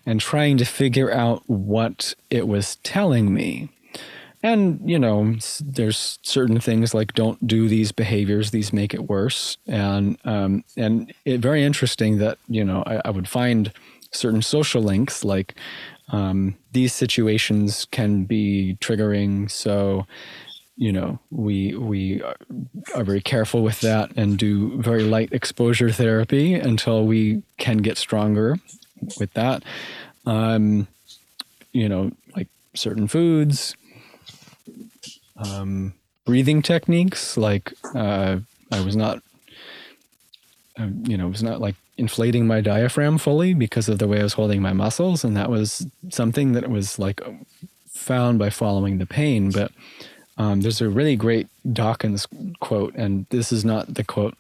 and 0.06 0.20
trying 0.20 0.58
to 0.58 0.66
figure 0.66 1.12
out 1.12 1.44
what 1.48 2.14
it 2.30 2.48
was 2.48 2.78
telling 2.78 3.34
me. 3.34 3.70
And 4.42 4.82
you 4.84 5.00
know 5.00 5.36
there's 5.62 6.20
certain 6.22 6.60
things 6.60 6.94
like 6.94 7.14
don't 7.14 7.48
do 7.48 7.70
these 7.70 7.94
behaviors 7.94 8.52
these 8.52 8.74
make 8.74 8.94
it 8.94 9.08
worse. 9.08 9.58
And 9.68 10.18
um, 10.26 10.66
and 10.76 11.14
it 11.24 11.40
very 11.40 11.64
interesting 11.64 12.18
that 12.18 12.38
you 12.50 12.66
know 12.66 12.84
I, 12.86 13.02
I 13.06 13.10
would 13.10 13.30
find 13.30 13.72
certain 14.12 14.42
social 14.42 14.82
links 14.82 15.24
like 15.24 15.56
um, 16.10 16.56
these 16.72 16.94
situations 16.94 17.86
can 17.92 18.24
be 18.26 18.78
triggering 18.80 19.50
so 19.50 20.06
you 20.76 20.92
know 20.92 21.20
we 21.30 21.76
we 21.76 22.22
are 22.96 23.04
very 23.04 23.22
careful 23.22 23.62
with 23.62 23.80
that 23.82 24.12
and 24.16 24.38
do 24.38 24.82
very 24.82 25.04
light 25.04 25.32
exposure 25.32 25.92
therapy 25.92 26.56
until 26.56 27.06
we 27.06 27.44
can 27.58 27.78
get 27.78 27.98
stronger 27.98 28.58
with 29.20 29.32
that 29.34 29.64
um, 30.26 30.88
you 31.72 31.88
know 31.88 32.12
like 32.36 32.48
certain 32.74 33.08
foods 33.08 33.76
um, 35.38 35.94
breathing 36.26 36.62
techniques. 36.62 37.38
Like 37.38 37.74
uh, 37.96 38.40
I 38.72 38.82
was 38.82 38.96
not, 38.96 39.22
uh, 40.80 40.88
you 41.04 41.18
know, 41.18 41.28
it 41.28 41.32
was 41.32 41.44
not 41.44 41.62
like 41.62 41.76
inflating 41.98 42.48
my 42.48 42.62
diaphragm 42.62 43.18
fully 43.18 43.54
because 43.54 43.88
of 43.88 44.00
the 44.00 44.08
way 44.08 44.20
I 44.20 44.24
was 44.24 44.34
holding 44.34 44.62
my 44.62 44.74
muscles, 44.74 45.24
and 45.24 45.38
that 45.38 45.50
was 45.50 45.86
something 46.10 46.54
that 46.54 46.70
was 46.70 46.98
like 46.98 47.22
found 47.90 48.40
by 48.40 48.50
following 48.50 48.98
the 48.98 49.06
pain. 49.06 49.52
But 49.52 49.72
um, 50.38 50.62
there's 50.62 50.82
a 50.82 50.90
really 50.90 51.16
great 51.16 51.48
Dawkins 51.72 52.28
quote, 52.60 52.96
and 52.96 53.26
this 53.30 53.52
is 53.52 53.64
not 53.64 53.94
the 53.94 54.04
quote 54.04 54.36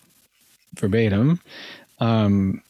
verbatim, 0.73 1.39
um, 1.99 2.61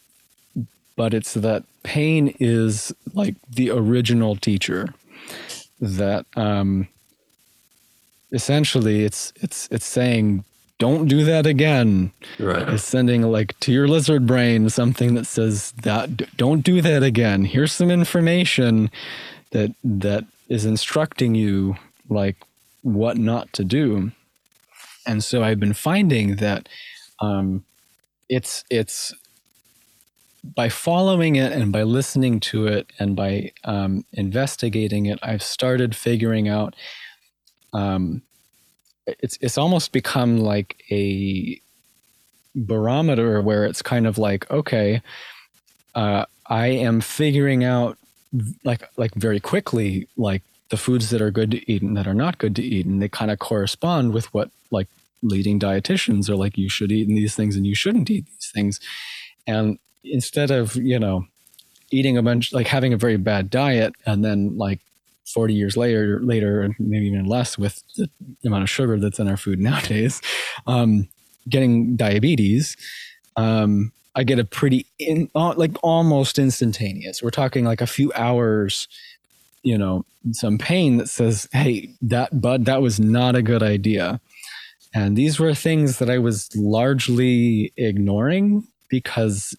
but 0.95 1.13
it's 1.13 1.33
that 1.33 1.63
pain 1.83 2.35
is 2.39 2.93
like 3.13 3.35
the 3.49 3.71
original 3.71 4.35
teacher. 4.35 4.93
That 5.79 6.25
um, 6.35 6.87
essentially 8.31 9.03
it's 9.03 9.33
it's 9.41 9.67
it's 9.71 9.85
saying 9.85 10.43
don't 10.79 11.07
do 11.07 11.23
that 11.23 11.45
again. 11.45 12.11
Right. 12.39 12.67
It's 12.69 12.83
sending 12.83 13.21
like 13.23 13.57
to 13.61 13.71
your 13.71 13.87
lizard 13.87 14.25
brain 14.25 14.69
something 14.69 15.13
that 15.15 15.25
says 15.25 15.71
that 15.83 16.35
don't 16.37 16.61
do 16.61 16.81
that 16.81 17.03
again. 17.03 17.45
Here's 17.45 17.71
some 17.71 17.91
information 17.91 18.91
that 19.51 19.75
that 19.83 20.25
is 20.49 20.65
instructing 20.65 21.35
you 21.35 21.77
like 22.09 22.35
what 22.81 23.17
not 23.17 23.51
to 23.53 23.63
do. 23.63 24.11
And 25.05 25.23
so 25.23 25.43
I've 25.43 25.59
been 25.59 25.73
finding 25.73 26.37
that 26.37 26.67
um, 27.19 27.63
it's 28.29 28.63
it's 28.69 29.13
by 30.43 30.67
following 30.67 31.35
it 31.37 31.53
and 31.53 31.71
by 31.71 31.83
listening 31.83 32.39
to 32.41 32.67
it 32.67 32.91
and 32.99 33.15
by 33.15 33.51
um, 33.63 34.03
investigating 34.11 35.05
it, 35.05 35.17
I've 35.23 35.43
started 35.43 35.95
figuring 35.95 36.49
out 36.49 36.75
um, 37.71 38.21
it's 39.05 39.37
it's 39.41 39.57
almost 39.57 39.91
become 39.91 40.37
like 40.37 40.83
a 40.91 41.59
barometer 42.55 43.41
where 43.41 43.65
it's 43.65 43.81
kind 43.81 44.05
of 44.05 44.17
like 44.17 44.49
okay 44.51 45.01
uh, 45.95 46.25
i 46.47 46.67
am 46.67 47.01
figuring 47.01 47.63
out 47.63 47.97
like 48.63 48.89
like 48.97 49.13
very 49.15 49.39
quickly 49.39 50.07
like 50.17 50.41
the 50.73 50.77
foods 50.77 51.11
that 51.11 51.21
are 51.21 51.29
good 51.29 51.51
to 51.51 51.71
eat 51.71 51.83
and 51.83 51.95
that 51.95 52.07
are 52.07 52.15
not 52.15 52.39
good 52.39 52.55
to 52.55 52.63
eat. 52.63 52.87
And 52.87 52.99
they 52.99 53.07
kind 53.07 53.29
of 53.29 53.37
correspond 53.37 54.11
with 54.11 54.33
what 54.33 54.49
like 54.71 54.87
leading 55.21 55.59
dietitians 55.59 56.29
are 56.31 56.35
like 56.35 56.57
you 56.57 56.67
should 56.67 56.91
eat 56.91 57.07
these 57.07 57.35
things 57.35 57.55
and 57.55 57.67
you 57.67 57.75
shouldn't 57.75 58.09
eat 58.09 58.25
these 58.25 58.51
things. 58.51 58.79
And 59.45 59.77
instead 60.03 60.49
of 60.49 60.75
you 60.75 60.97
know 60.97 61.27
eating 61.91 62.17
a 62.17 62.23
bunch 62.23 62.53
like 62.53 62.65
having 62.65 62.91
a 62.91 62.97
very 62.97 63.17
bad 63.17 63.51
diet 63.51 63.93
and 64.07 64.25
then 64.25 64.57
like 64.57 64.79
40 65.25 65.53
years 65.53 65.77
later, 65.77 66.19
later, 66.21 66.75
maybe 66.79 67.07
even 67.07 67.25
less 67.25 67.57
with 67.57 67.83
the 67.95 68.09
amount 68.45 68.63
of 68.63 68.69
sugar 68.69 68.99
that's 68.99 69.19
in 69.19 69.27
our 69.27 69.37
food 69.37 69.59
nowadays, 69.59 70.21
um, 70.67 71.07
getting 71.49 71.95
diabetes, 71.95 72.77
um, 73.35 73.91
I 74.15 74.23
get 74.23 74.37
a 74.37 74.45
pretty 74.45 74.85
in, 74.99 75.29
uh, 75.33 75.55
like 75.57 75.71
almost 75.81 76.37
instantaneous. 76.37 77.23
We're 77.23 77.31
talking 77.31 77.65
like 77.65 77.81
a 77.81 77.87
few 77.87 78.11
hours 78.13 78.87
you 79.63 79.77
know 79.77 80.05
some 80.31 80.57
pain 80.57 80.97
that 80.97 81.09
says 81.09 81.47
hey 81.53 81.89
that 82.01 82.39
bud 82.39 82.65
that 82.65 82.81
was 82.81 82.99
not 82.99 83.35
a 83.35 83.41
good 83.41 83.63
idea 83.63 84.19
and 84.93 85.17
these 85.17 85.39
were 85.39 85.55
things 85.55 85.97
that 85.97 86.09
i 86.09 86.17
was 86.17 86.53
largely 86.55 87.73
ignoring 87.77 88.67
because 88.89 89.55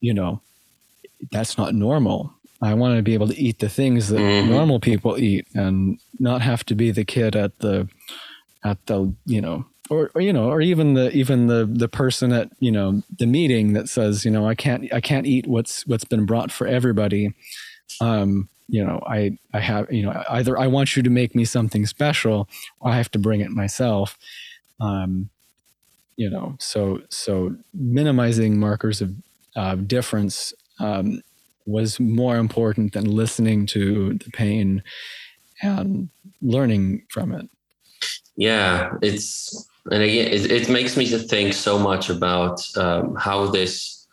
you 0.00 0.14
know 0.14 0.40
that's 1.32 1.58
not 1.58 1.74
normal 1.74 2.32
i 2.62 2.74
want 2.74 2.96
to 2.96 3.02
be 3.02 3.14
able 3.14 3.28
to 3.28 3.38
eat 3.38 3.58
the 3.58 3.68
things 3.68 4.08
that 4.08 4.18
mm-hmm. 4.18 4.50
normal 4.50 4.80
people 4.80 5.18
eat 5.18 5.46
and 5.54 5.98
not 6.18 6.42
have 6.42 6.64
to 6.64 6.74
be 6.74 6.90
the 6.90 7.04
kid 7.04 7.36
at 7.36 7.58
the 7.58 7.88
at 8.64 8.84
the 8.86 9.12
you 9.26 9.40
know 9.40 9.64
or, 9.90 10.10
or, 10.14 10.20
you 10.20 10.32
know 10.32 10.48
or 10.48 10.60
even 10.60 10.94
the 10.94 11.10
even 11.12 11.48
the 11.48 11.68
the 11.70 11.88
person 11.88 12.32
at 12.32 12.50
you 12.60 12.70
know 12.70 13.02
the 13.18 13.26
meeting 13.26 13.72
that 13.72 13.88
says 13.88 14.24
you 14.24 14.30
know 14.30 14.46
i 14.46 14.54
can't 14.54 14.92
i 14.92 15.00
can't 15.00 15.26
eat 15.26 15.46
what's 15.46 15.86
what's 15.86 16.04
been 16.04 16.24
brought 16.24 16.50
for 16.50 16.66
everybody 16.66 17.34
um 18.00 18.48
you 18.68 18.84
know 18.84 19.02
i 19.06 19.36
i 19.52 19.60
have 19.60 19.92
you 19.92 20.02
know 20.02 20.22
either 20.30 20.58
i 20.58 20.66
want 20.66 20.96
you 20.96 21.02
to 21.02 21.10
make 21.10 21.34
me 21.34 21.44
something 21.44 21.84
special 21.84 22.48
or 22.80 22.92
i 22.92 22.96
have 22.96 23.10
to 23.10 23.18
bring 23.18 23.40
it 23.40 23.50
myself 23.50 24.16
um 24.80 25.28
you 26.16 26.30
know 26.30 26.56
so 26.58 27.02
so 27.08 27.54
minimizing 27.74 28.58
markers 28.58 29.00
of 29.00 29.12
uh, 29.56 29.74
difference 29.74 30.54
um, 30.78 31.20
was 31.66 32.00
more 32.00 32.36
important 32.36 32.92
than 32.92 33.04
listening 33.04 33.66
to 33.66 34.14
the 34.14 34.30
pain 34.30 34.82
and 35.62 36.08
learning 36.40 37.04
from 37.08 37.32
it. 37.32 37.48
Yeah 38.36 38.92
it's 39.02 39.68
and 39.90 40.02
again 40.02 40.28
it, 40.32 40.50
it 40.50 40.68
makes 40.68 40.96
me 40.96 41.08
to 41.08 41.18
think 41.18 41.54
so 41.54 41.78
much 41.78 42.10
about 42.10 42.60
um, 42.76 43.14
how 43.16 43.46
this 43.46 44.06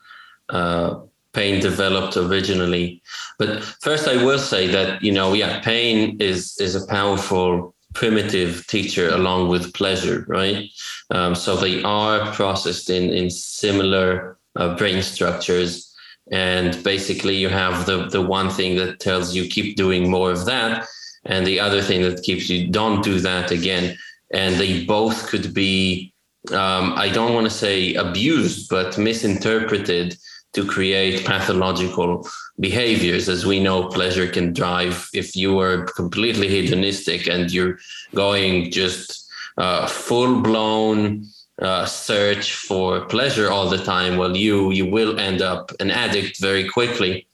uh, 0.50 1.00
pain 1.34 1.62
developed 1.62 2.18
originally. 2.18 3.02
But 3.38 3.64
first 3.64 4.08
i 4.08 4.24
will 4.24 4.39
say 4.39 4.68
that 4.68 5.02
you 5.04 5.12
know 5.12 5.34
yeah 5.34 5.60
pain 5.62 6.18
is 6.20 6.58
is 6.60 6.76
a 6.76 6.88
powerful 6.88 7.74
primitive 7.93 8.68
teacher 8.68 9.10
along 9.10 9.50
with 9.50 9.74
pleasure 9.74 10.26
right? 10.28 10.70
Um, 11.10 11.34
so 11.34 11.56
they 11.56 11.82
are 11.84 12.32
processed 12.34 12.89
in 12.89 13.12
in 13.12 13.30
similar 13.30 14.38
uh, 14.56 14.76
brain 14.76 15.02
structures 15.02 15.88
and 16.32 16.84
basically 16.84 17.36
you 17.36 17.49
have 17.49 17.86
the 17.86 18.07
the 18.07 18.21
one 18.21 18.49
thing 18.49 18.75
that 18.75 18.99
tells 18.99 19.36
you 19.36 19.47
keep 19.47 19.75
doing 19.75 20.09
more 20.09 20.32
of 20.32 20.45
that 20.45 20.88
and 21.25 21.45
the 21.45 21.59
other 21.59 21.82
thing 21.82 22.01
that 22.01 22.23
keeps 22.23 22.49
you 22.49 22.67
don't 22.69 23.03
do 23.03 23.19
that 23.19 23.51
again. 23.51 23.97
And 24.32 24.55
they 24.55 24.86
both 24.86 25.27
could 25.27 25.53
be 25.53 26.13
um, 26.51 26.93
i 26.95 27.09
don't 27.09 27.34
want 27.34 27.45
to 27.45 27.59
say 27.65 27.95
abused 27.95 28.69
but 28.69 28.97
misinterpreted 28.97 30.17
to 30.53 30.65
create 30.65 31.25
pathological 31.25 32.27
behaviors. 32.59 33.30
As 33.30 33.45
we 33.45 33.59
know 33.59 33.88
pleasure 33.88 34.27
can 34.27 34.53
drive 34.53 35.07
if 35.13 35.36
you 35.36 35.59
are 35.59 35.86
completely 35.86 36.47
hedonistic 36.47 37.27
and 37.27 37.51
you're 37.51 37.77
going 38.15 38.71
just 38.71 39.30
uh, 39.57 39.86
full 39.86 40.41
blown 40.41 41.25
uh, 41.62 41.86
search 41.86 42.53
for 42.53 43.05
pleasure 43.05 43.51
all 43.51 43.70
the 43.70 43.84
time 43.84 44.18
well 44.18 44.36
you 44.36 44.72
you 44.72 44.86
will 44.86 45.20
end 45.20 45.41
up 45.41 45.72
an 45.80 45.91
addict 45.91 46.39
very 46.39 46.68
quickly 46.68 47.28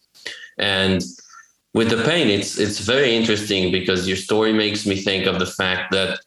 and 0.57 1.03
with 1.73 1.89
the 1.89 2.03
pain 2.03 2.27
it's 2.27 2.57
it's 2.57 2.79
very 2.79 3.15
interesting 3.15 3.71
because 3.71 4.07
your 4.07 4.17
story 4.17 4.53
makes 4.53 4.85
me 4.85 4.95
think 4.95 5.25
of 5.25 5.39
the 5.39 5.45
fact 5.45 5.91
that 5.91 6.19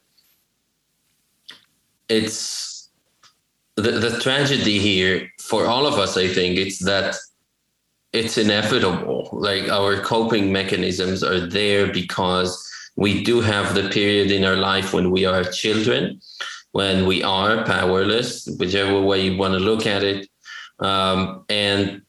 it's 2.09 2.69
the, 3.79 3.93
the 3.93 4.19
tragedy 4.19 4.79
here 4.81 5.31
for 5.41 5.67
all 5.67 5.87
of 5.87 5.95
us, 5.95 6.17
I 6.17 6.27
think, 6.27 6.59
it's 6.59 6.81
that 6.85 7.17
it's 8.13 8.37
inevitable. 8.37 9.29
Like 9.33 9.69
our 9.69 10.01
coping 10.01 10.51
mechanisms 10.53 11.23
are 11.23 11.47
there 11.47 11.93
because 11.93 12.51
we 12.97 13.23
do 13.23 13.41
have 13.41 13.75
the 13.75 13.89
period 13.91 14.33
in 14.33 14.45
our 14.45 14.57
life 14.57 14.93
when 14.93 15.13
we 15.13 15.25
are 15.25 15.45
children, 15.45 16.21
when 16.79 17.07
we 17.07 17.25
are 17.25 17.65
powerless, 17.65 18.47
whichever 18.61 19.01
way 19.01 19.21
you 19.27 19.37
want 19.37 19.53
to 19.53 19.59
look 19.59 19.85
at 19.85 20.05
it. 20.05 20.29
Um, 20.79 21.45
and 21.49 22.03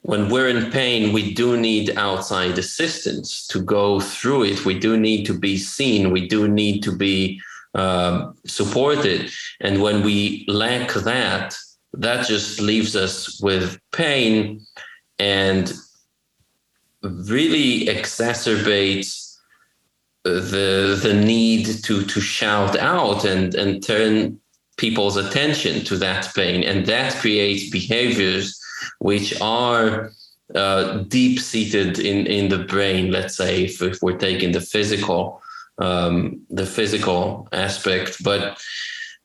when 0.00 0.30
we're 0.30 0.48
in 0.48 0.70
pain, 0.70 1.12
we 1.12 1.34
do 1.34 1.58
need 1.58 1.98
outside 1.98 2.56
assistance 2.56 3.46
to 3.48 3.60
go 3.60 4.00
through 4.00 4.44
it. 4.44 4.64
We 4.64 4.78
do 4.78 4.96
need 4.96 5.26
to 5.26 5.38
be 5.38 5.58
seen. 5.58 6.10
We 6.10 6.26
do 6.26 6.48
need 6.48 6.82
to 6.84 6.96
be 6.96 7.38
um, 7.74 8.34
supported. 8.46 9.30
And 9.60 9.82
when 9.82 10.02
we 10.02 10.46
lack 10.48 10.94
that, 10.94 11.54
that 11.92 12.26
just 12.26 12.62
leaves 12.62 12.96
us 12.96 13.42
with 13.42 13.78
pain 13.92 14.62
and 15.18 15.70
really 17.02 17.88
exacerbates 17.96 19.31
the 20.24 20.98
the 21.02 21.14
need 21.14 21.66
to 21.84 22.04
to 22.04 22.20
shout 22.20 22.76
out 22.78 23.24
and 23.24 23.54
and 23.54 23.82
turn 23.82 24.38
people's 24.76 25.16
attention 25.16 25.84
to 25.84 25.96
that 25.96 26.32
pain 26.34 26.62
and 26.62 26.86
that 26.86 27.14
creates 27.16 27.70
behaviors 27.70 28.58
which 28.98 29.38
are 29.40 30.10
uh, 30.54 30.98
deep 31.08 31.38
seated 31.38 31.98
in 31.98 32.26
in 32.26 32.48
the 32.48 32.58
brain 32.58 33.10
let's 33.10 33.36
say 33.36 33.64
if, 33.64 33.82
if 33.82 33.98
we're 34.00 34.16
taking 34.16 34.52
the 34.52 34.60
physical 34.60 35.42
um, 35.78 36.42
the 36.50 36.66
physical 36.66 37.48
aspect, 37.52 38.22
but 38.22 38.60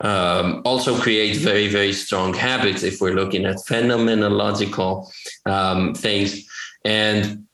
um, 0.02 0.62
also 0.66 0.98
create 1.00 1.38
very, 1.38 1.68
very 1.68 1.94
strong 1.94 2.34
habits 2.34 2.84
if 2.84 3.02
we're 3.02 3.16
looking 3.16 3.46
at 3.46 3.58
phenomenological 3.58 5.10
um, 5.46 5.94
things. 5.94 6.48
And 6.86 7.47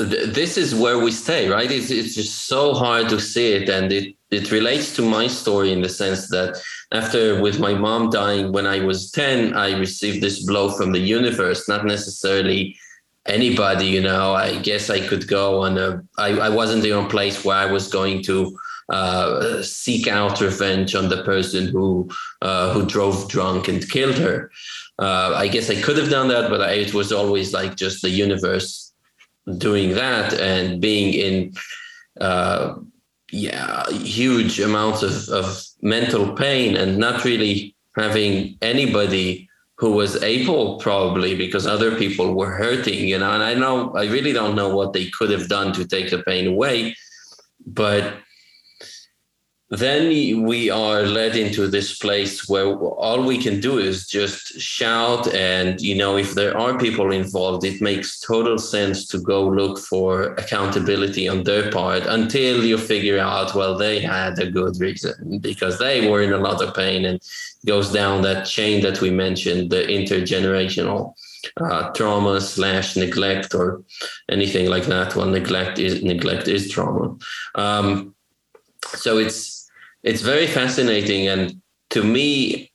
th- 0.00 0.34
this 0.34 0.56
is 0.56 0.74
where 0.74 0.98
we 0.98 1.10
stay, 1.10 1.48
right? 1.48 1.70
It's, 1.70 1.90
it's 1.90 2.14
just 2.14 2.46
so 2.46 2.74
hard 2.74 3.08
to 3.08 3.20
see 3.20 3.52
it. 3.52 3.68
And 3.68 3.92
it, 3.92 4.14
it 4.30 4.50
relates 4.50 4.94
to 4.96 5.02
my 5.02 5.26
story 5.26 5.72
in 5.72 5.80
the 5.80 5.88
sense 5.88 6.28
that 6.28 6.60
after 6.92 7.40
with 7.40 7.58
my 7.58 7.74
mom 7.74 8.10
dying 8.10 8.52
when 8.52 8.66
I 8.66 8.80
was 8.80 9.10
10, 9.10 9.54
I 9.54 9.76
received 9.78 10.22
this 10.22 10.44
blow 10.44 10.70
from 10.70 10.92
the 10.92 11.00
universe, 11.00 11.68
not 11.68 11.84
necessarily 11.84 12.76
anybody, 13.26 13.86
you 13.86 14.00
know, 14.00 14.34
I 14.34 14.58
guess 14.60 14.90
I 14.90 15.06
could 15.06 15.28
go 15.28 15.62
on 15.62 15.76
a, 15.78 16.02
I, 16.16 16.28
I 16.38 16.48
wasn't 16.48 16.84
in 16.84 16.92
a 16.92 17.08
place 17.08 17.44
where 17.44 17.56
I 17.56 17.66
was 17.66 17.88
going 17.88 18.22
to 18.24 18.58
uh, 18.88 19.62
seek 19.62 20.08
out 20.08 20.40
revenge 20.40 20.94
on 20.94 21.10
the 21.10 21.22
person 21.22 21.68
who 21.68 22.08
uh, 22.40 22.72
who 22.72 22.86
drove 22.86 23.28
drunk 23.28 23.68
and 23.68 23.88
killed 23.90 24.16
her. 24.16 24.50
Uh, 24.98 25.34
I 25.36 25.48
guess 25.48 25.68
I 25.68 25.80
could 25.80 25.98
have 25.98 26.08
done 26.08 26.28
that, 26.28 26.48
but 26.48 26.62
I, 26.62 26.72
it 26.72 26.94
was 26.94 27.12
always 27.12 27.52
like 27.52 27.76
just 27.76 28.00
the 28.00 28.08
universe 28.08 28.87
doing 29.56 29.94
that 29.94 30.34
and 30.34 30.80
being 30.80 31.14
in 31.14 31.52
uh, 32.20 32.74
yeah 33.30 33.88
huge 33.90 34.58
amounts 34.60 35.02
of, 35.02 35.28
of 35.28 35.62
mental 35.82 36.34
pain 36.34 36.76
and 36.76 36.98
not 36.98 37.24
really 37.24 37.74
having 37.96 38.56
anybody 38.62 39.48
who 39.76 39.92
was 39.92 40.22
able 40.22 40.78
probably 40.78 41.36
because 41.36 41.66
other 41.66 41.96
people 41.96 42.34
were 42.34 42.50
hurting 42.50 43.06
you 43.06 43.18
know 43.18 43.32
and 43.32 43.42
i 43.42 43.54
know 43.54 43.92
i 43.94 44.04
really 44.04 44.32
don't 44.32 44.56
know 44.56 44.74
what 44.74 44.92
they 44.92 45.08
could 45.10 45.30
have 45.30 45.48
done 45.48 45.72
to 45.72 45.86
take 45.86 46.10
the 46.10 46.22
pain 46.22 46.46
away 46.46 46.96
but 47.66 48.14
then 49.70 50.08
we 50.44 50.70
are 50.70 51.02
led 51.02 51.36
into 51.36 51.68
this 51.68 51.98
place 51.98 52.48
where 52.48 52.74
all 52.74 53.22
we 53.22 53.36
can 53.36 53.60
do 53.60 53.78
is 53.78 54.06
just 54.06 54.58
shout 54.58 55.32
and 55.34 55.80
you 55.82 55.94
know 55.94 56.16
if 56.16 56.34
there 56.34 56.56
are 56.56 56.78
people 56.78 57.12
involved 57.12 57.64
it 57.64 57.82
makes 57.82 58.18
total 58.20 58.56
sense 58.56 59.06
to 59.06 59.18
go 59.18 59.46
look 59.46 59.78
for 59.78 60.32
accountability 60.34 61.28
on 61.28 61.42
their 61.42 61.70
part 61.70 62.06
until 62.06 62.64
you 62.64 62.78
figure 62.78 63.18
out 63.18 63.54
well 63.54 63.76
they 63.76 64.00
had 64.00 64.38
a 64.38 64.50
good 64.50 64.80
reason 64.80 65.38
because 65.40 65.78
they 65.78 66.08
were 66.08 66.22
in 66.22 66.32
a 66.32 66.38
lot 66.38 66.62
of 66.62 66.74
pain 66.74 67.04
and 67.04 67.20
goes 67.66 67.92
down 67.92 68.22
that 68.22 68.46
chain 68.46 68.82
that 68.82 69.00
we 69.02 69.10
mentioned 69.10 69.70
the 69.70 69.82
intergenerational 69.82 71.12
uh, 71.60 71.90
trauma 71.90 72.40
slash 72.40 72.96
neglect 72.96 73.54
or 73.54 73.82
anything 74.28 74.68
like 74.68 74.84
that. 74.84 75.14
Well 75.14 75.26
neglect 75.26 75.78
is 75.78 76.02
neglect 76.02 76.48
is 76.48 76.70
trauma. 76.70 77.16
Um, 77.54 78.14
so 78.94 79.18
it's 79.18 79.57
it's 80.02 80.22
very 80.22 80.46
fascinating. 80.46 81.28
And 81.28 81.60
to 81.90 82.02
me, 82.02 82.70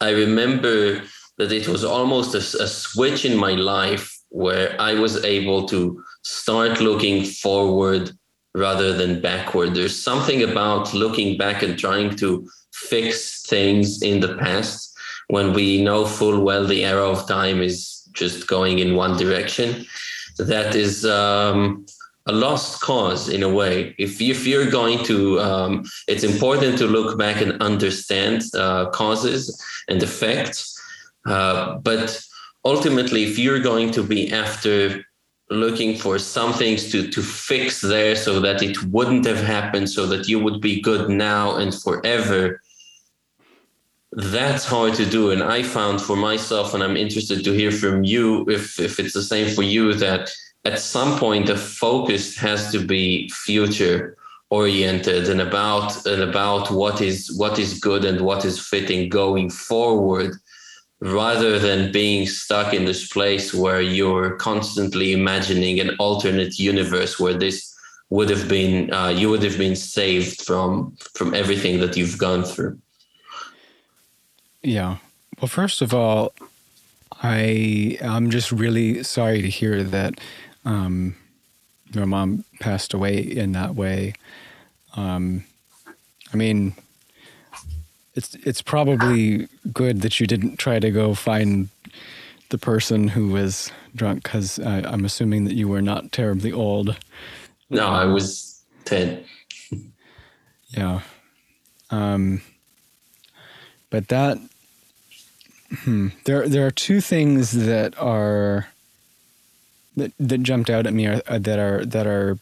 I 0.00 0.10
remember 0.10 1.02
that 1.38 1.52
it 1.52 1.68
was 1.68 1.84
almost 1.84 2.34
a, 2.34 2.62
a, 2.62 2.66
switch 2.66 3.24
in 3.24 3.36
my 3.36 3.52
life 3.52 4.16
where 4.30 4.80
I 4.80 4.94
was 4.94 5.24
able 5.24 5.66
to 5.68 6.02
start 6.22 6.80
looking 6.80 7.24
forward 7.24 8.10
rather 8.54 8.92
than 8.92 9.20
backward. 9.20 9.74
There's 9.74 9.96
something 9.96 10.42
about 10.42 10.92
looking 10.94 11.38
back 11.38 11.62
and 11.62 11.78
trying 11.78 12.16
to 12.16 12.48
fix 12.72 13.42
things 13.42 14.02
in 14.02 14.20
the 14.20 14.36
past 14.36 14.96
when 15.28 15.52
we 15.52 15.82
know 15.82 16.06
full 16.06 16.42
well 16.42 16.66
the 16.66 16.84
arrow 16.84 17.10
of 17.10 17.28
time 17.28 17.62
is 17.62 18.08
just 18.12 18.46
going 18.46 18.80
in 18.80 18.96
one 18.96 19.16
direction. 19.16 19.86
That 20.38 20.74
is 20.74 21.04
um, 21.04 21.86
a 22.28 22.32
lost 22.32 22.80
cause 22.80 23.28
in 23.28 23.42
a 23.42 23.48
way. 23.48 23.94
If, 23.98 24.20
if 24.20 24.46
you're 24.46 24.70
going 24.70 25.02
to, 25.04 25.40
um, 25.40 25.84
it's 26.06 26.24
important 26.24 26.78
to 26.78 26.86
look 26.86 27.18
back 27.18 27.40
and 27.40 27.60
understand 27.62 28.42
uh, 28.54 28.90
causes 28.90 29.60
and 29.88 30.02
effects. 30.02 30.78
Uh, 31.26 31.78
but 31.78 32.20
ultimately, 32.64 33.24
if 33.24 33.38
you're 33.38 33.60
going 33.60 33.90
to 33.92 34.02
be 34.02 34.30
after 34.30 35.04
looking 35.50 35.96
for 35.96 36.18
some 36.18 36.52
things 36.52 36.92
to 36.92 37.08
to 37.08 37.22
fix 37.22 37.80
there 37.80 38.14
so 38.14 38.38
that 38.38 38.62
it 38.62 38.82
wouldn't 38.84 39.24
have 39.24 39.40
happened 39.40 39.88
so 39.88 40.06
that 40.06 40.28
you 40.28 40.38
would 40.38 40.60
be 40.60 40.80
good 40.80 41.08
now 41.08 41.56
and 41.56 41.74
forever 41.74 42.60
that's 44.12 44.66
hard 44.66 44.92
to 44.92 45.06
do 45.06 45.30
and 45.30 45.42
i 45.42 45.62
found 45.62 46.02
for 46.02 46.16
myself 46.16 46.74
and 46.74 46.82
i'm 46.82 46.98
interested 46.98 47.42
to 47.42 47.52
hear 47.52 47.70
from 47.70 48.04
you 48.04 48.44
if 48.46 48.78
if 48.78 49.00
it's 49.00 49.14
the 49.14 49.22
same 49.22 49.48
for 49.54 49.62
you 49.62 49.94
that 49.94 50.30
at 50.64 50.78
some 50.78 51.18
point 51.18 51.46
the 51.46 51.56
focus 51.56 52.36
has 52.36 52.70
to 52.72 52.84
be 52.84 53.28
future 53.30 54.16
oriented 54.50 55.28
and 55.28 55.40
about 55.40 56.06
and 56.06 56.22
about 56.22 56.70
what 56.70 57.00
is 57.00 57.30
what 57.36 57.58
is 57.58 57.78
good 57.78 58.04
and 58.04 58.20
what 58.20 58.44
is 58.44 58.58
fitting 58.58 59.08
going 59.08 59.50
forward 59.50 60.32
rather 61.00 61.58
than 61.58 61.92
being 61.92 62.26
stuck 62.26 62.74
in 62.74 62.84
this 62.84 63.08
place 63.08 63.54
where 63.54 63.80
you're 63.80 64.36
constantly 64.36 65.12
imagining 65.12 65.78
an 65.80 65.90
alternate 65.98 66.58
universe 66.58 67.20
where 67.20 67.34
this 67.34 67.74
would 68.10 68.30
have 68.30 68.48
been 68.48 68.92
uh, 68.92 69.08
you 69.08 69.28
would 69.28 69.42
have 69.42 69.58
been 69.58 69.76
saved 69.76 70.42
from 70.42 70.96
from 71.14 71.34
everything 71.34 71.78
that 71.80 71.96
you've 71.96 72.18
gone 72.18 72.42
through. 72.42 72.78
Yeah. 74.62 74.96
Well 75.40 75.48
first 75.48 75.82
of 75.82 75.94
all 75.94 76.32
i 77.22 77.98
i'm 78.02 78.30
just 78.30 78.52
really 78.52 79.02
sorry 79.02 79.42
to 79.42 79.48
hear 79.48 79.82
that 79.82 80.20
um, 80.68 81.16
your 81.92 82.06
mom 82.06 82.44
passed 82.60 82.94
away 82.94 83.18
in 83.18 83.52
that 83.52 83.74
way 83.74 84.12
um, 84.96 85.44
i 86.32 86.36
mean 86.36 86.74
it's 88.14 88.34
it's 88.36 88.62
probably 88.62 89.46
good 89.72 90.02
that 90.02 90.18
you 90.18 90.26
didn't 90.26 90.56
try 90.56 90.80
to 90.80 90.90
go 90.90 91.14
find 91.14 91.68
the 92.48 92.58
person 92.58 93.08
who 93.08 93.28
was 93.28 93.70
drunk 93.94 94.22
because 94.22 94.58
I'm 94.58 95.04
assuming 95.04 95.44
that 95.44 95.54
you 95.54 95.68
were 95.68 95.82
not 95.82 96.12
terribly 96.12 96.52
old. 96.52 96.96
No, 97.70 97.86
I 97.86 98.06
was 98.06 98.64
ten. 98.84 99.24
yeah, 100.70 101.02
um, 101.90 102.40
but 103.90 104.08
that 104.08 104.38
hmm, 105.80 106.08
there 106.24 106.48
there 106.48 106.66
are 106.66 106.72
two 106.72 107.00
things 107.00 107.52
that 107.52 107.96
are 107.98 108.68
that 109.98 110.12
that 110.18 110.42
jumped 110.42 110.70
out 110.70 110.86
at 110.86 110.94
me 110.94 111.06
are, 111.06 111.20
that 111.38 111.58
are 111.58 111.84
that 111.84 112.06
are 112.06 112.38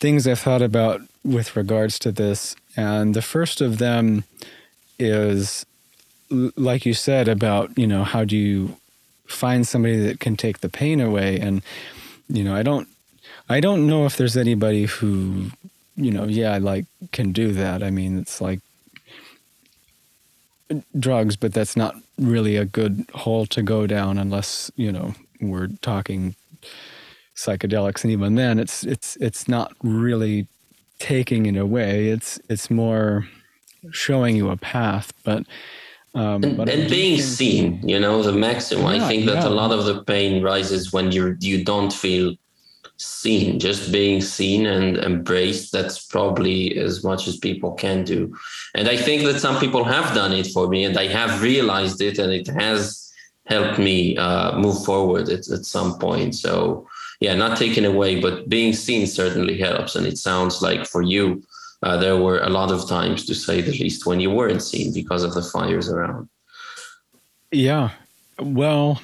things 0.00 0.26
I've 0.26 0.40
thought 0.40 0.62
about 0.62 1.00
with 1.24 1.56
regards 1.56 1.98
to 2.00 2.12
this, 2.12 2.56
and 2.76 3.14
the 3.14 3.22
first 3.22 3.60
of 3.60 3.78
them 3.78 4.24
is 4.98 5.64
like 6.56 6.86
you 6.86 6.94
said 6.94 7.28
about 7.28 7.76
you 7.78 7.86
know 7.86 8.04
how 8.04 8.24
do 8.24 8.36
you 8.36 8.76
find 9.26 9.66
somebody 9.66 9.98
that 9.98 10.20
can 10.20 10.36
take 10.36 10.60
the 10.60 10.68
pain 10.68 11.00
away? 11.00 11.38
And 11.38 11.62
you 12.28 12.42
know 12.42 12.54
i 12.54 12.62
don't 12.62 12.88
i 13.48 13.60
don't 13.60 13.86
know 13.86 14.06
if 14.06 14.16
there's 14.16 14.36
anybody 14.36 14.86
who 14.86 15.50
you 15.96 16.10
know 16.10 16.24
yeah 16.24 16.58
like 16.58 16.86
can 17.12 17.32
do 17.32 17.52
that. 17.52 17.82
I 17.82 17.90
mean 17.90 18.18
it's 18.18 18.40
like 18.40 18.60
drugs 20.98 21.36
but 21.36 21.52
that's 21.52 21.76
not 21.76 21.94
really 22.18 22.56
a 22.56 22.64
good 22.64 23.06
hole 23.14 23.46
to 23.46 23.62
go 23.62 23.86
down 23.86 24.18
unless 24.18 24.70
you 24.76 24.90
know 24.90 25.14
we're 25.40 25.68
talking 25.82 26.34
psychedelics 27.36 28.04
and 28.04 28.12
even 28.12 28.34
then 28.36 28.58
it's 28.58 28.84
it's 28.84 29.16
it's 29.16 29.48
not 29.48 29.72
really 29.82 30.46
taking 30.98 31.46
it 31.46 31.56
away 31.56 32.08
it's 32.08 32.38
it's 32.48 32.70
more 32.70 33.26
showing 33.90 34.36
you 34.36 34.50
a 34.50 34.56
path, 34.56 35.12
but 35.24 35.44
um, 36.14 36.44
and, 36.44 36.68
and 36.68 36.90
being 36.90 37.20
seen, 37.20 37.86
you 37.86 37.98
know, 37.98 38.22
the 38.22 38.32
maximum. 38.32 38.94
Yeah, 38.94 39.04
I 39.04 39.08
think 39.08 39.26
that 39.26 39.42
yeah. 39.42 39.48
a 39.48 39.50
lot 39.50 39.72
of 39.72 39.84
the 39.84 40.04
pain 40.04 40.42
rises 40.42 40.92
when 40.92 41.10
you 41.10 41.36
you 41.40 41.64
don't 41.64 41.92
feel 41.92 42.34
seen. 42.96 43.58
Just 43.58 43.90
being 43.90 44.20
seen 44.20 44.66
and 44.66 44.96
embraced. 44.98 45.72
That's 45.72 46.06
probably 46.06 46.78
as 46.78 47.02
much 47.02 47.26
as 47.26 47.36
people 47.36 47.72
can 47.72 48.04
do. 48.04 48.34
And 48.74 48.88
I 48.88 48.96
think 48.96 49.24
that 49.24 49.40
some 49.40 49.58
people 49.58 49.82
have 49.82 50.14
done 50.14 50.32
it 50.32 50.46
for 50.48 50.68
me, 50.68 50.84
and 50.84 50.96
I 50.96 51.08
have 51.08 51.42
realized 51.42 52.00
it, 52.00 52.18
and 52.18 52.32
it 52.32 52.46
has 52.46 53.12
helped 53.46 53.78
me 53.78 54.16
uh, 54.16 54.56
move 54.56 54.84
forward 54.84 55.28
at, 55.28 55.48
at 55.48 55.66
some 55.66 55.98
point. 55.98 56.34
So 56.34 56.86
yeah, 57.24 57.34
not 57.34 57.56
taken 57.56 57.84
away, 57.84 58.20
but 58.20 58.48
being 58.48 58.72
seen 58.74 59.06
certainly 59.06 59.56
helps. 59.58 59.96
And 59.96 60.06
it 60.06 60.18
sounds 60.18 60.60
like 60.60 60.86
for 60.86 61.02
you 61.02 61.42
uh, 61.84 61.96
there 61.98 62.16
were 62.16 62.40
a 62.40 62.48
lot 62.48 62.70
of 62.70 62.88
times, 62.88 63.26
to 63.26 63.34
say 63.34 63.60
the 63.60 63.72
least, 63.72 64.06
when 64.06 64.18
you 64.18 64.30
weren't 64.30 64.62
seen 64.62 64.92
because 64.92 65.22
of 65.22 65.34
the 65.34 65.42
fires 65.42 65.90
around. 65.90 66.28
Yeah, 67.50 67.90
well, 68.38 69.02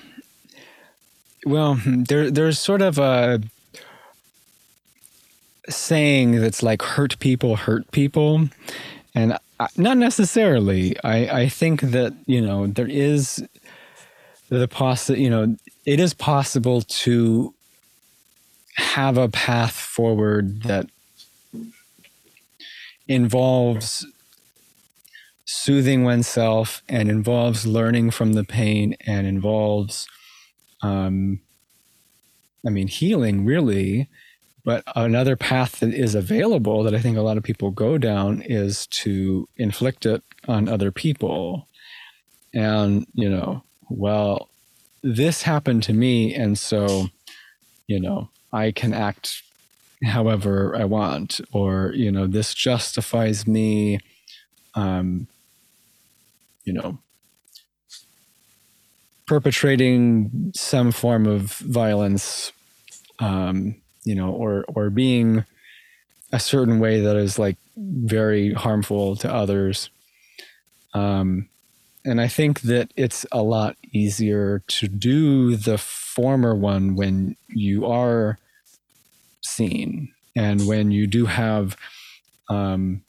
well, 1.45 1.79
there 1.85 2.31
there's 2.31 2.59
sort 2.59 2.83
of 2.83 2.99
a 2.99 3.41
saying 5.69 6.41
that's 6.41 6.63
like 6.63 6.83
hurt 6.83 7.19
people 7.19 7.57
hurt 7.57 7.91
people, 7.93 8.49
and 9.15 9.37
not 9.77 9.97
necessarily. 9.99 10.97
I 11.05 11.43
I 11.43 11.49
think 11.49 11.83
that 11.83 12.15
you 12.27 12.41
know 12.41 12.67
there 12.67 12.89
is 12.89 13.47
the 14.49 14.67
poss 14.67 15.11
you 15.11 15.31
know 15.31 15.55
it 15.85 16.01
is 16.01 16.15
possible 16.15 16.81
to 17.05 17.55
have 18.81 19.17
a 19.17 19.29
path 19.29 19.73
forward 19.73 20.63
that 20.65 20.87
involves 23.07 24.07
soothing 25.45 26.05
oneself 26.05 26.83
and 26.89 27.11
involves 27.11 27.67
learning 27.67 28.11
from 28.11 28.35
the 28.35 28.45
pain 28.45 28.97
and 29.05 29.27
involves 29.27 30.07
um, 30.83 31.41
i 32.67 32.71
mean 32.71 32.89
healing 32.89 33.45
really. 33.45 34.09
But 34.63 34.85
another 34.95 35.37
path 35.37 35.81
that 35.81 35.95
is 35.95 36.15
available 36.15 36.83
that 36.85 36.95
i 36.95 37.01
think 37.01 37.17
a 37.17 37.23
lot 37.23 37.37
of 37.37 37.43
people 37.43 37.71
go 37.71 37.99
down 37.99 38.43
is 38.43 38.87
to 39.03 39.49
inflict 39.57 40.07
it 40.07 40.23
on 40.47 40.69
other 40.69 40.93
people. 40.93 41.67
And 42.55 43.07
you 43.15 43.29
know 43.29 43.63
well 43.89 44.49
this 45.03 45.43
happened 45.43 45.83
to 45.85 45.93
me 45.93 46.35
and 46.35 46.59
so 46.59 47.09
you 47.87 47.99
know 47.99 48.29
i 48.53 48.71
can 48.71 48.93
act 48.93 49.43
however 50.05 50.75
I 50.77 50.85
want, 50.85 51.41
or 51.53 51.93
you 51.95 52.11
know, 52.11 52.27
this 52.27 52.55
justifies 52.55 53.47
me, 53.47 54.01
um, 54.75 55.27
you 56.65 56.73
know, 56.73 56.99
perpetrating 59.27 60.53
some 60.55 60.93
form 60.93 61.27
of 61.27 61.53
violence, 61.59 62.53
um, 63.19 63.77
you 64.05 64.15
know, 64.15 64.31
or 64.31 64.65
or 64.69 64.91
being 64.91 65.45
a 66.33 66.41
certain 66.41 66.79
way 66.79 67.01
that 67.01 67.17
is 67.17 67.39
like 67.39 67.57
very 67.77 68.55
harmful 68.55 69.17
to 69.17 69.33
others. 69.33 69.91
Um, 70.95 71.49
and 72.05 72.21
I 72.21 72.29
think 72.29 72.63
that 72.63 72.93
it's 72.97 73.27
a 73.31 73.43
lot 73.43 73.77
easier 73.93 74.63
to 74.69 74.89
do 74.89 75.57
the 75.57 75.77
former 76.15 76.55
one 76.55 76.97
when 76.97 77.37
you 77.49 77.87
are 77.87 78.39
seen. 79.43 80.13
And 80.37 80.67
when 80.67 80.91
you 80.91 81.07
do 81.07 81.27
have 81.27 81.77
um, 82.49 83.03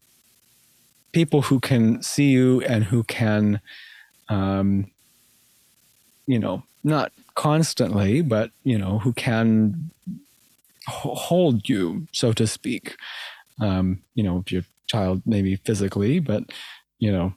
people 1.11 1.41
who 1.43 1.59
can 1.59 2.01
see 2.01 2.29
you 2.29 2.61
and 2.61 2.83
who 2.83 3.03
can, 3.03 3.61
um, 4.29 4.91
you 6.27 6.39
know, 6.39 6.63
not 6.83 7.11
constantly, 7.35 8.21
but, 8.21 8.51
you 8.63 8.77
know, 8.77 8.99
who 8.99 9.13
can 9.13 9.91
hold 10.87 11.69
you, 11.69 12.07
so 12.11 12.33
to 12.33 12.47
speak. 12.47 12.95
Um, 13.59 14.01
you 14.15 14.23
know, 14.23 14.39
if 14.45 14.51
your 14.51 14.63
child 14.87 15.21
maybe 15.25 15.55
physically, 15.57 16.19
but, 16.19 16.43
you 16.99 17.11
know, 17.11 17.33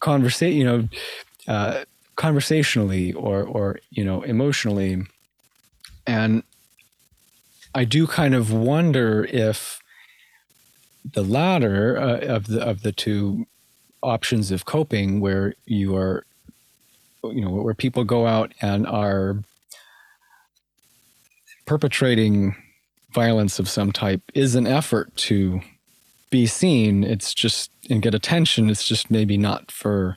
conversate, 0.00 0.54
you 0.54 0.64
know, 0.64 0.88
uh, 1.46 1.84
conversationally 2.22 3.12
or, 3.12 3.42
or, 3.42 3.80
you 3.90 4.04
know, 4.04 4.22
emotionally. 4.22 5.02
And 6.06 6.44
I 7.74 7.84
do 7.84 8.06
kind 8.06 8.32
of 8.32 8.52
wonder 8.52 9.24
if 9.24 9.80
the 11.04 11.24
latter 11.24 11.98
uh, 11.98 12.20
of 12.36 12.46
the 12.46 12.60
of 12.62 12.82
the 12.82 12.92
two 12.92 13.46
options 14.04 14.52
of 14.52 14.64
coping, 14.64 15.20
where 15.20 15.54
you 15.66 15.96
are, 15.96 16.24
you 17.24 17.40
know, 17.40 17.50
where 17.50 17.74
people 17.74 18.04
go 18.04 18.28
out 18.28 18.52
and 18.60 18.86
are 18.86 19.42
perpetrating 21.66 22.54
violence 23.12 23.58
of 23.58 23.68
some 23.68 23.90
type, 23.90 24.22
is 24.32 24.54
an 24.54 24.68
effort 24.68 25.16
to 25.16 25.60
be 26.30 26.46
seen. 26.46 27.02
It's 27.02 27.34
just 27.34 27.72
and 27.90 28.00
get 28.00 28.14
attention. 28.14 28.70
It's 28.70 28.86
just 28.86 29.10
maybe 29.10 29.36
not 29.36 29.72
for 29.72 30.16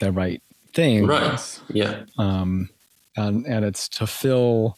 the 0.00 0.10
right 0.10 0.42
thing. 0.74 1.06
Right. 1.06 1.60
Yeah. 1.68 2.04
Um, 2.18 2.70
and 3.16 3.46
and 3.46 3.64
it's 3.64 3.88
to 3.90 4.06
fill 4.06 4.76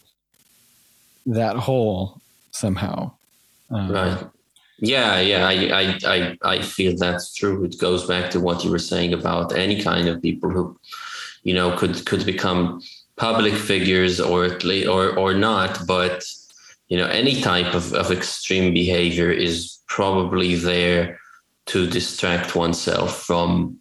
that 1.26 1.56
hole 1.56 2.20
somehow. 2.50 3.12
Um, 3.70 3.90
right. 3.90 4.26
Yeah, 4.78 5.20
yeah, 5.20 5.46
I, 5.46 5.52
I, 5.52 5.98
I, 6.04 6.38
I 6.42 6.62
feel 6.62 6.96
that's 6.96 7.32
true. 7.32 7.64
It 7.64 7.78
goes 7.78 8.06
back 8.06 8.30
to 8.32 8.40
what 8.40 8.64
you 8.64 8.70
were 8.70 8.80
saying 8.80 9.14
about 9.14 9.56
any 9.56 9.80
kind 9.80 10.08
of 10.08 10.20
people 10.20 10.50
who, 10.50 10.78
you 11.44 11.54
know, 11.54 11.76
could 11.76 12.04
could 12.06 12.26
become 12.26 12.82
public 13.16 13.54
figures 13.54 14.20
or 14.20 14.44
at 14.44 14.64
or 14.64 15.16
or 15.16 15.34
not, 15.34 15.86
but 15.86 16.24
you 16.88 16.98
know 16.98 17.06
any 17.06 17.40
type 17.40 17.74
of, 17.74 17.94
of 17.94 18.10
extreme 18.10 18.74
behavior 18.74 19.30
is 19.30 19.78
probably 19.86 20.54
there 20.56 21.18
to 21.66 21.88
distract 21.88 22.54
oneself 22.54 23.22
from 23.22 23.78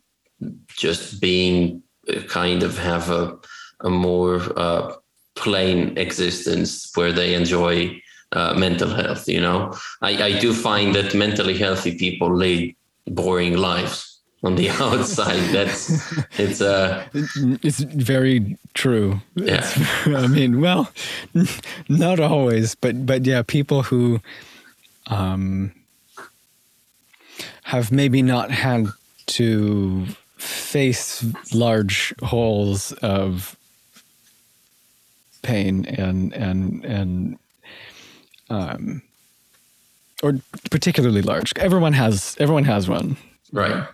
just 0.70 1.20
being 1.20 1.82
kind 2.28 2.64
of 2.64 2.78
have 2.78 3.10
a 3.10 3.38
a 3.82 3.89
more 3.89 4.41
uh, 4.58 4.95
plain 5.36 5.97
existence 5.97 6.89
where 6.95 7.12
they 7.12 7.34
enjoy 7.34 8.01
uh, 8.32 8.54
mental 8.56 8.89
health. 8.89 9.28
You 9.28 9.41
know, 9.41 9.76
I, 10.01 10.24
I 10.24 10.39
do 10.39 10.54
find 10.54 10.95
that 10.95 11.14
mentally 11.14 11.58
healthy 11.58 11.97
people 11.97 12.34
lead 12.34 12.76
boring 13.08 13.58
lives 13.58 14.22
on 14.43 14.56
the 14.56 14.70
outside. 14.82 15.41
That's 15.51 15.89
it's 16.39 16.62
uh 16.62 17.06
it's 17.14 17.80
very 17.80 18.58
true. 18.74 19.22
Yeah. 19.36 19.56
It's, 19.58 20.08
I 20.08 20.28
mean, 20.28 20.62
well, 20.62 20.91
not 21.89 22.20
always, 22.20 22.76
but 22.76 23.06
but 23.06 23.26
yeah, 23.26 23.41
people 23.41 23.84
who 23.84 24.20
um 25.08 25.72
have 27.64 27.91
maybe 27.91 28.22
not 28.22 28.51
had 28.51 28.88
to 29.26 30.06
face 30.44 31.24
large 31.54 32.14
holes 32.22 32.91
of 33.02 33.58
pain 35.41 35.86
and 35.86 36.34
and 36.34 36.86
and 36.86 37.38
um 38.50 39.02
or 40.22 40.39
particularly 40.72 41.22
large. 41.22 41.54
Everyone 41.58 41.94
has 41.94 42.36
everyone 42.39 42.64
has 42.66 42.88
one. 42.88 43.18
Right. 43.52 43.88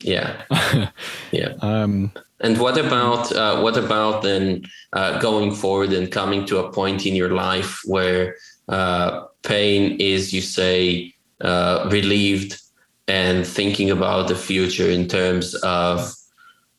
Yeah. 0.00 0.42
yeah. 1.32 1.54
Um 1.60 2.12
and 2.40 2.58
what 2.58 2.76
about 2.76 3.32
uh, 3.32 3.60
what 3.60 3.76
about 3.76 4.22
then 4.22 4.62
uh, 4.92 5.18
going 5.20 5.54
forward 5.54 5.92
and 5.92 6.10
coming 6.12 6.44
to 6.46 6.58
a 6.58 6.70
point 6.70 7.06
in 7.06 7.14
your 7.14 7.30
life 7.30 7.80
where 7.86 8.36
uh, 8.68 9.24
pain 9.42 9.96
is, 9.98 10.32
you 10.34 10.42
say, 10.42 11.14
uh, 11.40 11.88
relieved, 11.90 12.60
and 13.08 13.46
thinking 13.46 13.90
about 13.90 14.28
the 14.28 14.34
future 14.34 14.88
in 14.90 15.06
terms 15.08 15.54
of 15.56 16.12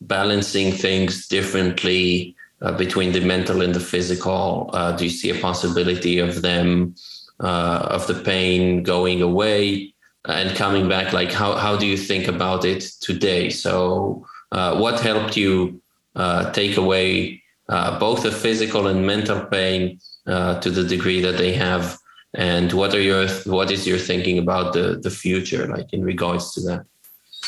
balancing 0.01 0.71
things 0.71 1.28
differently 1.28 2.36
uh, 2.61 2.71
between 2.73 3.11
the 3.11 3.21
mental 3.21 3.61
and 3.61 3.73
the 3.73 3.80
physical? 3.80 4.69
Uh, 4.73 4.91
do 4.91 5.05
you 5.05 5.09
see 5.09 5.30
a 5.30 5.39
possibility 5.39 6.19
of 6.19 6.41
them 6.41 6.95
of 7.39 8.07
the 8.07 8.15
pain 8.15 8.82
going 8.84 9.21
away 9.21 9.93
and 10.25 10.55
coming 10.55 10.88
back? 10.88 11.13
Like 11.13 11.32
how 11.32 11.55
how 11.55 11.78
do 11.78 11.86
you 11.86 11.97
think 11.97 12.28
about 12.28 12.65
it 12.65 12.82
today? 12.99 13.49
So 13.49 14.25
uh, 14.51 14.78
what 14.78 14.99
helped 14.99 15.38
you 15.38 15.82
uh, 16.15 16.51
take 16.51 16.78
away 16.78 17.43
uh, 17.69 17.99
both 17.99 18.23
the 18.23 18.32
physical 18.32 18.88
and 18.88 19.05
mental 19.05 19.45
pain 19.45 19.99
uh, 20.25 20.59
to 20.59 20.69
the 20.69 20.84
degree 20.84 21.21
that 21.21 21.38
they 21.38 21.53
have 21.53 21.97
and 22.34 22.73
what 22.73 22.93
are 22.93 23.01
your 23.01 23.28
what 23.45 23.71
is 23.71 23.88
your 23.88 23.97
thinking 23.97 24.38
about 24.38 24.73
the 24.73 24.99
the 25.01 25.09
future 25.09 25.67
like 25.67 25.91
in 25.93 26.03
regards 26.03 26.53
to 26.53 26.61
that? 26.61 26.86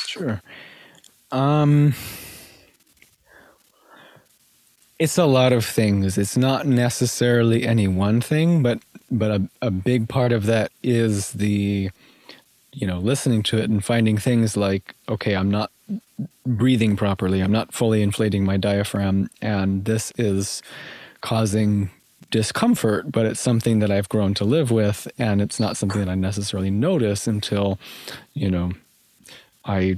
Sure. 0.06 0.42
Um 1.32 1.94
it's 4.98 5.18
a 5.18 5.26
lot 5.26 5.54
of 5.54 5.66
things. 5.66 6.18
It's 6.18 6.36
not 6.36 6.68
necessarily 6.68 7.66
any 7.66 7.88
one 7.88 8.22
thing 8.22 8.64
but 8.64 8.80
but 9.12 9.32
a, 9.32 9.50
a 9.62 9.72
big 9.72 10.08
part 10.08 10.32
of 10.32 10.46
that 10.46 10.72
is 10.84 11.32
the 11.34 11.90
you 12.72 12.88
know 12.88 13.00
listening 13.00 13.44
to 13.44 13.58
it 13.58 13.70
and 13.70 13.84
finding 13.84 14.16
things 14.16 14.56
like 14.56 14.94
okay 15.10 15.34
i'm 15.34 15.50
not 15.50 15.72
breathing 16.46 16.96
properly. 16.96 17.42
I'm 17.42 17.52
not 17.52 17.74
fully 17.74 18.02
inflating 18.02 18.44
my 18.44 18.58
diaphragm, 18.58 19.30
and 19.42 19.86
this 19.86 20.12
is 20.18 20.62
causing 21.22 21.92
discomfort, 22.32 23.12
but 23.12 23.26
it's 23.26 23.40
something 23.40 23.80
that 23.80 23.92
I've 23.92 24.10
grown 24.10 24.34
to 24.36 24.46
live 24.46 24.72
with, 24.72 25.08
and 25.18 25.42
it's 25.42 25.60
not 25.60 25.78
something 25.78 26.00
that 26.00 26.10
I 26.10 26.16
necessarily 26.16 26.70
notice 26.70 27.28
until, 27.28 27.80
you 28.34 28.50
know, 28.50 28.72
I 29.66 29.98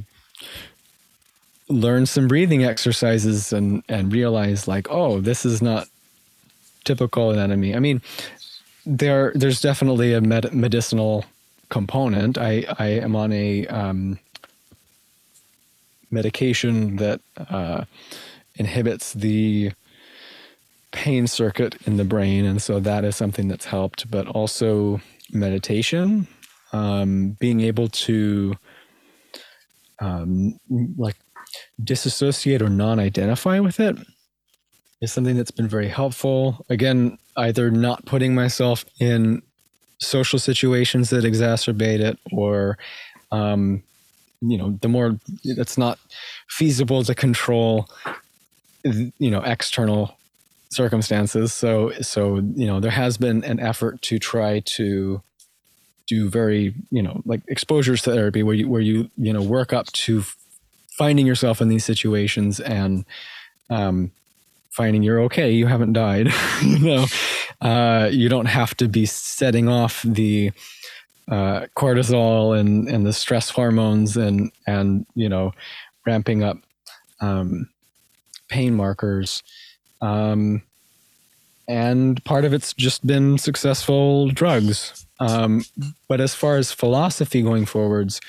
learn 1.68 2.06
some 2.06 2.28
breathing 2.28 2.64
exercises 2.64 3.54
and 3.54 3.84
and 3.88 4.12
realize 4.12 4.68
like, 4.68 4.88
oh, 4.90 5.22
this 5.22 5.46
is 5.46 5.62
not 5.62 5.88
typical 6.84 7.32
anatomy. 7.32 7.76
I 7.76 7.80
mean, 7.80 8.02
there 8.86 9.32
there's 9.36 9.62
definitely 9.62 10.14
a 10.14 10.22
med- 10.22 10.54
medicinal 10.54 11.26
component. 11.70 12.38
I 12.38 12.66
I 12.80 12.88
am 12.88 13.16
on 13.16 13.32
a 13.32 13.68
um, 13.68 14.20
medication 16.10 16.98
that 16.98 17.22
uh, 17.50 17.86
inhibits 18.56 19.14
the 19.14 19.72
pain 20.92 21.28
circuit 21.28 21.76
in 21.86 21.98
the 21.98 22.04
brain. 22.04 22.46
And 22.46 22.62
so 22.62 22.80
that 22.80 23.04
is 23.04 23.16
something 23.16 23.48
that's 23.48 23.66
helped, 23.66 24.10
but 24.10 24.28
also 24.28 25.02
meditation, 25.32 26.28
um, 26.74 27.38
being 27.40 27.62
able 27.62 27.88
to 27.90 28.56
um, 30.00 30.60
like 30.98 31.16
disassociate 31.84 32.62
or 32.62 32.70
non 32.70 33.00
identify 33.00 33.60
with 33.60 33.80
it 33.80 33.98
is 35.02 35.12
something 35.12 35.36
that's 35.36 35.52
been 35.52 35.68
very 35.68 35.88
helpful. 35.88 36.66
Again, 36.70 37.18
either 37.38 37.72
not 37.72 38.06
putting 38.06 38.36
myself 38.36 38.86
in 39.00 39.42
social 40.00 40.40
situations 40.40 41.10
that 41.12 41.24
exacerbate 41.24 42.00
it 42.00 42.18
or 42.32 42.78
um, 43.32 43.84
you 44.42 44.58
know 44.58 44.78
the 44.82 44.88
more 44.88 45.18
it's 45.44 45.78
not 45.78 46.00
feasible 46.50 47.04
to 47.04 47.14
control 47.14 47.88
you 48.84 49.30
know 49.32 49.42
external 49.44 50.18
circumstances 50.72 51.54
so 51.54 51.92
so 52.02 52.38
you 52.56 52.66
know 52.66 52.80
there 52.80 52.92
has 52.92 53.18
been 53.18 53.44
an 53.44 53.60
effort 53.60 54.02
to 54.02 54.18
try 54.18 54.60
to 54.62 55.22
do 56.08 56.30
very 56.30 56.74
you 56.90 57.02
know 57.02 57.22
like 57.26 57.42
exposures 57.48 58.02
therapy 58.02 58.42
where 58.44 58.56
you 58.56 58.70
where 58.70 58.82
you 58.82 59.10
you 59.18 59.34
know 59.34 59.42
work 59.42 59.74
up 59.74 59.88
to 59.92 60.24
finding 60.98 61.28
yourself 61.28 61.62
in 61.62 61.68
these 61.68 61.86
situations 61.86 62.60
and 62.60 63.06
um 63.70 64.12
finding 64.72 65.04
you're 65.04 65.22
okay 65.22 65.52
you 65.52 65.68
haven't 65.68 65.94
died 65.94 66.30
you 66.62 66.80
know 66.80 67.06
uh 67.62 68.08
you 68.12 68.30
don't 68.30 68.46
have 68.46 68.76
to 68.76 68.88
be 68.88 69.06
setting 69.06 69.68
off 69.68 70.02
the 70.04 70.52
uh, 71.30 71.66
cortisol 71.78 72.58
and 72.60 72.90
and 72.90 73.06
the 73.06 73.14
stress 73.14 73.50
hormones 73.50 74.18
and 74.18 74.52
and 74.68 75.06
you 75.16 75.30
know 75.30 75.54
ramping 76.06 76.44
up 76.44 76.58
um, 77.22 77.70
pain 78.50 78.76
markers. 78.76 79.44
Um, 80.02 80.64
and 81.68 82.24
part 82.26 82.46
of 82.46 82.54
it's 82.54 82.74
just 82.74 83.06
been 83.06 83.38
successful 83.38 84.30
drugs. 84.30 85.06
Um, 85.20 85.64
but 86.08 86.20
as 86.20 86.34
far 86.34 86.58
as 86.58 86.72
philosophy 86.72 87.42
going 87.42 87.66
forwards, 87.66 88.20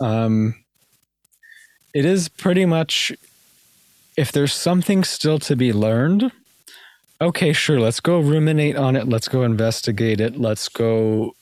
um, 0.00 0.54
it 1.94 2.04
is 2.04 2.28
pretty 2.28 2.66
much 2.66 3.12
if 4.16 4.32
there's 4.32 4.52
something 4.52 5.04
still 5.04 5.38
to 5.38 5.56
be 5.56 5.72
learned, 5.72 6.32
okay, 7.20 7.52
sure, 7.52 7.80
let's 7.80 8.00
go 8.00 8.18
ruminate 8.18 8.76
on 8.76 8.96
it. 8.96 9.08
Let's 9.08 9.28
go 9.28 9.42
investigate 9.42 10.20
it. 10.20 10.36
Let's 10.36 10.68
go 10.68 11.34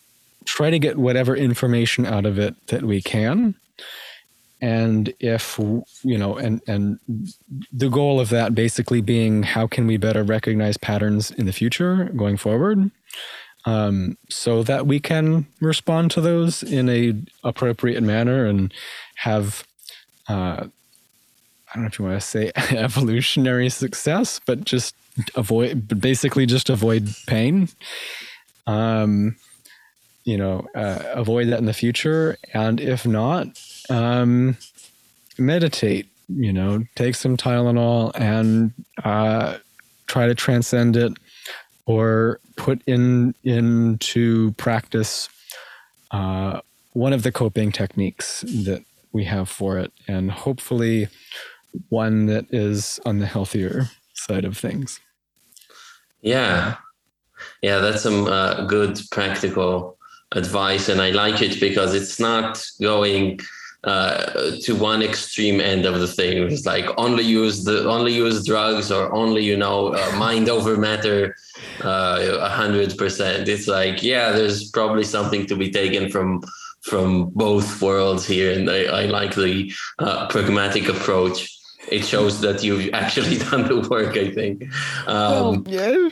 try 0.45 0.71
to 0.71 0.79
get 0.79 0.99
whatever 0.99 1.37
information 1.37 2.07
out 2.07 2.27
of 2.27 2.39
it 2.39 2.55
that 2.69 2.83
we 2.83 3.03
can 3.03 3.55
and 4.61 5.13
if 5.21 5.59
you 6.03 6.19
know 6.19 6.37
and 6.37 6.61
and 6.67 6.99
the 7.73 7.89
goal 7.89 8.19
of 8.19 8.29
that 8.29 8.55
basically 8.55 9.01
being 9.01 9.43
how 9.43 9.67
can 9.67 9.87
we 9.87 9.97
better 9.97 10.23
recognize 10.23 10.77
patterns 10.77 11.31
in 11.33 11.47
the 11.47 11.53
future 11.53 12.07
going 12.17 12.37
forward 12.37 12.91
um, 13.65 14.17
so 14.29 14.63
that 14.63 14.87
we 14.87 14.99
can 14.99 15.47
respond 15.61 16.11
to 16.11 16.21
those 16.21 16.63
in 16.63 16.89
a 16.89 17.15
appropriate 17.45 18.03
manner 18.03 18.47
and 18.47 18.73
have 19.17 19.65
uh, 20.29 20.67
I 21.71 21.75
don't 21.75 21.83
know 21.83 21.89
if 21.89 21.99
you 21.99 22.05
want 22.07 22.21
to 22.21 22.27
say 22.27 22.51
evolutionary 22.71 23.69
success, 23.69 24.41
but 24.47 24.65
just 24.65 24.95
avoid, 25.35 26.01
basically 26.01 26.47
just 26.47 26.71
avoid 26.71 27.09
pain. 27.27 27.69
Um, 28.67 29.37
you 30.25 30.37
know, 30.37 30.67
uh, 30.75 31.03
avoid 31.15 31.49
that 31.49 31.59
in 31.59 31.67
the 31.67 31.73
future. 31.73 32.37
And 32.53 32.81
if 32.81 33.07
not, 33.07 33.61
um, 33.91 34.57
meditate, 35.39 36.09
you 36.29 36.53
know, 36.53 36.85
take 36.95 37.15
some 37.15 37.37
Tylenol 37.37 38.13
and 38.15 38.73
uh, 39.05 39.59
try 40.07 40.27
to 40.27 40.35
transcend 40.35 40.97
it 40.97 41.13
or 41.87 42.41
put 42.57 42.83
in 42.87 43.35
into 43.45 44.53
practice 44.53 45.29
uh, 46.11 46.61
one 46.93 47.13
of 47.13 47.23
the 47.23 47.33
coping 47.33 47.73
techniques 47.73 48.41
that 48.41 48.85
we 49.13 49.25
have 49.25 49.49
for 49.49 49.79
it, 49.79 49.93
and 50.07 50.31
hopefully 50.31 51.09
one 51.89 52.27
that 52.27 52.47
is 52.51 52.99
on 53.07 53.19
the 53.19 53.27
healthier 53.27 53.89
side 54.15 54.45
of 54.45 54.57
things. 54.57 55.01
Yeah, 56.21 56.77
yeah, 57.63 57.79
that's 57.79 58.03
some 58.03 58.27
uh, 58.27 58.65
good 58.67 59.01
practical 59.11 59.99
advice 60.33 60.91
and 60.91 61.01
i 61.01 61.11
like 61.11 61.41
it 61.41 61.59
because 61.59 61.95
it's 61.95 62.21
not 62.21 62.63
going 62.83 63.41
uh, 63.85 64.53
to 64.63 64.75
one 64.75 65.03
extreme 65.03 65.61
end 65.61 65.87
of 65.87 66.01
the 66.01 66.07
thing. 66.07 66.43
It's 66.51 66.67
like 66.67 66.87
only 66.97 67.25
use 67.25 67.65
the 67.65 67.89
only 67.89 68.13
use 68.15 68.45
drugs 68.45 68.91
or 68.91 69.13
only 69.13 69.45
you 69.45 69.57
know 69.57 69.95
uh, 69.95 70.17
mind 70.17 70.49
over 70.57 70.77
matter 70.77 71.37
uh, 71.85 72.39
a 72.41 72.49
hundred 72.49 72.97
percent. 72.99 73.49
It's 73.49 73.69
like 73.69 74.03
yeah, 74.03 74.33
there's 74.33 74.71
probably 74.71 75.05
something 75.05 75.47
to 75.47 75.57
be 75.57 75.71
taken 75.71 76.11
from 76.11 76.43
from 76.83 77.31
both 77.31 77.81
worlds 77.83 78.27
here, 78.27 78.53
and 78.53 78.69
I, 78.71 78.85
I 78.85 79.05
like 79.07 79.35
the 79.35 79.73
uh, 79.99 80.29
pragmatic 80.29 80.89
approach. 80.89 81.55
It 81.91 82.05
shows 82.05 82.41
that 82.41 82.63
you've 82.63 82.91
actually 82.93 83.39
done 83.39 83.69
the 83.69 83.87
work. 83.89 84.17
I 84.17 84.31
think. 84.31 84.65
Um, 85.07 85.33
well, 85.33 85.63
yeah. 85.67 86.09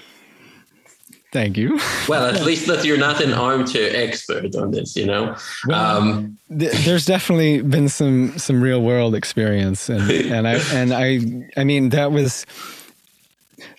Thank 1.37 1.59
you. 1.59 1.79
well, 2.09 2.25
at 2.25 2.47
least 2.47 2.67
that 2.67 2.83
you're 2.83 2.97
not 2.97 3.21
an 3.21 3.35
armchair 3.35 3.95
expert 3.95 4.57
on 4.57 4.71
this, 4.71 4.97
you 4.97 5.05
know. 5.05 5.37
Well, 5.67 5.99
um, 5.99 6.39
th- 6.49 6.73
there's 6.87 7.05
definitely 7.05 7.61
been 7.61 7.91
some 7.91 8.39
some 8.39 8.63
real 8.63 8.81
world 8.81 9.15
experience, 9.15 9.91
and 9.91 10.11
and 10.35 10.49
I 10.49 10.55
and 10.73 10.95
I 10.95 11.61
I 11.61 11.65
mean 11.65 11.91
that 11.91 12.11
was 12.11 12.47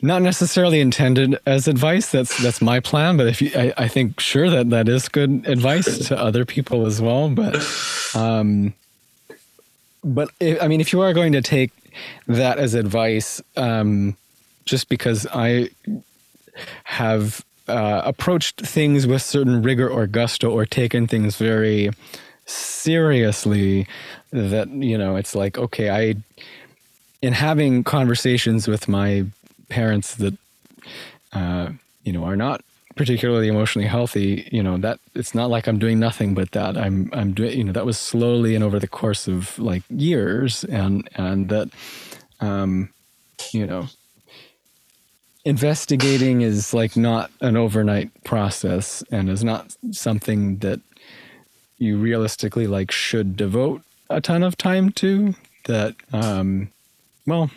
not 0.04 0.22
necessarily 0.22 0.80
intended 0.82 1.40
as 1.48 1.68
advice. 1.68 2.12
That's 2.12 2.40
that's 2.44 2.62
my 2.62 2.80
plan. 2.80 3.18
But 3.18 3.26
if 3.26 3.42
you, 3.42 3.50
I, 3.56 3.74
I 3.76 3.88
think 3.88 4.20
sure 4.20 4.52
that 4.52 4.70
that 4.70 4.88
is 4.88 5.10
good 5.10 5.48
advice 5.48 6.08
to 6.10 6.16
other 6.16 6.46
people 6.46 6.86
as 6.86 7.02
well. 7.02 7.28
But, 7.28 7.56
um, 8.14 8.76
but 10.04 10.30
if, 10.40 10.62
I 10.62 10.68
mean, 10.68 10.80
if 10.80 10.94
you 10.94 11.02
are 11.02 11.12
going 11.12 11.32
to 11.32 11.42
take 11.42 11.72
that 12.28 12.60
as 12.60 12.76
advice, 12.76 13.42
um, 13.56 14.16
just 14.66 14.90
because 14.90 15.26
I 15.34 15.72
have 16.86 17.44
uh, 17.68 18.02
approached 18.06 18.62
things 18.62 19.06
with 19.06 19.22
certain 19.22 19.62
rigor 19.62 19.90
or 19.90 20.08
gusto 20.08 20.50
or 20.50 20.66
taken 20.66 21.08
things 21.08 21.36
very 21.36 21.90
seriously 22.46 23.86
that 24.32 24.70
you 24.70 24.98
know 24.98 25.18
it's 25.18 25.36
like 25.36 25.58
okay 25.58 25.90
i 25.90 26.16
in 27.22 27.34
having 27.34 27.84
conversations 27.84 28.68
with 28.68 28.88
my 28.88 29.26
parents 29.70 30.16
that 30.16 30.38
uh, 31.34 31.70
you 32.04 32.14
know 32.14 32.24
are 32.24 32.38
not 32.38 32.62
particularly 32.98 33.48
emotionally 33.48 33.88
healthy, 33.88 34.50
you 34.52 34.62
know 34.62 34.78
that 34.78 35.00
it's 35.16 35.34
not 35.34 35.50
like 35.50 35.68
I'm 35.68 35.80
doing 35.80 36.00
nothing 36.00 36.34
but 36.34 36.52
that. 36.52 36.78
I'm 36.78 37.10
I'm 37.14 37.34
doing 37.34 37.58
you 37.58 37.64
know 37.64 37.72
that 37.72 37.86
was 37.86 37.98
slowly 37.98 38.56
and 38.56 38.64
over 38.64 38.80
the 38.80 38.88
course 38.88 39.28
of 39.28 39.58
like 39.60 39.84
years, 39.90 40.64
and 40.66 41.08
and 41.16 41.50
that 41.50 41.70
um, 42.42 42.90
you 43.54 43.66
know 43.66 43.88
investigating 45.48 46.42
is 46.42 46.74
like 46.74 46.98
not 46.98 47.32
an 47.40 47.56
overnight 47.56 48.12
process 48.26 49.02
and 49.12 49.30
is 49.30 49.44
not 49.44 49.76
something 49.92 50.58
that 50.58 50.82
you 51.78 51.98
realistically 51.98 52.68
like 52.68 52.92
should 52.92 53.38
devote 53.38 53.82
a 54.10 54.20
ton 54.20 54.44
of 54.44 54.58
time 54.58 54.92
to 54.92 55.34
that 55.66 55.96
um 56.12 56.70
well 57.26 57.50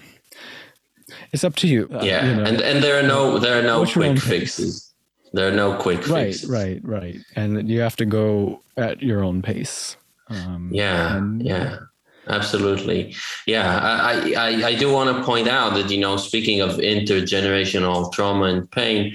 it's 1.33 1.43
up 1.43 1.57
to 1.57 1.67
you. 1.67 1.89
Uh, 1.93 2.03
yeah, 2.03 2.29
you 2.29 2.37
know, 2.37 2.45
and 2.45 2.61
and 2.61 2.85
there 2.85 2.99
are 2.99 3.07
no 3.07 3.39
there 3.39 3.59
are 3.59 3.63
no 3.63 3.85
quick 3.85 4.19
fixes. 4.19 4.93
There 5.33 5.49
are 5.49 5.55
no 5.55 5.77
quick 5.77 6.09
right, 6.09 6.27
fixes. 6.27 6.49
Right, 6.49 6.81
right, 6.83 7.03
right, 7.03 7.17
and 7.35 7.69
you 7.69 7.81
have 7.81 7.97
to 7.97 8.07
go 8.07 8.63
at 8.77 9.03
your 9.03 9.25
own 9.25 9.43
pace. 9.43 9.97
Um, 10.29 10.71
yeah, 10.73 11.17
and, 11.17 11.43
yeah, 11.43 11.79
absolutely. 12.31 13.15
Yeah, 13.47 13.79
I, 13.83 14.35
I 14.35 14.49
I 14.69 14.75
do 14.75 14.93
want 14.93 15.15
to 15.15 15.25
point 15.25 15.49
out 15.49 15.75
that 15.75 15.91
you 15.91 15.99
know, 15.99 16.17
speaking 16.17 16.61
of 16.61 16.71
intergenerational 16.77 18.13
trauma 18.13 18.47
and 18.47 18.71
pain, 18.71 19.15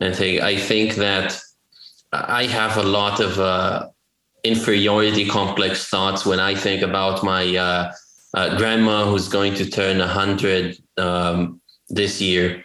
I 0.00 0.12
think 0.12 0.42
I 0.42 0.56
think 0.56 0.96
that 0.96 1.40
I 2.12 2.44
have 2.44 2.76
a 2.76 2.82
lot 2.82 3.20
of 3.20 3.38
uh, 3.38 3.88
inferiority 4.44 5.26
complex 5.26 5.88
thoughts 5.88 6.26
when 6.26 6.40
I 6.40 6.54
think 6.54 6.82
about 6.82 7.24
my. 7.24 7.56
Uh, 7.56 7.92
uh, 8.36 8.54
grandma 8.58 9.06
who's 9.06 9.28
going 9.28 9.54
to 9.54 9.68
turn 9.68 9.98
100 9.98 10.76
um, 10.98 11.58
this 11.88 12.20
year. 12.20 12.62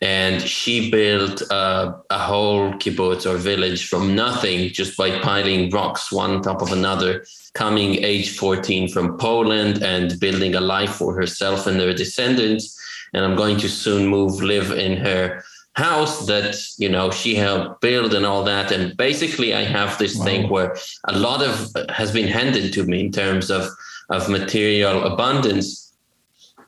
And 0.00 0.40
she 0.40 0.90
built 0.90 1.42
uh, 1.50 1.92
a 2.10 2.18
whole 2.18 2.72
kibbutz 2.74 3.26
or 3.26 3.36
village 3.36 3.88
from 3.88 4.14
nothing 4.14 4.68
just 4.68 4.96
by 4.96 5.18
piling 5.18 5.70
rocks 5.70 6.12
one 6.12 6.30
on 6.30 6.42
top 6.42 6.62
of 6.62 6.72
another, 6.72 7.24
coming 7.54 8.04
age 8.04 8.36
14 8.36 8.88
from 8.88 9.18
Poland 9.18 9.82
and 9.82 10.18
building 10.20 10.54
a 10.54 10.60
life 10.60 10.92
for 10.92 11.14
herself 11.14 11.66
and 11.66 11.80
her 11.80 11.92
descendants. 11.92 12.78
And 13.12 13.24
I'm 13.24 13.34
going 13.34 13.56
to 13.58 13.68
soon 13.68 14.06
move, 14.06 14.40
live 14.40 14.70
in 14.70 14.98
her 14.98 15.42
house 15.78 16.26
that 16.26 16.56
you 16.76 16.88
know 16.88 17.10
she 17.10 17.36
helped 17.36 17.80
build 17.80 18.12
and 18.12 18.26
all 18.26 18.42
that 18.42 18.72
and 18.72 18.96
basically 18.96 19.54
i 19.54 19.62
have 19.62 19.96
this 19.98 20.16
wow. 20.16 20.24
thing 20.24 20.48
where 20.48 20.76
a 21.06 21.16
lot 21.16 21.40
of 21.40 21.52
has 21.88 22.10
been 22.10 22.26
handed 22.26 22.72
to 22.72 22.82
me 22.84 23.00
in 23.06 23.12
terms 23.12 23.48
of 23.48 23.62
of 24.10 24.28
material 24.28 25.04
abundance 25.04 25.87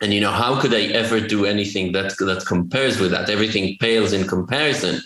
and 0.01 0.15
you 0.15 0.21
know 0.21 0.31
how 0.31 0.61
could 0.61 0.75
i 0.75 0.83
ever 1.03 1.21
do 1.21 1.45
anything 1.45 1.93
that 1.93 2.17
that 2.19 2.45
compares 2.47 2.99
with 3.01 3.11
that? 3.11 3.29
Everything 3.31 3.77
pales 3.79 4.13
in 4.13 4.27
comparison. 4.27 5.01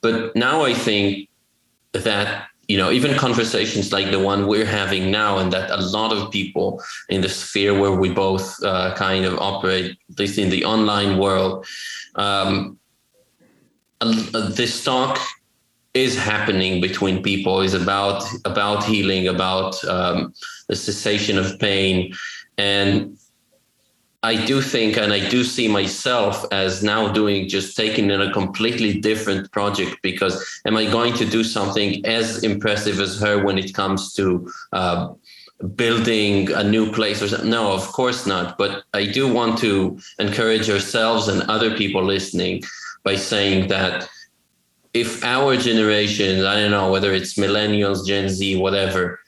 But 0.00 0.34
now 0.34 0.64
i 0.64 0.74
think 0.74 1.28
that 1.92 2.46
you 2.68 2.78
know 2.78 2.90
even 2.90 3.16
conversations 3.16 3.92
like 3.92 4.10
the 4.10 4.18
one 4.18 4.46
we're 4.46 4.72
having 4.82 5.10
now 5.10 5.38
and 5.38 5.52
that 5.52 5.70
a 5.70 5.82
lot 5.98 6.12
of 6.12 6.30
people 6.30 6.82
in 7.08 7.20
the 7.20 7.28
sphere 7.28 7.78
where 7.78 7.92
we 7.92 8.08
both 8.08 8.62
uh, 8.64 8.94
kind 8.94 9.24
of 9.24 9.38
operate 9.38 9.96
at 10.10 10.18
least 10.18 10.38
in 10.38 10.48
the 10.50 10.64
online 10.64 11.18
world 11.18 11.66
um, 12.16 12.78
this 14.00 14.84
talk 14.84 15.18
is 15.94 16.16
happening 16.16 16.80
between 16.80 17.22
people. 17.22 17.60
Is 17.60 17.74
about 17.74 18.24
about 18.44 18.84
healing 18.84 19.28
about 19.28 19.82
um, 19.84 20.32
the 20.68 20.76
cessation 20.76 21.38
of 21.38 21.58
pain. 21.58 22.14
And 22.58 23.16
i 24.22 24.34
do 24.44 24.60
think 24.60 24.96
and 24.96 25.12
i 25.12 25.28
do 25.28 25.42
see 25.42 25.68
myself 25.68 26.44
as 26.52 26.82
now 26.82 27.12
doing 27.12 27.48
just 27.48 27.76
taking 27.76 28.10
in 28.10 28.20
a 28.20 28.32
completely 28.32 28.98
different 29.00 29.50
project 29.52 29.96
because 30.02 30.34
am 30.66 30.76
i 30.76 30.84
going 30.84 31.12
to 31.14 31.24
do 31.24 31.42
something 31.42 32.04
as 32.06 32.42
impressive 32.44 33.00
as 33.00 33.20
her 33.20 33.44
when 33.44 33.58
it 33.58 33.74
comes 33.74 34.12
to 34.12 34.50
uh, 34.72 35.12
building 35.76 36.50
a 36.52 36.64
new 36.64 36.90
place 36.90 37.22
or 37.22 37.28
something? 37.28 37.48
No 37.48 37.72
of 37.72 37.86
course 37.92 38.26
not. 38.26 38.58
But 38.58 38.84
i 38.94 39.06
do 39.06 39.32
want 39.32 39.58
to 39.58 39.98
encourage 40.18 40.68
ourselves 40.68 41.28
and 41.28 41.42
other 41.42 41.76
people 41.76 42.02
listening 42.02 42.62
by 43.04 43.16
saying 43.16 43.68
that 43.68 44.08
if 44.94 45.24
our 45.24 45.56
generation, 45.56 46.44
I 46.44 46.56
don't 46.60 46.70
know 46.70 46.90
whether 46.90 47.14
it's 47.14 47.34
millennials, 47.34 48.06
Gen 48.06 48.28
Z, 48.28 48.56
whatever, 48.56 49.20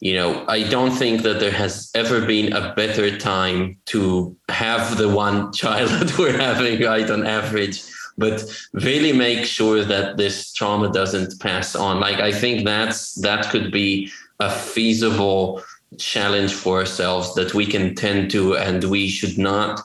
you 0.00 0.14
know, 0.14 0.44
I 0.48 0.62
don't 0.62 0.92
think 0.92 1.22
that 1.22 1.40
there 1.40 1.50
has 1.50 1.90
ever 1.94 2.24
been 2.24 2.54
a 2.54 2.74
better 2.74 3.18
time 3.18 3.78
to 3.86 4.34
have 4.48 4.96
the 4.96 5.08
one 5.08 5.52
child 5.62 5.90
that 5.90 6.18
we're 6.18 6.38
having, 6.38 6.82
right, 6.82 7.08
on 7.10 7.26
average, 7.26 7.82
but 8.16 8.42
really 8.72 9.12
make 9.12 9.44
sure 9.44 9.84
that 9.84 10.16
this 10.16 10.52
trauma 10.54 10.90
doesn't 10.90 11.38
pass 11.38 11.76
on. 11.76 12.00
Like, 12.00 12.18
I 12.18 12.32
think 12.32 12.64
that's 12.64 13.14
that 13.16 13.50
could 13.50 13.70
be 13.70 14.10
a 14.40 14.50
feasible 14.50 15.62
challenge 15.98 16.54
for 16.54 16.78
ourselves 16.78 17.34
that 17.34 17.52
we 17.52 17.66
can 17.66 17.94
tend 17.94 18.30
to, 18.30 18.56
and 18.56 18.82
we 18.84 19.08
should 19.08 19.38
not. 19.38 19.80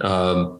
Um, 0.00 0.58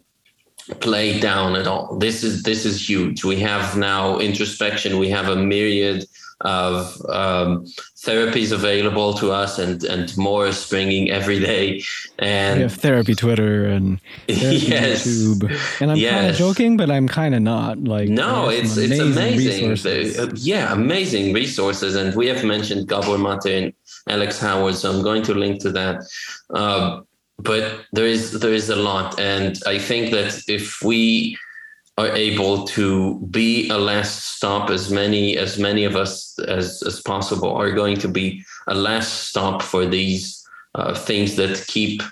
play 0.80 1.18
down 1.18 1.56
at 1.56 1.66
all. 1.66 1.98
This 1.98 2.22
is 2.22 2.44
this 2.44 2.64
is 2.64 2.88
huge. 2.88 3.24
We 3.24 3.40
have 3.40 3.76
now 3.76 4.20
introspection. 4.20 4.98
We 4.98 5.08
have 5.10 5.28
a 5.28 5.34
myriad 5.34 6.06
of 6.42 7.00
um, 7.08 7.64
therapies 8.04 8.52
available 8.52 9.14
to 9.14 9.32
us, 9.32 9.58
and 9.58 9.82
and 9.84 10.16
more 10.16 10.52
springing 10.52 11.10
every 11.10 11.38
day. 11.38 11.82
And 12.18 12.58
we 12.58 12.62
have 12.62 12.74
therapy 12.74 13.14
Twitter 13.14 13.66
and 13.66 14.00
therapy 14.28 14.56
yes, 14.56 15.06
YouTube. 15.06 15.80
And 15.80 15.90
I'm 15.90 15.96
yes. 15.96 16.14
kind 16.14 16.26
of 16.30 16.36
joking, 16.36 16.76
but 16.76 16.90
I'm 16.90 17.08
kind 17.08 17.34
of 17.34 17.42
not. 17.42 17.78
Like 17.84 18.08
no, 18.08 18.48
it's 18.48 18.76
it's 18.76 18.98
amazing. 18.98 19.70
The, 19.70 20.22
uh, 20.22 20.34
yeah, 20.36 20.72
amazing 20.72 21.32
resources, 21.32 21.94
and 21.94 22.14
we 22.14 22.26
have 22.28 22.44
mentioned 22.44 22.88
Gabor 22.88 23.18
Maté 23.18 23.64
and 23.64 23.74
Alex 24.08 24.38
Howard, 24.40 24.74
so 24.74 24.90
I'm 24.90 25.02
going 25.02 25.22
to 25.24 25.34
link 25.34 25.60
to 25.62 25.70
that. 25.72 26.02
Uh, 26.50 27.00
but 27.38 27.84
there 27.92 28.06
is 28.06 28.40
there 28.40 28.52
is 28.52 28.68
a 28.68 28.76
lot, 28.76 29.18
and 29.18 29.58
I 29.66 29.78
think 29.78 30.10
that 30.10 30.42
if 30.48 30.82
we 30.82 31.36
are 31.98 32.08
able 32.08 32.64
to 32.66 33.18
be 33.30 33.68
a 33.68 33.78
last 33.78 34.36
stop, 34.36 34.70
as 34.70 34.90
many 34.90 35.36
as 35.36 35.58
many 35.58 35.84
of 35.84 35.94
us 35.94 36.38
as 36.48 36.82
as 36.82 37.00
possible 37.02 37.54
are 37.54 37.72
going 37.72 37.96
to 37.98 38.08
be 38.08 38.42
a 38.68 38.74
last 38.74 39.28
stop 39.28 39.62
for 39.62 39.84
these 39.84 40.46
uh, 40.74 40.94
things 40.94 41.36
that 41.36 41.64
keep 41.66 42.02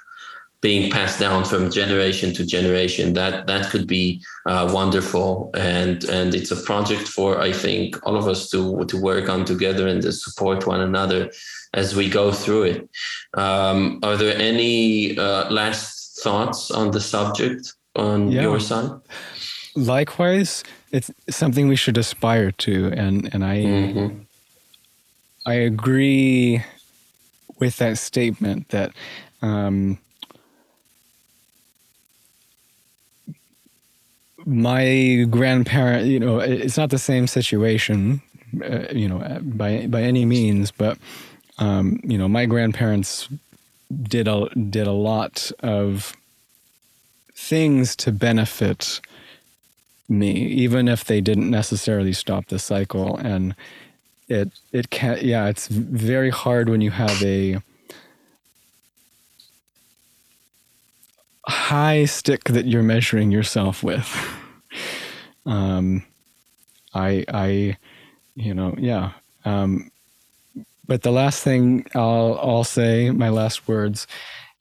being 0.60 0.90
passed 0.90 1.18
down 1.18 1.44
from 1.44 1.70
generation 1.70 2.34
to 2.34 2.44
generation. 2.44 3.14
That 3.14 3.46
that 3.46 3.70
could 3.70 3.86
be 3.86 4.22
uh, 4.46 4.70
wonderful, 4.72 5.50
and 5.54 6.04
and 6.04 6.34
it's 6.34 6.50
a 6.50 6.62
project 6.62 7.08
for 7.08 7.40
I 7.40 7.52
think 7.52 7.96
all 8.06 8.16
of 8.16 8.28
us 8.28 8.50
to 8.50 8.84
to 8.84 9.00
work 9.00 9.28
on 9.30 9.44
together 9.44 9.88
and 9.88 10.02
to 10.02 10.12
support 10.12 10.66
one 10.66 10.80
another 10.80 11.30
as 11.72 11.96
we 11.96 12.10
go 12.10 12.32
through 12.32 12.64
it. 12.64 12.90
Um, 13.34 14.00
are 14.02 14.16
there 14.16 14.36
any 14.36 15.16
uh, 15.16 15.50
last 15.50 16.20
thoughts 16.22 16.70
on 16.70 16.90
the 16.90 17.00
subject 17.00 17.72
on 17.96 18.30
yeah. 18.30 18.42
your 18.42 18.60
side? 18.60 18.90
Likewise, 19.80 20.62
it's 20.92 21.10
something 21.30 21.68
we 21.68 21.76
should 21.76 21.96
aspire 21.96 22.52
to, 22.52 22.92
and 22.94 23.32
and 23.32 23.44
I 23.44 23.56
mm-hmm. 23.58 24.18
I 25.46 25.54
agree 25.54 26.62
with 27.58 27.76
that 27.78 27.98
statement 27.98 28.68
that 28.68 28.92
um, 29.42 29.98
my 34.44 35.26
grandparent, 35.30 36.06
you 36.06 36.20
know, 36.20 36.40
it's 36.40 36.76
not 36.76 36.90
the 36.90 36.98
same 36.98 37.26
situation, 37.26 38.20
uh, 38.64 38.86
you 38.92 39.08
know, 39.08 39.38
by 39.42 39.86
by 39.86 40.02
any 40.02 40.24
means, 40.24 40.70
but 40.70 40.98
um, 41.58 42.00
you 42.02 42.18
know, 42.18 42.28
my 42.28 42.46
grandparents 42.46 43.28
did 44.02 44.28
a 44.28 44.48
did 44.54 44.86
a 44.86 44.92
lot 44.92 45.50
of 45.60 46.14
things 47.34 47.96
to 47.96 48.12
benefit 48.12 49.00
me, 50.10 50.32
even 50.32 50.88
if 50.88 51.04
they 51.04 51.20
didn't 51.20 51.50
necessarily 51.50 52.12
stop 52.12 52.46
the 52.46 52.58
cycle. 52.58 53.16
And 53.16 53.54
it 54.28 54.50
it 54.72 54.90
can 54.90 55.18
yeah, 55.22 55.46
it's 55.48 55.68
very 55.68 56.30
hard 56.30 56.68
when 56.68 56.80
you 56.80 56.90
have 56.90 57.22
a 57.22 57.62
high 61.46 62.04
stick 62.04 62.44
that 62.44 62.66
you're 62.66 62.82
measuring 62.82 63.30
yourself 63.30 63.82
with. 63.82 64.08
um, 65.46 66.04
I 66.94 67.24
I 67.28 67.76
you 68.34 68.54
know 68.54 68.74
yeah. 68.78 69.12
Um, 69.44 69.90
but 70.86 71.02
the 71.02 71.12
last 71.12 71.42
thing 71.42 71.86
I'll 71.94 72.38
I'll 72.42 72.64
say, 72.64 73.10
my 73.10 73.28
last 73.28 73.68
words, 73.68 74.06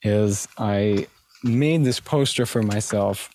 is 0.03 0.47
I 0.57 1.07
made 1.43 1.83
this 1.83 1.99
poster 1.99 2.45
for 2.45 2.61
myself, 2.61 3.29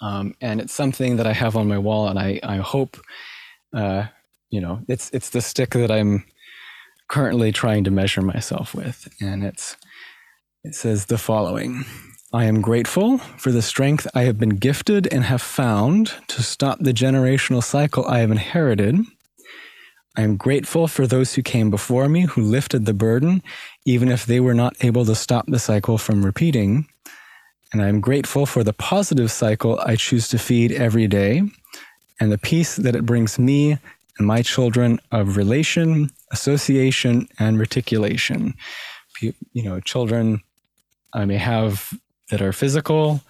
um, 0.00 0.34
and 0.40 0.60
it's 0.60 0.74
something 0.74 1.16
that 1.16 1.26
I 1.26 1.32
have 1.32 1.56
on 1.56 1.68
my 1.68 1.78
wall, 1.78 2.08
and 2.08 2.18
I 2.18 2.40
I 2.42 2.56
hope, 2.56 2.96
uh, 3.74 4.06
you 4.50 4.60
know, 4.60 4.80
it's 4.88 5.10
it's 5.10 5.30
the 5.30 5.40
stick 5.40 5.70
that 5.70 5.90
I'm 5.90 6.24
currently 7.08 7.52
trying 7.52 7.84
to 7.84 7.90
measure 7.90 8.22
myself 8.22 8.74
with, 8.74 9.08
and 9.20 9.44
it's 9.44 9.76
it 10.64 10.74
says 10.74 11.06
the 11.06 11.18
following. 11.18 11.84
I 12.32 12.44
am 12.44 12.60
grateful 12.60 13.18
for 13.18 13.52
the 13.52 13.62
strength 13.62 14.06
I 14.14 14.22
have 14.22 14.38
been 14.38 14.56
gifted 14.56 15.06
and 15.12 15.24
have 15.24 15.40
found 15.40 16.12
to 16.26 16.42
stop 16.42 16.78
the 16.80 16.92
generational 16.92 17.62
cycle 17.62 18.04
I 18.04 18.18
have 18.18 18.32
inherited 18.32 19.06
I 20.18 20.22
am 20.22 20.38
grateful 20.38 20.88
for 20.88 21.06
those 21.06 21.34
who 21.34 21.42
came 21.42 21.68
before 21.68 22.08
me 22.08 22.22
who 22.22 22.40
lifted 22.40 22.86
the 22.86 22.94
burden, 22.94 23.42
even 23.84 24.08
if 24.08 24.24
they 24.24 24.40
were 24.40 24.54
not 24.54 24.74
able 24.82 25.04
to 25.04 25.14
stop 25.14 25.44
the 25.46 25.58
cycle 25.58 25.98
from 25.98 26.24
repeating. 26.24 26.88
And 27.72 27.82
I 27.82 27.88
am 27.88 28.00
grateful 28.00 28.46
for 28.46 28.62
the 28.62 28.72
positive 28.72 29.30
cycle 29.30 29.80
I 29.80 29.96
choose 29.96 30.28
to 30.28 30.38
feed 30.38 30.72
every 30.72 31.06
day 31.06 31.42
and 32.20 32.32
the 32.32 32.38
peace 32.38 32.76
that 32.76 32.96
it 32.96 33.04
brings 33.04 33.38
me 33.38 33.78
and 34.18 34.26
my 34.26 34.42
children 34.42 35.00
of 35.12 35.36
relation, 35.36 36.10
association, 36.32 37.28
and 37.38 37.58
reticulation. 37.58 38.54
You 39.20 39.34
know, 39.62 39.80
children 39.80 40.42
I 41.12 41.24
may 41.24 41.36
have 41.36 41.92
that 42.30 42.42
are 42.42 42.52
physical, 42.52 43.20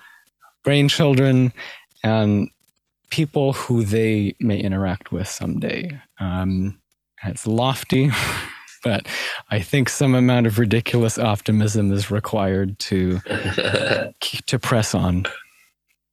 brain 0.64 0.88
children, 0.88 1.52
and 2.02 2.50
people 3.10 3.52
who 3.52 3.84
they 3.84 4.34
may 4.40 4.58
interact 4.58 5.12
with 5.12 5.28
someday. 5.28 6.00
Um, 6.18 6.78
it's 7.24 7.46
lofty, 7.46 8.10
but 8.82 9.06
I 9.50 9.60
think 9.60 9.88
some 9.88 10.14
amount 10.14 10.46
of 10.46 10.58
ridiculous 10.58 11.18
optimism 11.18 11.92
is 11.92 12.10
required 12.10 12.78
to 12.80 13.20
to 14.20 14.58
press 14.58 14.94
on. 14.94 15.26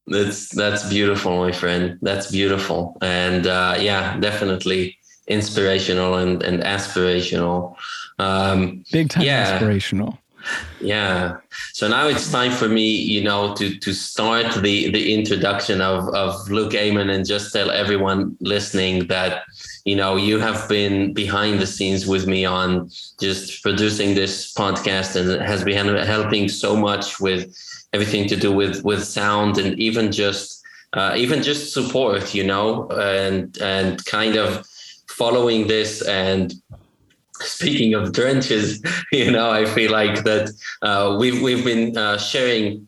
That's 0.08 0.50
that's 0.50 0.90
beautiful, 0.90 1.38
my 1.38 1.52
friend. 1.52 1.98
That's 2.02 2.32
beautiful, 2.32 2.98
and 3.02 3.48
uh, 3.48 3.78
yeah, 3.80 4.20
definitely 4.20 4.98
inspirational 5.28 6.16
and, 6.16 6.44
and 6.44 6.62
aspirational. 6.64 7.76
Um, 8.20 8.84
Big 8.92 9.10
time 9.10 9.24
yeah. 9.24 9.54
inspirational. 9.54 10.20
Yeah. 10.82 11.38
So 11.72 11.88
now 11.88 12.08
it's 12.08 12.30
time 12.30 12.52
for 12.52 12.68
me, 12.68 12.90
you 12.90 13.24
know, 13.24 13.56
to 13.56 13.78
to 13.80 13.94
start 13.94 14.54
the 14.62 14.92
the 14.92 15.14
introduction 15.14 15.80
of 15.80 16.10
of 16.10 16.50
Luke 16.50 16.74
Aymon 16.74 17.10
and 17.10 17.26
just 17.26 17.54
tell 17.54 17.72
everyone 17.72 18.36
listening 18.42 19.08
that 19.08 19.44
you 19.86 19.96
know 19.96 20.16
you 20.16 20.40
have 20.40 20.68
been 20.70 21.14
behind 21.14 21.60
the 21.60 21.68
scenes 21.68 22.06
with 22.06 22.26
me 22.28 22.46
on 22.46 22.90
just 23.20 23.62
producing 23.64 24.16
this 24.16 24.54
podcast 24.54 25.16
and 25.16 25.42
has 25.42 25.64
been 25.64 25.96
helping 26.06 26.48
so 26.48 26.76
much 26.76 27.20
with 27.20 27.56
everything 27.94 28.28
to 28.28 28.36
do 28.36 28.52
with 28.52 28.84
with 28.84 29.04
sound 29.04 29.58
and 29.58 29.78
even 29.80 30.12
just 30.12 30.64
uh, 30.94 31.14
even 31.18 31.42
just 31.42 31.74
support, 31.74 32.34
you 32.34 32.44
know, 32.44 32.88
and 32.90 33.58
and 33.62 34.04
kind 34.06 34.36
of 34.36 34.66
following 35.08 35.68
this 35.68 36.02
and 36.08 36.54
speaking 37.40 37.94
of 37.94 38.14
trenches, 38.14 38.82
you 39.12 39.32
know, 39.32 39.50
I 39.50 39.66
feel 39.66 39.92
like 39.92 40.24
that 40.24 40.52
uh, 40.82 41.18
we've 41.20 41.42
we've 41.42 41.66
been 41.66 41.98
uh, 41.98 42.18
sharing 42.18 42.88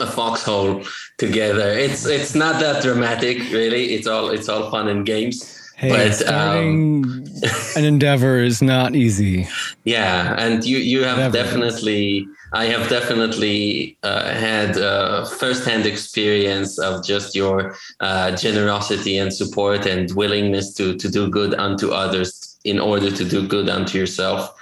a 0.00 0.06
foxhole 0.06 0.84
together. 1.18 1.70
It's 1.70 2.06
it's 2.06 2.34
not 2.34 2.60
that 2.60 2.82
dramatic, 2.82 3.38
really. 3.50 3.94
It's 3.94 4.06
all 4.06 4.28
it's 4.30 4.48
all 4.48 4.70
fun 4.70 4.88
and 4.88 5.06
games. 5.06 5.58
Hey, 5.82 5.88
but, 5.90 6.14
starting 6.14 6.94
um, 6.94 7.24
an 7.76 7.84
endeavor 7.84 8.38
is 8.38 8.62
not 8.62 8.94
easy. 8.94 9.48
Yeah, 9.82 10.36
and 10.38 10.64
you 10.64 10.78
you 10.78 11.02
have 11.02 11.32
definitely. 11.32 12.28
I 12.52 12.66
have 12.66 12.88
definitely 12.88 13.96
uh, 14.04 14.32
had 14.32 14.78
uh, 14.78 15.24
firsthand 15.24 15.84
experience 15.86 16.78
of 16.78 17.04
just 17.04 17.34
your 17.34 17.74
uh, 17.98 18.36
generosity 18.36 19.18
and 19.18 19.32
support 19.34 19.84
and 19.84 20.08
willingness 20.14 20.72
to 20.74 20.94
to 20.98 21.10
do 21.10 21.28
good 21.28 21.52
unto 21.54 21.90
others 21.90 22.60
in 22.62 22.78
order 22.78 23.10
to 23.10 23.24
do 23.24 23.44
good 23.44 23.68
unto 23.68 23.98
yourself. 23.98 24.54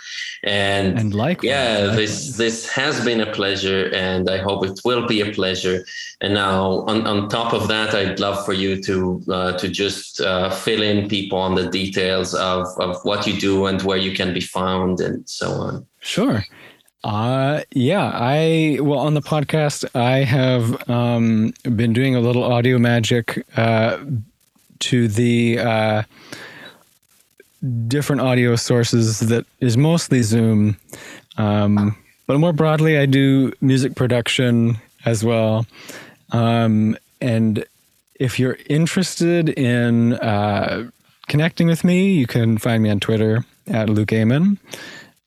And, 0.42 0.98
and 0.98 1.14
likewise, 1.14 1.50
yeah, 1.50 1.78
likewise. 1.78 1.96
this 1.96 2.36
this 2.36 2.68
has 2.70 3.04
been 3.04 3.20
a 3.20 3.30
pleasure, 3.30 3.90
and 3.94 4.30
I 4.30 4.38
hope 4.38 4.64
it 4.64 4.80
will 4.84 5.06
be 5.06 5.20
a 5.20 5.32
pleasure. 5.32 5.84
And 6.22 6.32
now, 6.32 6.80
on, 6.88 7.06
on 7.06 7.28
top 7.28 7.52
of 7.52 7.68
that, 7.68 7.94
I'd 7.94 8.20
love 8.20 8.44
for 8.46 8.54
you 8.54 8.82
to 8.82 9.22
uh, 9.28 9.52
to 9.58 9.68
just 9.68 10.20
uh, 10.20 10.48
fill 10.48 10.82
in 10.82 11.08
people 11.08 11.38
on 11.38 11.56
the 11.56 11.68
details 11.68 12.34
of 12.34 12.66
of 12.78 12.96
what 13.04 13.26
you 13.26 13.38
do 13.38 13.66
and 13.66 13.82
where 13.82 13.98
you 13.98 14.14
can 14.14 14.32
be 14.32 14.40
found, 14.40 15.00
and 15.00 15.28
so 15.28 15.50
on. 15.52 15.86
Sure. 16.00 16.42
Uh 17.02 17.62
yeah, 17.72 18.10
I 18.12 18.78
well 18.82 18.98
on 18.98 19.14
the 19.14 19.22
podcast 19.22 19.88
I 19.94 20.18
have 20.18 20.88
um 20.88 21.54
been 21.62 21.94
doing 21.94 22.14
a 22.14 22.20
little 22.20 22.44
audio 22.44 22.78
magic 22.78 23.46
uh 23.56 23.98
to 24.80 25.08
the 25.08 25.58
uh 25.60 26.02
different 27.86 28.22
audio 28.22 28.56
sources 28.56 29.20
that 29.20 29.46
is 29.60 29.76
mostly 29.76 30.22
Zoom. 30.22 30.76
Um, 31.36 31.96
but 32.26 32.38
more 32.38 32.52
broadly, 32.52 32.98
I 32.98 33.06
do 33.06 33.52
music 33.60 33.94
production 33.96 34.78
as 35.04 35.24
well. 35.24 35.66
Um, 36.32 36.96
and 37.20 37.64
if 38.14 38.38
you're 38.38 38.56
interested 38.68 39.48
in 39.48 40.12
uh, 40.14 40.88
connecting 41.28 41.66
with 41.66 41.82
me, 41.84 42.12
you 42.12 42.26
can 42.26 42.56
find 42.58 42.82
me 42.82 42.90
on 42.90 43.00
Twitter 43.00 43.44
at 43.66 43.88
Luke 43.88 44.12
Aymon. 44.12 44.58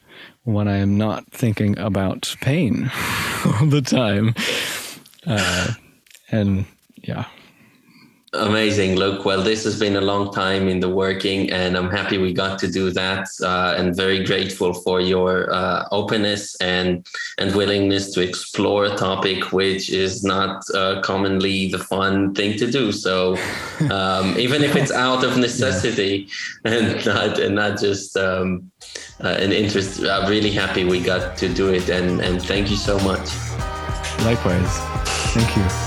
when 0.44 0.68
I 0.68 0.76
am 0.76 0.96
not 0.96 1.30
thinking 1.32 1.78
about 1.78 2.34
pain 2.40 2.90
all 3.44 3.66
the 3.66 3.82
time. 3.82 4.34
Uh, 5.26 5.72
and 6.30 6.66
yeah, 7.02 7.26
Amazing. 8.32 8.96
Look, 8.96 9.24
well, 9.24 9.40
this 9.40 9.62
has 9.64 9.78
been 9.78 9.96
a 9.96 10.00
long 10.00 10.32
time 10.32 10.68
in 10.68 10.80
the 10.80 10.88
working, 10.88 11.50
and 11.52 11.76
I'm 11.76 11.90
happy 11.90 12.18
we 12.18 12.32
got 12.32 12.58
to 12.58 12.68
do 12.68 12.90
that. 12.90 13.28
Uh, 13.40 13.74
and 13.78 13.94
very 13.94 14.24
grateful 14.24 14.74
for 14.74 15.00
your 15.00 15.52
uh, 15.52 15.86
openness 15.92 16.56
and 16.56 17.06
and 17.38 17.54
willingness 17.54 18.12
to 18.14 18.20
explore 18.20 18.86
a 18.86 18.96
topic 18.96 19.52
which 19.52 19.90
is 19.90 20.24
not 20.24 20.64
uh, 20.74 21.00
commonly 21.02 21.68
the 21.68 21.78
fun 21.78 22.34
thing 22.34 22.58
to 22.58 22.70
do. 22.70 22.90
So 22.90 23.36
um, 23.90 24.36
even 24.38 24.62
if 24.64 24.74
it's 24.74 24.92
out 24.92 25.22
of 25.22 25.38
necessity 25.38 26.28
yeah. 26.64 26.72
and 26.72 27.06
not 27.06 27.38
and 27.38 27.54
not 27.54 27.78
just 27.78 28.16
um, 28.16 28.70
uh, 29.22 29.36
an 29.38 29.52
interest, 29.52 30.02
I'm 30.02 30.28
really 30.28 30.50
happy 30.50 30.84
we 30.84 31.00
got 31.00 31.36
to 31.38 31.48
do 31.48 31.72
it. 31.72 31.88
And 31.88 32.20
and 32.20 32.42
thank 32.42 32.70
you 32.70 32.76
so 32.76 32.98
much. 33.00 33.30
Likewise. 34.24 34.78
Thank 35.32 35.56
you. 35.56 35.85